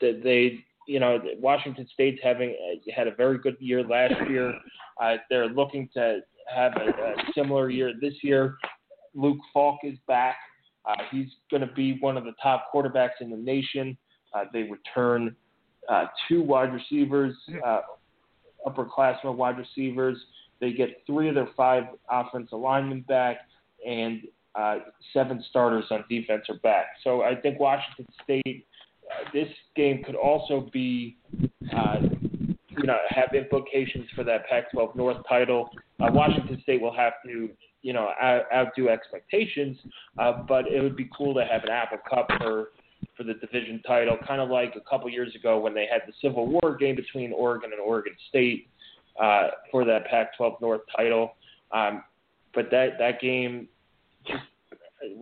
that 0.00 0.20
they 0.22 0.58
you 0.86 1.00
know 1.00 1.18
Washington 1.38 1.86
State's 1.92 2.20
having 2.22 2.50
uh, 2.50 2.92
had 2.94 3.08
a 3.08 3.14
very 3.14 3.38
good 3.38 3.56
year 3.60 3.82
last 3.82 4.14
year. 4.28 4.54
Uh, 4.98 5.16
they're 5.28 5.50
looking 5.50 5.86
to 5.92 6.20
have 6.48 6.72
a, 6.76 6.88
a 6.88 7.14
similar 7.34 7.68
year 7.68 7.92
this 8.00 8.14
year. 8.22 8.56
Luke 9.14 9.36
Falk 9.52 9.80
is 9.82 9.98
back. 10.08 10.36
Uh, 10.86 10.94
he's 11.10 11.26
going 11.50 11.60
to 11.60 11.72
be 11.74 11.98
one 12.00 12.16
of 12.16 12.24
the 12.24 12.32
top 12.42 12.68
quarterbacks 12.72 13.20
in 13.20 13.30
the 13.30 13.36
nation. 13.36 13.94
Uh, 14.34 14.44
they 14.54 14.62
return 14.62 15.36
uh, 15.88 16.06
two 16.28 16.42
wide 16.42 16.72
receivers, 16.72 17.34
uh, 17.64 17.80
upperclassmen 18.66 19.36
wide 19.36 19.58
receivers. 19.58 20.16
They 20.60 20.72
get 20.72 21.02
three 21.06 21.28
of 21.28 21.34
their 21.34 21.48
five 21.56 21.84
offensive 22.10 22.58
linemen 22.58 23.02
back, 23.02 23.38
and 23.86 24.22
uh, 24.56 24.76
seven 25.12 25.44
starters 25.50 25.84
on 25.90 26.04
defense 26.08 26.44
are 26.48 26.58
back. 26.58 26.86
So 27.04 27.22
I 27.22 27.34
think 27.34 27.60
Washington 27.60 28.06
State, 28.24 28.66
uh, 29.10 29.28
this 29.32 29.48
game 29.74 30.02
could 30.02 30.14
also 30.14 30.68
be, 30.72 31.18
uh, 31.76 31.96
you 32.70 32.84
know, 32.84 32.96
have 33.10 33.34
implications 33.34 34.06
for 34.14 34.24
that 34.24 34.48
Pac-12 34.48 34.96
North 34.96 35.18
title. 35.28 35.70
Uh, 36.00 36.08
Washington 36.10 36.60
State 36.62 36.80
will 36.80 36.94
have 36.94 37.14
to, 37.26 37.50
you 37.82 37.92
know, 37.92 38.10
out, 38.20 38.44
outdo 38.54 38.88
expectations, 38.88 39.76
uh, 40.18 40.42
but 40.48 40.66
it 40.68 40.82
would 40.82 40.96
be 40.96 41.08
cool 41.16 41.34
to 41.34 41.44
have 41.44 41.62
an 41.64 41.70
Apple 41.70 41.98
Cup 42.08 42.28
for 42.38 42.68
for 43.16 43.24
the 43.24 43.34
division 43.34 43.80
title, 43.86 44.16
kind 44.26 44.42
of 44.42 44.50
like 44.50 44.74
a 44.76 44.80
couple 44.88 45.08
years 45.08 45.34
ago 45.34 45.58
when 45.58 45.72
they 45.74 45.86
had 45.90 46.02
the 46.06 46.12
Civil 46.20 46.46
War 46.46 46.76
game 46.76 46.96
between 46.96 47.32
Oregon 47.32 47.70
and 47.72 47.80
Oregon 47.80 48.12
State 48.28 48.68
uh, 49.20 49.48
for 49.70 49.86
that 49.86 50.06
Pac-12 50.06 50.60
North 50.60 50.82
title. 50.94 51.34
Um, 51.72 52.02
but 52.54 52.70
that 52.70 52.98
that 52.98 53.20
game 53.20 53.68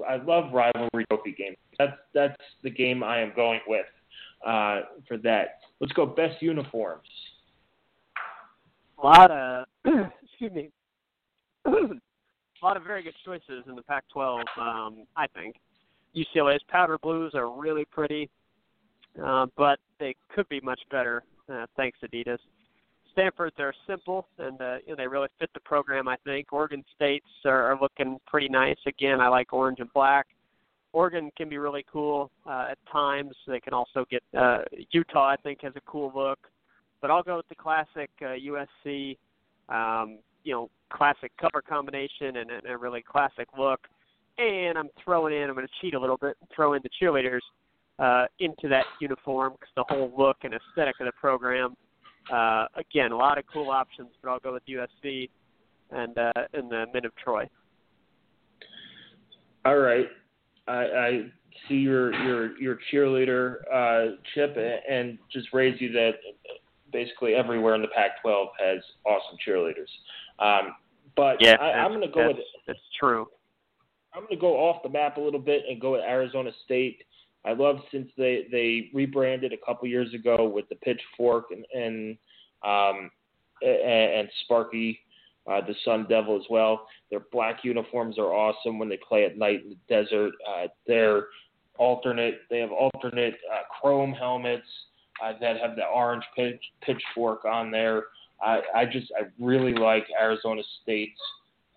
I 0.08 0.16
love 0.16 0.52
rivalry 0.52 1.04
trophy 1.10 1.34
games. 1.36 1.56
That's 1.78 1.92
that's 2.12 2.36
the 2.62 2.70
game 2.70 3.02
I 3.02 3.20
am 3.20 3.32
going 3.34 3.60
with 3.66 3.86
uh, 4.46 4.80
for 5.08 5.16
that. 5.18 5.60
Let's 5.80 5.92
go 5.92 6.06
best 6.06 6.40
uniforms. 6.42 7.08
A 9.02 9.06
lot 9.06 9.30
of 9.30 9.66
excuse 10.22 10.52
me, 10.52 10.70
a 11.66 11.70
lot 12.62 12.76
of 12.76 12.84
very 12.84 13.02
good 13.02 13.14
choices 13.24 13.64
in 13.68 13.74
the 13.74 13.82
Pac-12. 13.82 14.40
Um, 14.58 15.04
I 15.16 15.26
think 15.28 15.56
UCLA's 16.16 16.62
powder 16.68 16.98
blues 16.98 17.32
are 17.34 17.50
really 17.50 17.84
pretty. 17.86 18.30
uh, 19.22 19.46
but 19.56 19.78
they 19.98 20.14
could 20.34 20.48
be 20.48 20.60
much 20.60 20.80
better. 20.90 21.22
Uh, 21.52 21.66
thanks, 21.76 21.98
Adidas. 22.04 22.38
Stanford's 23.14 23.56
are 23.58 23.74
simple 23.86 24.26
and 24.38 24.60
uh, 24.60 24.76
you 24.84 24.90
know, 24.90 24.96
they 24.96 25.06
really 25.06 25.28
fit 25.40 25.50
the 25.54 25.60
program. 25.60 26.06
I 26.06 26.16
think 26.24 26.52
Oregon 26.52 26.84
State's 26.94 27.24
are, 27.44 27.72
are 27.72 27.78
looking 27.80 28.18
pretty 28.26 28.48
nice. 28.48 28.76
Again, 28.86 29.20
I 29.20 29.28
like 29.28 29.52
orange 29.52 29.80
and 29.80 29.92
black. 29.92 30.26
Oregon 30.92 31.30
can 31.36 31.48
be 31.48 31.58
really 31.58 31.84
cool 31.90 32.30
uh, 32.46 32.68
at 32.70 32.78
times. 32.90 33.34
They 33.48 33.60
can 33.60 33.72
also 33.72 34.04
get 34.10 34.22
uh, 34.38 34.58
Utah. 34.90 35.30
I 35.30 35.36
think 35.36 35.62
has 35.62 35.72
a 35.76 35.80
cool 35.86 36.12
look, 36.14 36.38
but 37.00 37.10
I'll 37.10 37.22
go 37.22 37.38
with 37.38 37.48
the 37.48 37.56
classic 37.56 38.10
uh, 38.20 38.36
USC. 38.86 39.16
Um, 39.68 40.18
you 40.44 40.52
know, 40.52 40.70
classic 40.90 41.32
cover 41.40 41.62
combination 41.62 42.36
and, 42.36 42.50
and 42.50 42.66
a 42.66 42.76
really 42.76 43.02
classic 43.02 43.48
look. 43.58 43.80
And 44.38 44.76
I'm 44.76 44.90
throwing 45.02 45.34
in. 45.34 45.48
I'm 45.48 45.54
going 45.54 45.66
to 45.66 45.72
cheat 45.80 45.94
a 45.94 46.00
little 46.00 46.16
bit 46.16 46.36
throw 46.54 46.74
in 46.74 46.82
the 46.82 46.90
cheerleaders 47.00 47.40
uh, 47.98 48.26
into 48.40 48.68
that 48.68 48.84
uniform 49.00 49.54
because 49.54 49.72
the 49.76 49.84
whole 49.88 50.12
look 50.16 50.38
and 50.42 50.54
aesthetic 50.54 50.96
of 51.00 51.06
the 51.06 51.12
program. 51.12 51.76
Uh, 52.32 52.66
again, 52.76 53.12
a 53.12 53.16
lot 53.16 53.38
of 53.38 53.44
cool 53.52 53.70
options, 53.70 54.08
but 54.22 54.30
I'll 54.30 54.38
go 54.38 54.52
with 54.52 54.62
USC 54.66 55.28
and 55.90 56.16
uh, 56.16 56.32
and 56.52 56.70
the 56.70 56.86
Men 56.92 57.04
of 57.04 57.14
Troy. 57.16 57.48
All 59.64 59.78
right, 59.78 60.06
I, 60.66 60.72
I 60.72 61.20
see 61.68 61.76
your 61.76 62.12
your 62.24 62.58
your 62.58 62.78
cheerleader 62.92 63.56
uh, 63.72 64.16
chip 64.34 64.56
and 64.88 65.18
just 65.32 65.48
raise 65.52 65.80
you 65.80 65.92
that 65.92 66.12
basically 66.92 67.34
everywhere 67.34 67.74
in 67.74 67.82
the 67.82 67.88
Pac-12 67.88 68.46
has 68.58 68.82
awesome 69.04 69.36
cheerleaders. 69.46 69.90
Um, 70.38 70.74
but 71.16 71.36
yeah, 71.40 71.56
I, 71.60 71.72
I'm 71.80 71.90
going 71.90 72.00
to 72.02 72.08
go 72.08 72.28
that's, 72.28 72.38
with 72.38 72.46
that's 72.66 72.78
true. 72.98 73.26
I'm 74.14 74.22
going 74.22 74.36
to 74.36 74.40
go 74.40 74.54
off 74.54 74.82
the 74.82 74.88
map 74.88 75.16
a 75.16 75.20
little 75.20 75.40
bit 75.40 75.64
and 75.68 75.80
go 75.80 75.92
with 75.92 76.02
Arizona 76.02 76.52
State. 76.64 77.02
I 77.46 77.52
love 77.52 77.76
since 77.90 78.10
they 78.16 78.46
they 78.50 78.90
rebranded 78.94 79.52
a 79.52 79.66
couple 79.66 79.86
years 79.88 80.12
ago 80.14 80.46
with 80.46 80.68
the 80.68 80.76
pitchfork 80.76 81.46
and 81.50 81.64
and 81.74 82.16
um, 82.64 83.10
and, 83.62 84.28
Sparky, 84.44 84.98
uh, 85.50 85.60
the 85.60 85.74
Sun 85.84 86.06
Devil 86.08 86.36
as 86.36 86.46
well. 86.50 86.86
Their 87.10 87.20
black 87.32 87.60
uniforms 87.62 88.18
are 88.18 88.32
awesome 88.32 88.78
when 88.78 88.88
they 88.88 88.98
play 89.06 89.24
at 89.24 89.38
night 89.38 89.62
in 89.64 89.70
the 89.70 89.76
desert. 89.88 90.32
Uh, 90.48 90.68
they're 90.86 91.26
alternate. 91.78 92.40
They 92.50 92.58
have 92.58 92.72
alternate 92.72 93.34
uh, 93.52 93.62
chrome 93.80 94.12
helmets 94.12 94.66
uh, 95.22 95.32
that 95.40 95.58
have 95.60 95.76
the 95.76 95.84
orange 95.84 96.24
pitch, 96.36 96.60
pitchfork 96.82 97.44
on 97.44 97.70
there. 97.70 98.04
I, 98.42 98.60
I 98.74 98.84
just 98.84 99.12
I 99.18 99.26
really 99.38 99.74
like 99.74 100.06
Arizona 100.20 100.62
State's 100.82 101.20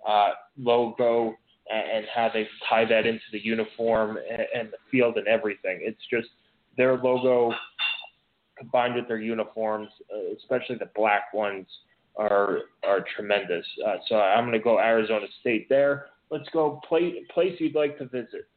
uh, 0.07 0.30
logo 0.57 1.36
and, 1.72 2.05
how 2.13 2.30
they 2.34 2.47
tie 2.70 2.86
that 2.86 3.05
into 3.05 3.24
the 3.32 3.43
uniform 3.43 4.18
and, 4.18 4.41
and 4.55 4.70
the 4.70 4.78
field 4.89 5.18
and 5.18 5.28
everything. 5.28 5.80
It's 5.82 6.01
just 6.09 6.28
their 6.78 6.97
logo 6.97 7.53
combined 8.57 8.95
with 8.95 9.07
their 9.07 9.20
uniforms, 9.20 9.89
uh, 10.13 10.36
especially 10.38 10.78
the 10.78 10.89
black 10.95 11.34
ones, 11.34 11.68
are 12.15 12.61
are 12.84 13.05
tremendous. 13.15 13.65
Uh, 13.86 13.95
so 14.07 14.15
I'm 14.15 14.45
going 14.45 14.53
to 14.53 14.63
go 14.63 14.80
Arizona 14.80 15.28
State 15.41 15.70
there. 15.70 16.07
Let's 16.32 16.49
go 16.51 16.82
play, 16.88 17.24
place 17.34 17.55
you'd 17.59 17.76
like 17.76 17.97
to 17.99 18.05
visit. 18.05 18.47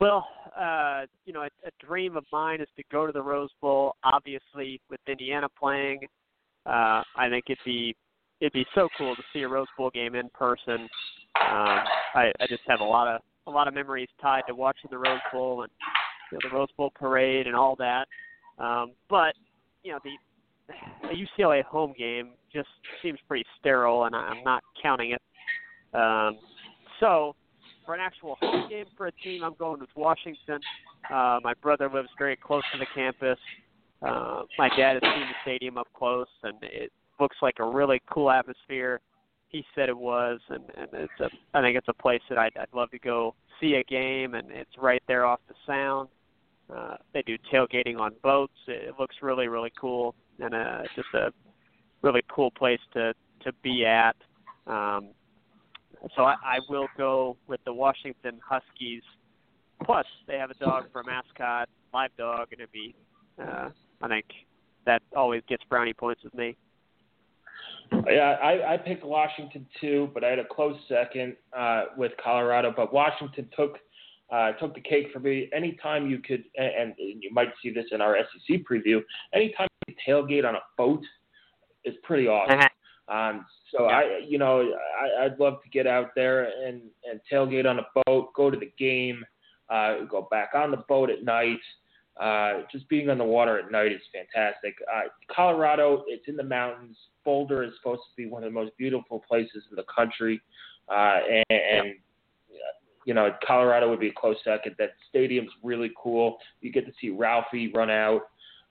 Well, 0.00 0.26
uh, 0.58 1.06
you 1.24 1.32
know, 1.32 1.42
a, 1.42 1.50
a 1.66 1.86
dream 1.86 2.16
of 2.16 2.24
mine 2.32 2.60
is 2.60 2.68
to 2.76 2.82
go 2.90 3.06
to 3.06 3.12
the 3.12 3.22
Rose 3.22 3.50
Bowl. 3.60 3.96
Obviously, 4.04 4.80
with 4.90 5.00
Indiana 5.06 5.48
playing, 5.48 6.00
uh, 6.66 7.02
I 7.16 7.28
think 7.30 7.44
it'd 7.46 7.58
be 7.64 7.94
it'd 8.40 8.52
be 8.52 8.66
so 8.74 8.88
cool 8.98 9.14
to 9.16 9.22
see 9.32 9.42
a 9.42 9.48
Rose 9.48 9.66
Bowl 9.76 9.90
game 9.90 10.14
in 10.14 10.28
person. 10.30 10.88
Um, 11.40 11.80
I, 12.14 12.32
I 12.40 12.46
just 12.48 12.62
have 12.66 12.80
a 12.80 12.84
lot 12.84 13.08
of 13.08 13.20
a 13.46 13.50
lot 13.50 13.68
of 13.68 13.74
memories 13.74 14.08
tied 14.20 14.42
to 14.48 14.54
watching 14.54 14.88
the 14.90 14.98
Rose 14.98 15.20
Bowl 15.32 15.62
and 15.62 15.70
you 16.30 16.38
know, 16.38 16.48
the 16.50 16.56
Rose 16.56 16.68
Bowl 16.76 16.90
parade 16.94 17.46
and 17.46 17.54
all 17.54 17.76
that. 17.76 18.06
Um, 18.58 18.92
but 19.08 19.34
you 19.82 19.92
know, 19.92 20.00
the, 20.02 20.10
the 21.08 21.42
UCLA 21.42 21.62
home 21.62 21.94
game 21.96 22.30
just 22.52 22.68
seems 23.02 23.18
pretty 23.28 23.44
sterile, 23.60 24.04
and 24.04 24.16
I'm 24.16 24.42
not 24.42 24.62
counting 24.82 25.12
it. 25.12 25.22
Um, 25.94 26.38
so 26.98 27.36
for 27.84 27.94
an 27.94 28.00
actual 28.00 28.36
home 28.40 28.68
game 28.68 28.86
for 28.96 29.06
a 29.06 29.12
team, 29.12 29.44
I'm 29.44 29.54
going 29.58 29.80
with 29.80 29.90
Washington. 29.94 30.58
Uh, 31.08 31.38
my 31.44 31.54
brother 31.62 31.88
lives 31.92 32.08
very 32.18 32.36
close 32.36 32.64
to 32.72 32.78
the 32.78 32.86
campus. 32.94 33.38
Uh, 34.02 34.42
my 34.58 34.68
dad 34.70 34.94
has 34.94 35.02
seen 35.02 35.28
the 35.28 35.34
stadium 35.42 35.78
up 35.78 35.86
close, 35.96 36.26
and 36.42 36.56
it 36.62 36.90
looks 37.20 37.36
like 37.42 37.56
a 37.58 37.64
really 37.64 38.00
cool 38.10 38.30
atmosphere. 38.30 39.00
He 39.48 39.64
said 39.74 39.88
it 39.88 39.96
was, 39.96 40.40
and, 40.48 40.64
and 40.76 40.88
it's 40.92 41.20
a. 41.20 41.28
I 41.54 41.62
think 41.62 41.76
it's 41.76 41.88
a 41.88 41.94
place 41.94 42.20
that 42.28 42.38
I'd, 42.38 42.56
I'd 42.58 42.72
love 42.74 42.90
to 42.90 42.98
go 42.98 43.34
see 43.60 43.74
a 43.74 43.84
game, 43.84 44.34
and 44.34 44.50
it's 44.50 44.70
right 44.78 45.02
there 45.06 45.24
off 45.24 45.40
the 45.48 45.54
Sound. 45.66 46.08
Uh, 46.74 46.96
they 47.14 47.22
do 47.22 47.36
tailgating 47.52 47.98
on 47.98 48.12
boats. 48.22 48.56
It, 48.66 48.88
it 48.88 48.94
looks 48.98 49.16
really, 49.22 49.46
really 49.46 49.72
cool, 49.80 50.14
and 50.40 50.52
uh, 50.52 50.82
just 50.96 51.08
a 51.14 51.32
really 52.02 52.22
cool 52.28 52.50
place 52.50 52.80
to 52.94 53.14
to 53.44 53.52
be 53.62 53.86
at. 53.86 54.16
Um, 54.66 55.10
so 56.16 56.22
I, 56.24 56.34
I 56.44 56.58
will 56.68 56.88
go 56.96 57.36
with 57.46 57.60
the 57.64 57.72
Washington 57.72 58.40
Huskies. 58.46 59.02
Plus, 59.84 60.06
they 60.26 60.38
have 60.38 60.50
a 60.50 60.54
dog 60.54 60.86
for 60.92 61.02
a 61.02 61.04
mascot, 61.04 61.68
live 61.92 62.10
dog, 62.18 62.48
and 62.50 62.60
it'd 62.60 62.72
be. 62.72 62.94
Uh, 63.40 63.68
I 64.02 64.08
think 64.08 64.24
that 64.86 65.02
always 65.14 65.42
gets 65.48 65.62
brownie 65.68 65.92
points 65.92 66.24
with 66.24 66.34
me. 66.34 66.56
Yeah, 68.08 68.36
I, 68.42 68.74
I 68.74 68.76
picked 68.76 69.04
Washington 69.04 69.66
too, 69.80 70.10
but 70.14 70.24
I 70.24 70.28
had 70.28 70.38
a 70.38 70.44
close 70.44 70.76
second 70.88 71.36
uh, 71.56 71.84
with 71.96 72.12
Colorado. 72.22 72.72
But 72.76 72.92
Washington 72.92 73.48
took 73.56 73.78
uh, 74.30 74.52
took 74.52 74.74
the 74.74 74.80
cake 74.80 75.08
for 75.12 75.20
me. 75.20 75.48
Anytime 75.54 76.08
you 76.10 76.18
could, 76.18 76.44
and, 76.56 76.94
and 76.98 77.22
you 77.22 77.32
might 77.32 77.48
see 77.62 77.70
this 77.70 77.86
in 77.92 78.00
our 78.00 78.16
SEC 78.16 78.60
preview. 78.70 79.00
Anytime 79.32 79.68
you 79.86 79.94
tailgate 80.06 80.44
on 80.44 80.56
a 80.56 80.60
boat 80.76 81.02
is 81.84 81.94
pretty 82.02 82.26
awesome. 82.26 82.58
Uh-huh. 82.58 82.68
Um, 83.08 83.46
so 83.70 83.84
I, 83.84 84.20
you 84.26 84.38
know, 84.38 84.72
I, 85.00 85.24
I'd 85.24 85.38
love 85.38 85.62
to 85.62 85.68
get 85.70 85.86
out 85.86 86.10
there 86.16 86.44
and 86.66 86.82
and 87.08 87.20
tailgate 87.30 87.66
on 87.66 87.78
a 87.78 87.86
boat, 88.06 88.32
go 88.34 88.50
to 88.50 88.58
the 88.58 88.72
game, 88.78 89.24
uh, 89.70 90.04
go 90.10 90.26
back 90.30 90.50
on 90.54 90.70
the 90.70 90.82
boat 90.88 91.10
at 91.10 91.24
night. 91.24 91.60
Uh, 92.20 92.62
just 92.72 92.88
being 92.88 93.10
on 93.10 93.18
the 93.18 93.24
water 93.24 93.58
at 93.58 93.70
night 93.70 93.92
is 93.92 94.00
fantastic. 94.12 94.74
Uh, 94.92 95.02
Colorado, 95.34 96.04
it's 96.06 96.26
in 96.28 96.36
the 96.36 96.42
mountains. 96.42 96.96
Boulder 97.24 97.62
is 97.62 97.72
supposed 97.78 98.02
to 98.02 98.16
be 98.16 98.26
one 98.28 98.42
of 98.42 98.50
the 98.50 98.58
most 98.58 98.76
beautiful 98.78 99.22
places 99.28 99.64
in 99.70 99.76
the 99.76 99.84
country, 99.94 100.40
uh, 100.88 101.18
and, 101.28 101.44
and 101.50 101.94
you 103.04 103.14
know, 103.14 103.30
Colorado 103.46 103.88
would 103.90 104.00
be 104.00 104.08
a 104.08 104.12
close 104.12 104.36
second. 104.44 104.74
That 104.78 104.90
stadium's 105.08 105.50
really 105.62 105.92
cool. 105.96 106.38
You 106.60 106.72
get 106.72 106.86
to 106.86 106.92
see 107.00 107.10
Ralphie 107.10 107.70
run 107.72 107.90
out 107.90 108.22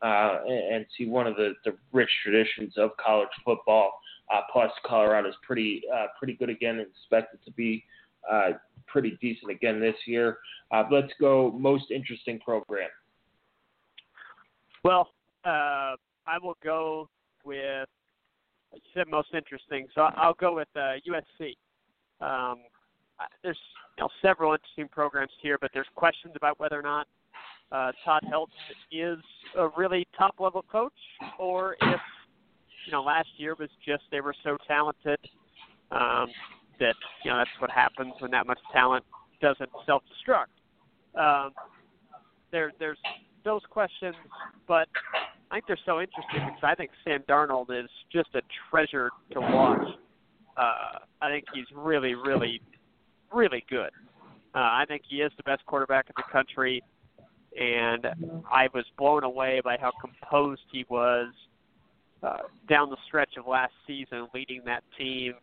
uh, 0.01 0.39
and, 0.47 0.75
and 0.75 0.85
see 0.97 1.05
one 1.05 1.27
of 1.27 1.35
the, 1.35 1.53
the 1.63 1.75
rich 1.93 2.09
traditions 2.23 2.73
of 2.77 2.91
college 2.97 3.29
football. 3.43 3.91
Uh, 4.33 4.41
plus, 4.51 4.71
Colorado's 4.85 5.35
pretty 5.43 5.83
uh, 5.93 6.07
pretty 6.17 6.33
good 6.33 6.49
again, 6.49 6.79
and 6.79 6.87
expected 6.87 7.39
to 7.45 7.51
be 7.51 7.83
uh, 8.31 8.51
pretty 8.87 9.17
decent 9.21 9.51
again 9.51 9.79
this 9.79 9.95
year. 10.07 10.37
Uh, 10.71 10.83
let's 10.91 11.13
go 11.19 11.51
most 11.51 11.91
interesting 11.91 12.39
program. 12.39 12.89
Well, 14.85 15.09
uh, 15.43 15.97
I 16.27 16.37
will 16.41 16.57
go 16.63 17.09
with 17.43 17.89
you 18.71 18.79
said 18.93 19.07
most 19.09 19.29
interesting, 19.33 19.87
so 19.95 20.01
I'll 20.15 20.35
go 20.35 20.53
with 20.53 20.67
uh, 20.75 20.99
USC. 21.09 21.55
Um, 22.21 22.59
there's 23.41 23.57
you 23.97 24.03
know, 24.03 24.09
several 24.21 24.53
interesting 24.53 24.87
programs 24.87 25.31
here, 25.41 25.57
but 25.59 25.71
there's 25.73 25.87
questions 25.95 26.33
about 26.35 26.59
whether 26.59 26.77
or 26.77 26.83
not 26.83 27.07
uh, 27.71 27.93
Todd 28.03 28.21
Helton 28.31 28.47
is 28.91 29.17
a 29.57 29.69
really 29.75 30.07
top 30.15 30.35
level 30.39 30.63
coach, 30.71 30.93
or 31.39 31.77
if 31.81 31.99
you 32.85 32.91
know 32.91 33.01
last 33.01 33.29
year 33.37 33.55
was 33.57 33.69
just 33.83 34.03
they 34.11 34.21
were 34.21 34.35
so 34.43 34.55
talented 34.67 35.17
um, 35.89 36.27
that 36.79 36.95
you 37.23 37.31
know 37.31 37.37
that's 37.37 37.49
what 37.57 37.71
happens 37.71 38.13
when 38.19 38.29
that 38.29 38.45
much 38.45 38.59
talent 38.71 39.03
doesn't 39.41 39.69
self 39.87 40.03
destruct. 40.03 40.53
Um, 41.19 41.53
there, 42.51 42.71
there's 42.77 42.99
those 43.45 43.61
questions, 43.69 44.15
but 44.67 44.87
I 45.51 45.55
think 45.55 45.67
they're 45.67 45.79
so 45.85 46.01
interesting 46.01 46.45
because 46.45 46.63
I 46.63 46.75
think 46.75 46.91
Sam 47.05 47.23
Darnold 47.29 47.67
is 47.71 47.89
just 48.11 48.29
a 48.35 48.41
treasure 48.69 49.11
to 49.31 49.39
watch. 49.39 49.87
Uh, 50.57 50.99
I 51.21 51.29
think 51.29 51.45
he's 51.53 51.65
really, 51.73 52.15
really, 52.15 52.61
really 53.31 53.63
good. 53.69 53.91
Uh, 54.53 54.59
I 54.59 54.85
think 54.87 55.03
he 55.07 55.17
is 55.17 55.31
the 55.37 55.43
best 55.43 55.65
quarterback 55.65 56.07
in 56.07 56.13
the 56.17 56.31
country, 56.31 56.81
and 57.59 58.07
I 58.51 58.67
was 58.73 58.85
blown 58.97 59.23
away 59.23 59.61
by 59.63 59.77
how 59.79 59.91
composed 60.01 60.61
he 60.71 60.85
was 60.89 61.31
uh, 62.23 62.37
down 62.67 62.89
the 62.89 62.97
stretch 63.07 63.37
of 63.37 63.47
last 63.47 63.73
season, 63.85 64.27
leading 64.33 64.61
that 64.65 64.83
team. 64.97 65.33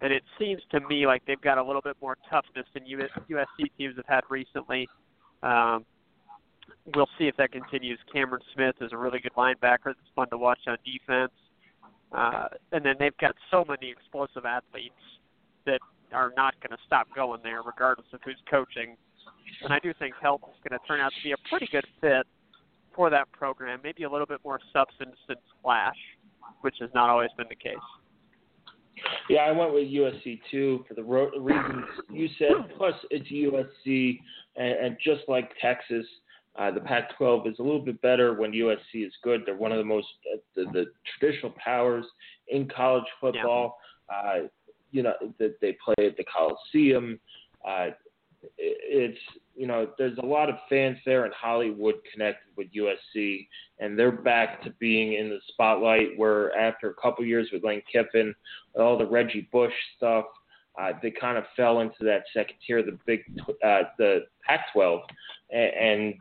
And 0.00 0.12
it 0.12 0.24
seems 0.38 0.60
to 0.72 0.80
me 0.88 1.06
like 1.06 1.22
they've 1.26 1.40
got 1.40 1.58
a 1.58 1.62
little 1.62 1.82
bit 1.82 1.96
more 2.02 2.16
toughness 2.28 2.66
than 2.74 2.86
US, 2.86 3.10
USC 3.30 3.70
teams 3.78 3.94
have 3.96 4.06
had 4.08 4.22
recently. 4.28 4.88
Um, 5.42 5.84
we'll 6.94 7.08
see 7.18 7.28
if 7.28 7.36
that 7.36 7.52
continues. 7.52 7.98
Cameron 8.12 8.42
Smith 8.54 8.76
is 8.80 8.92
a 8.92 8.96
really 8.96 9.20
good 9.20 9.32
linebacker 9.36 9.86
that's 9.86 10.12
fun 10.14 10.28
to 10.30 10.38
watch 10.38 10.60
on 10.66 10.76
defense. 10.84 11.32
Uh, 12.12 12.48
and 12.72 12.84
then 12.84 12.94
they've 12.98 13.16
got 13.18 13.34
so 13.50 13.64
many 13.66 13.90
explosive 13.90 14.44
athletes 14.44 14.94
that 15.64 15.80
are 16.12 16.32
not 16.36 16.54
going 16.60 16.70
to 16.70 16.82
stop 16.86 17.08
going 17.14 17.40
there, 17.42 17.62
regardless 17.62 18.06
of 18.12 18.20
who's 18.24 18.36
coaching. 18.50 18.96
and 19.62 19.72
I 19.72 19.78
do 19.78 19.94
think 19.98 20.14
Helton 20.22 20.50
is 20.50 20.60
going 20.68 20.78
to 20.78 20.86
turn 20.86 21.00
out 21.00 21.12
to 21.16 21.22
be 21.24 21.32
a 21.32 21.48
pretty 21.48 21.68
good 21.72 21.86
fit 22.00 22.26
for 22.94 23.08
that 23.10 23.30
program. 23.32 23.80
Maybe 23.82 24.02
a 24.02 24.10
little 24.10 24.26
bit 24.26 24.40
more 24.44 24.60
substance 24.72 25.16
than 25.26 25.36
splash, 25.58 25.96
which 26.60 26.76
has 26.80 26.90
not 26.94 27.08
always 27.08 27.30
been 27.36 27.46
the 27.48 27.56
case. 27.56 27.76
Yeah, 29.30 29.40
I 29.40 29.52
went 29.52 29.72
with 29.72 29.84
USC 29.84 30.40
too 30.50 30.84
for 30.86 30.94
the 30.94 31.02
reasons 31.02 31.84
you 32.10 32.28
said. 32.38 32.76
Plus, 32.76 32.94
it's 33.10 33.26
USC, 33.30 34.20
and, 34.56 34.86
and 34.86 34.96
just 35.02 35.22
like 35.28 35.50
Texas, 35.60 36.04
uh, 36.58 36.70
the 36.70 36.80
Pac-12 36.80 37.50
is 37.50 37.58
a 37.58 37.62
little 37.62 37.80
bit 37.80 38.00
better 38.02 38.34
when 38.34 38.52
USC 38.52 39.06
is 39.06 39.12
good. 39.22 39.42
They're 39.46 39.56
one 39.56 39.72
of 39.72 39.78
the 39.78 39.84
most 39.84 40.08
uh, 40.32 40.38
the, 40.54 40.64
the 40.72 40.84
traditional 41.18 41.52
powers 41.52 42.04
in 42.48 42.68
college 42.68 43.06
football. 43.20 43.78
Yeah. 44.10 44.16
Uh, 44.16 44.46
you 44.90 45.02
know 45.02 45.14
that 45.38 45.58
they 45.60 45.76
play 45.82 46.06
at 46.06 46.16
the 46.18 46.24
Coliseum. 46.24 47.18
Uh, 47.66 47.88
it's 48.58 49.18
you 49.56 49.66
know 49.66 49.88
there's 49.96 50.18
a 50.18 50.26
lot 50.26 50.50
of 50.50 50.56
fans 50.68 50.98
there 51.06 51.24
in 51.24 51.32
Hollywood 51.32 51.94
connected 52.12 52.48
with 52.56 52.66
USC, 52.74 53.46
and 53.78 53.98
they're 53.98 54.12
back 54.12 54.62
to 54.64 54.70
being 54.78 55.14
in 55.14 55.30
the 55.30 55.38
spotlight. 55.48 56.18
Where 56.18 56.54
after 56.54 56.90
a 56.90 56.94
couple 56.94 57.24
years 57.24 57.48
with 57.50 57.64
Lane 57.64 57.82
Kiffin, 57.90 58.34
all 58.78 58.98
the 58.98 59.06
Reggie 59.06 59.48
Bush 59.50 59.72
stuff, 59.96 60.26
uh, 60.78 60.92
they 61.02 61.10
kind 61.10 61.38
of 61.38 61.44
fell 61.56 61.80
into 61.80 62.04
that 62.04 62.24
second 62.34 62.56
tier, 62.66 62.82
the 62.82 62.98
big 63.06 63.20
uh, 63.64 63.84
the 63.96 64.26
Pac-12, 64.46 65.00
and, 65.50 65.72
and 65.74 66.14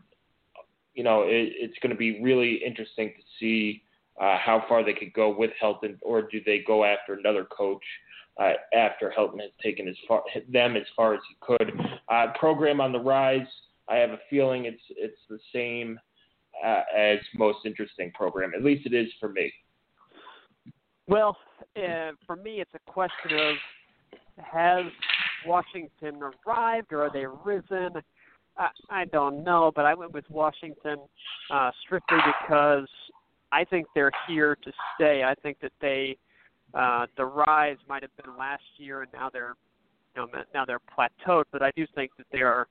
you 0.93 1.03
know 1.03 1.23
it, 1.23 1.53
it's 1.55 1.77
going 1.81 1.91
to 1.91 1.97
be 1.97 2.21
really 2.21 2.61
interesting 2.65 3.13
to 3.17 3.23
see 3.39 3.83
uh, 4.19 4.37
how 4.37 4.63
far 4.67 4.83
they 4.83 4.93
could 4.93 5.13
go 5.13 5.35
with 5.35 5.51
Helton, 5.61 5.97
or 6.01 6.21
do 6.21 6.41
they 6.45 6.63
go 6.65 6.83
after 6.83 7.13
another 7.13 7.45
coach? 7.45 7.83
uh, 8.39 8.53
after 8.73 9.13
Helton 9.15 9.39
has 9.41 9.51
taken 9.61 9.87
as 9.87 9.95
far 10.07 10.23
them 10.51 10.75
as 10.75 10.83
far 10.95 11.13
as 11.13 11.19
he 11.27 11.35
could. 11.41 11.71
Uh, 12.09 12.27
program 12.39 12.81
on 12.81 12.91
the 12.91 12.99
rise. 12.99 13.47
I 13.89 13.95
have 13.97 14.11
a 14.11 14.19
feeling 14.29 14.65
it's 14.65 14.81
it's 14.89 15.17
the 15.29 15.39
same 15.53 15.99
uh, 16.65 16.81
as 16.95 17.19
most 17.35 17.59
interesting 17.65 18.11
program. 18.13 18.51
At 18.55 18.63
least 18.63 18.85
it 18.85 18.93
is 18.93 19.07
for 19.19 19.29
me. 19.29 19.51
Well, 21.07 21.37
uh, 21.75 22.11
for 22.25 22.35
me, 22.35 22.61
it's 22.61 22.71
a 22.73 22.91
question 22.91 23.37
of 23.37 23.55
has 24.37 24.85
Washington 25.45 26.21
arrived 26.47 26.93
or 26.93 27.03
are 27.03 27.11
they 27.11 27.25
risen? 27.25 28.01
I, 28.89 29.05
don't 29.05 29.43
know, 29.43 29.71
but 29.75 29.85
I 29.85 29.93
went 29.93 30.13
with 30.13 30.29
Washington 30.29 30.97
uh, 31.49 31.71
strictly 31.83 32.17
because 32.41 32.87
I 33.51 33.63
think 33.63 33.87
they're 33.95 34.11
here 34.27 34.55
to 34.63 34.71
stay. 34.95 35.23
I 35.23 35.35
think 35.35 35.59
that 35.61 35.71
they 35.81 36.17
uh, 36.73 37.05
the 37.17 37.25
rise 37.25 37.77
might 37.89 38.01
have 38.01 38.15
been 38.17 38.37
last 38.37 38.63
year, 38.77 39.01
and 39.01 39.11
now 39.13 39.29
they're 39.29 39.55
you 40.15 40.21
know 40.21 40.43
now 40.53 40.65
they're 40.65 40.79
plateaued. 40.79 41.43
But 41.51 41.61
I 41.61 41.71
do 41.75 41.85
think 41.95 42.11
that 42.17 42.27
they 42.31 42.41
are. 42.41 42.67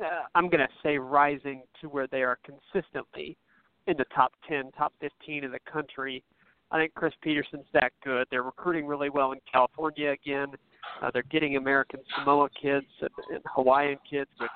Uh, 0.00 0.24
I'm 0.34 0.48
going 0.48 0.60
to 0.60 0.68
say 0.82 0.98
rising 0.98 1.62
to 1.80 1.88
where 1.88 2.06
they 2.06 2.22
are 2.22 2.38
consistently 2.44 3.36
in 3.86 3.96
the 3.96 4.04
top 4.14 4.32
10, 4.46 4.72
top 4.76 4.92
15 5.00 5.44
in 5.44 5.50
the 5.50 5.58
country. 5.70 6.22
I 6.70 6.78
think 6.78 6.94
Chris 6.94 7.14
Petersen's 7.22 7.64
that 7.72 7.92
good. 8.04 8.26
They're 8.30 8.42
recruiting 8.42 8.86
really 8.86 9.08
well 9.08 9.32
in 9.32 9.38
California 9.50 10.10
again. 10.10 10.48
Uh, 11.00 11.10
they're 11.12 11.22
getting 11.30 11.56
American 11.56 12.00
Samoa 12.14 12.48
kids 12.60 12.86
and 13.00 13.42
Hawaiian 13.54 13.98
kids, 14.08 14.30
which 14.38 14.50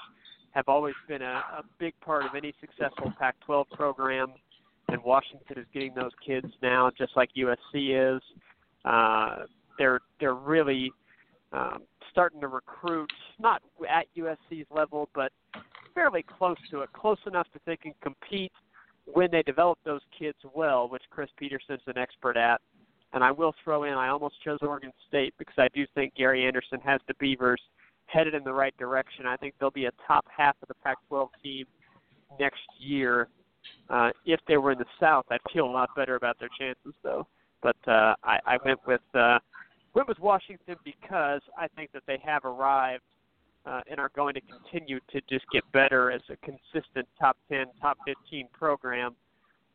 have 0.52 0.68
always 0.68 0.94
been 1.08 1.22
a, 1.22 1.42
a 1.58 1.62
big 1.78 1.94
part 2.00 2.24
of 2.24 2.34
any 2.34 2.54
successful 2.60 3.12
Pac-12 3.18 3.68
program. 3.70 4.32
And 4.88 5.02
Washington 5.04 5.58
is 5.58 5.66
getting 5.72 5.94
those 5.94 6.10
kids 6.24 6.48
now, 6.62 6.90
just 6.96 7.16
like 7.16 7.30
USC 7.36 8.16
is. 8.16 8.22
Uh, 8.84 9.44
they're 9.78 10.00
they're 10.18 10.34
really 10.34 10.90
um, 11.52 11.82
starting 12.10 12.40
to 12.40 12.48
recruit, 12.48 13.10
not 13.38 13.62
at 13.88 14.06
USC's 14.16 14.66
level, 14.70 15.08
but 15.14 15.32
fairly 15.94 16.24
close 16.38 16.56
to 16.70 16.80
it, 16.80 16.92
close 16.92 17.18
enough 17.26 17.46
that 17.52 17.62
they 17.66 17.76
can 17.76 17.92
compete 18.02 18.52
when 19.06 19.30
they 19.30 19.42
develop 19.42 19.78
those 19.84 20.00
kids 20.16 20.38
well, 20.54 20.88
which 20.88 21.02
Chris 21.10 21.28
Petersen's 21.36 21.80
an 21.86 21.98
expert 21.98 22.36
at. 22.36 22.60
And 23.12 23.24
I 23.24 23.32
will 23.32 23.54
throw 23.64 23.84
in, 23.84 23.94
I 23.94 24.08
almost 24.08 24.36
chose 24.44 24.58
Oregon 24.62 24.92
State 25.08 25.34
because 25.36 25.56
I 25.58 25.68
do 25.74 25.84
think 25.94 26.14
Gary 26.14 26.46
Anderson 26.46 26.78
has 26.84 27.00
the 27.08 27.14
Beavers 27.18 27.60
headed 28.12 28.34
in 28.34 28.44
the 28.44 28.52
right 28.52 28.76
direction. 28.78 29.26
I 29.26 29.36
think 29.36 29.54
they'll 29.58 29.70
be 29.70 29.86
a 29.86 29.92
top 30.06 30.26
half 30.34 30.56
of 30.62 30.68
the 30.68 30.74
Pac-12 30.74 31.28
team 31.42 31.66
next 32.38 32.60
year. 32.78 33.28
Uh, 33.88 34.10
if 34.24 34.40
they 34.48 34.56
were 34.56 34.72
in 34.72 34.78
the 34.78 34.86
South, 34.98 35.26
I'd 35.30 35.40
feel 35.52 35.66
a 35.66 35.70
lot 35.70 35.90
better 35.94 36.16
about 36.16 36.38
their 36.38 36.48
chances, 36.58 36.94
though. 37.02 37.26
But 37.62 37.76
uh, 37.86 38.14
I, 38.24 38.38
I 38.46 38.58
went 38.64 38.80
with 38.86 39.02
uh, 39.14 39.38
went 39.94 40.08
with 40.08 40.18
Washington 40.18 40.76
because 40.84 41.42
I 41.58 41.66
think 41.76 41.92
that 41.92 42.02
they 42.06 42.18
have 42.24 42.44
arrived 42.44 43.02
uh, 43.66 43.80
and 43.90 44.00
are 44.00 44.10
going 44.14 44.34
to 44.34 44.40
continue 44.40 45.00
to 45.10 45.20
just 45.28 45.44
get 45.52 45.62
better 45.72 46.10
as 46.10 46.22
a 46.30 46.36
consistent 46.36 47.06
top 47.18 47.36
10, 47.50 47.66
top 47.80 47.98
15 48.06 48.48
program 48.52 49.14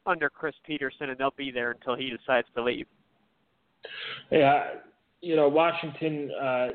under 0.06 0.30
Chris 0.30 0.56
Petersen, 0.66 1.10
and 1.10 1.18
they'll 1.18 1.34
be 1.38 1.52
there 1.52 1.72
until 1.72 1.96
he 1.96 2.10
decides 2.10 2.48
to 2.56 2.64
leave. 2.64 2.88
Yeah, 4.32 4.66
you 5.22 5.36
know 5.36 5.48
Washington, 5.48 6.32
uh, 6.42 6.68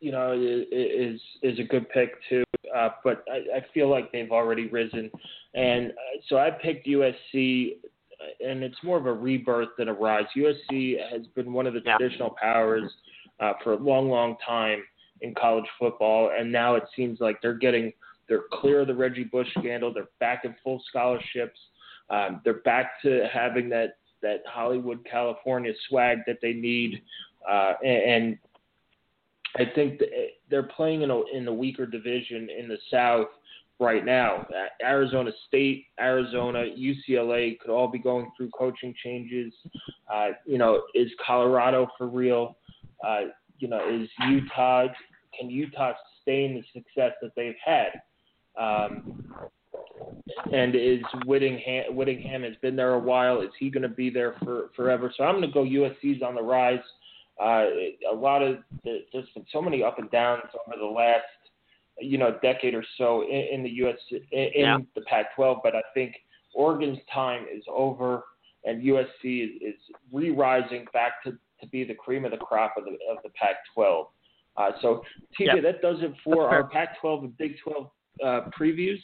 you 0.00 0.12
know 0.12 0.32
is 0.32 1.20
is 1.42 1.58
a 1.58 1.64
good 1.64 1.88
pick 1.90 2.12
too, 2.28 2.44
uh, 2.76 2.90
but 3.04 3.24
I, 3.30 3.58
I 3.58 3.66
feel 3.74 3.90
like 3.90 4.12
they've 4.12 4.30
already 4.30 4.68
risen, 4.68 5.10
and 5.54 5.90
uh, 5.90 6.20
so 6.28 6.36
I 6.38 6.50
picked 6.50 6.86
USC 6.86 7.74
and 8.40 8.62
it's 8.62 8.76
more 8.82 8.98
of 8.98 9.06
a 9.06 9.12
rebirth 9.12 9.68
than 9.78 9.88
a 9.88 9.92
rise. 9.92 10.24
USC 10.36 10.96
has 11.10 11.26
been 11.34 11.52
one 11.52 11.66
of 11.66 11.74
the 11.74 11.80
traditional 11.80 12.34
powers 12.40 12.90
uh, 13.40 13.52
for 13.62 13.74
a 13.74 13.76
long, 13.76 14.08
long 14.08 14.36
time 14.46 14.82
in 15.20 15.34
college 15.34 15.64
football, 15.78 16.30
and 16.36 16.50
now 16.50 16.74
it 16.74 16.84
seems 16.96 17.20
like 17.20 17.40
they're 17.42 17.54
getting 17.54 17.92
they're 18.28 18.44
clear 18.52 18.82
of 18.82 18.88
the 18.88 18.94
Reggie 18.94 19.24
Bush 19.24 19.48
scandal. 19.58 19.92
They're 19.92 20.08
back 20.20 20.44
in 20.44 20.54
full 20.62 20.82
scholarships. 20.88 21.58
Um, 22.10 22.42
they're 22.44 22.60
back 22.60 23.00
to 23.02 23.26
having 23.32 23.68
that 23.70 23.96
that 24.20 24.42
Hollywood, 24.46 25.06
California 25.08 25.72
swag 25.88 26.18
that 26.26 26.38
they 26.42 26.52
need, 26.52 27.02
uh, 27.48 27.74
and, 27.84 28.02
and 28.02 28.38
I 29.56 29.64
think 29.74 30.00
they're 30.50 30.62
playing 30.64 31.02
in 31.02 31.10
a 31.10 31.20
in 31.32 31.48
a 31.48 31.52
weaker 31.52 31.86
division 31.86 32.48
in 32.50 32.68
the 32.68 32.78
South 32.90 33.28
right 33.80 34.04
now. 34.04 34.46
Arizona 34.82 35.30
State, 35.46 35.86
Arizona, 36.00 36.64
UCLA 36.76 37.58
could 37.58 37.70
all 37.70 37.88
be 37.88 37.98
going 37.98 38.30
through 38.36 38.50
coaching 38.50 38.94
changes. 39.02 39.52
Uh, 40.12 40.28
you 40.46 40.58
know, 40.58 40.82
is 40.94 41.10
Colorado 41.24 41.88
for 41.96 42.08
real? 42.08 42.56
Uh, 43.06 43.26
you 43.58 43.68
know, 43.68 43.80
is 43.88 44.08
Utah? 44.28 44.86
Can 45.38 45.50
Utah 45.50 45.92
sustain 46.16 46.54
the 46.54 46.80
success 46.80 47.12
that 47.22 47.32
they've 47.36 47.54
had? 47.64 48.02
Um, 48.58 49.24
and 50.52 50.74
is 50.74 51.00
Whittingham, 51.26 51.94
Whittingham 51.94 52.42
has 52.42 52.54
been 52.60 52.76
there 52.76 52.94
a 52.94 52.98
while. 52.98 53.40
Is 53.40 53.50
he 53.58 53.70
going 53.70 53.82
to 53.82 53.88
be 53.88 54.10
there 54.10 54.34
for 54.42 54.70
forever? 54.74 55.12
So 55.16 55.24
I'm 55.24 55.36
going 55.36 55.48
to 55.48 55.52
go 55.52 55.64
USC's 55.64 56.22
on 56.22 56.34
the 56.34 56.42
rise. 56.42 56.80
Uh, 57.40 57.66
a 58.10 58.14
lot 58.14 58.42
of 58.42 58.58
there's 58.84 59.28
been 59.34 59.46
so 59.52 59.62
many 59.62 59.82
up 59.82 59.98
and 59.98 60.10
downs 60.10 60.42
over 60.66 60.76
the 60.78 60.86
last 60.86 61.22
you 62.00 62.18
know 62.18 62.36
decade 62.42 62.74
or 62.74 62.84
so 62.96 63.22
in, 63.22 63.48
in 63.52 63.62
the 63.62 63.70
U.S. 63.70 63.96
in, 64.32 64.50
yeah. 64.54 64.78
the 64.94 65.02
Pac-12, 65.02 65.60
but 65.62 65.74
I 65.74 65.82
think 65.94 66.14
Oregon's 66.54 66.98
time 67.12 67.46
is 67.54 67.62
over, 67.68 68.24
and 68.64 68.82
USC 68.82 69.44
is, 69.44 69.50
is 69.60 69.74
re-rising 70.12 70.86
back 70.92 71.22
to, 71.24 71.32
to 71.32 71.66
be 71.70 71.84
the 71.84 71.94
cream 71.94 72.24
of 72.24 72.32
the 72.32 72.38
crop 72.38 72.74
of 72.76 72.84
the 72.84 72.92
of 73.10 73.18
the 73.22 73.30
Pac-12. 73.30 74.06
Uh, 74.56 74.70
so 74.82 75.02
TJ, 75.38 75.46
yep. 75.46 75.62
that 75.62 75.82
does 75.82 75.98
it 76.00 76.12
for 76.24 76.48
our 76.48 76.64
Pac-12 76.68 77.20
and 77.20 77.38
Big 77.38 77.54
12 77.62 77.90
uh, 78.24 78.40
previews. 78.58 78.98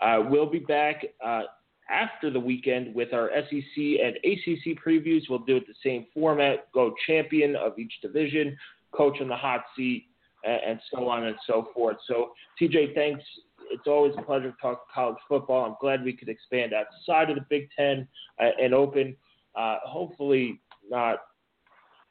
Uh, 0.00 0.22
we'll 0.28 0.50
be 0.50 0.60
back 0.60 1.04
uh, 1.24 1.42
after 1.90 2.30
the 2.30 2.40
weekend 2.40 2.94
with 2.94 3.12
our 3.12 3.30
SEC 3.34 3.76
and 3.76 4.16
ACC 4.24 4.78
previews. 4.84 5.22
We'll 5.28 5.40
do 5.40 5.56
it 5.56 5.66
the 5.66 5.74
same 5.84 6.06
format: 6.14 6.72
go 6.72 6.94
champion 7.06 7.56
of 7.56 7.78
each 7.78 7.92
division, 8.02 8.56
coach 8.92 9.18
on 9.20 9.28
the 9.28 9.36
hot 9.36 9.64
seat, 9.76 10.06
and, 10.44 10.80
so 10.92 11.08
on 11.08 11.24
and 11.24 11.36
so 11.46 11.68
forth. 11.74 11.96
So, 12.06 12.32
TJ, 12.60 12.94
thanks. 12.94 13.22
It's 13.70 13.86
always 13.86 14.12
a 14.18 14.22
pleasure 14.22 14.50
to 14.50 14.56
talk 14.60 14.86
college 14.92 15.16
football. 15.28 15.64
I'm 15.64 15.76
glad 15.80 16.04
we 16.04 16.12
could 16.12 16.28
expand 16.28 16.72
outside 16.74 17.30
of 17.30 17.36
the 17.36 17.46
Big 17.48 17.68
Ten 17.76 18.06
uh, 18.40 18.50
and 18.60 18.74
open. 18.74 19.16
Uh, 19.54 19.78
hopefully, 19.84 20.60
not 20.90 21.18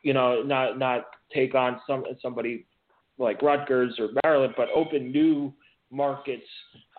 you 0.03 0.13
know 0.13 0.41
not 0.41 0.79
not 0.79 1.07
take 1.33 1.55
on 1.55 1.79
some 1.85 2.03
somebody 2.21 2.65
like 3.17 3.41
Rutgers 3.41 3.99
or 3.99 4.09
Maryland, 4.23 4.53
but 4.57 4.69
open 4.73 5.11
new 5.11 5.53
markets 5.91 6.47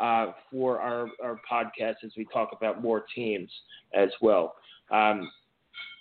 uh, 0.01 0.33
for 0.51 0.81
our, 0.81 1.09
our 1.23 1.41
podcast 1.51 1.97
as 2.05 2.13
we 2.17 2.27
talk 2.33 2.51
about 2.57 2.83
more 2.83 3.05
teams 3.15 3.51
as 3.95 4.11
well. 4.21 4.55
Um, 4.91 5.31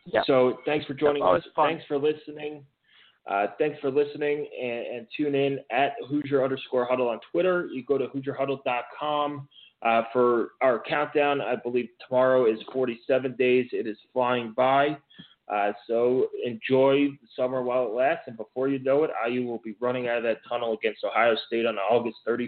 yeah. 0.06 0.22
So 0.26 0.58
thanks 0.66 0.86
for 0.86 0.94
joining 0.94 1.24
us. 1.24 1.44
Thanks 1.56 1.84
for 1.88 1.98
listening. 1.98 2.64
Uh, 3.30 3.48
thanks 3.60 3.80
for 3.80 3.92
listening 3.92 4.48
and, 4.60 4.98
and, 4.98 5.08
tune 5.16 5.36
in 5.36 5.60
at 5.72 5.94
Hoosier 6.10 6.44
underscore 6.44 6.88
huddle 6.90 7.08
on 7.08 7.20
Twitter. 7.32 7.68
You 7.72 7.84
go 7.86 8.00
to 8.00 8.08
HoosierHuddle.com 8.08 9.48
uh, 9.84 10.02
for 10.12 10.50
our 10.62 10.82
countdown. 10.88 11.40
I 11.40 11.56
believe 11.56 11.88
tomorrow 12.08 12.52
is 12.52 12.58
47 12.74 13.36
days. 13.38 13.68
It 13.74 13.86
is 13.86 13.98
flying 14.12 14.54
by. 14.58 14.98
Uh, 15.52 15.74
so 15.86 16.28
enjoy 16.46 17.08
the 17.10 17.28
summer 17.36 17.62
while 17.62 17.86
it 17.86 17.94
lasts. 17.94 18.24
And 18.28 18.38
before 18.38 18.70
you 18.70 18.80
know 18.80 19.04
it, 19.04 19.12
IU 19.28 19.46
will 19.46 19.62
be 19.64 19.76
running 19.82 20.08
out 20.08 20.18
of 20.18 20.24
that 20.24 20.38
tunnel 20.48 20.74
against 20.74 21.04
Ohio 21.04 21.36
State 21.48 21.66
on 21.66 21.78
August 21.78 22.18
31st. 22.28 22.48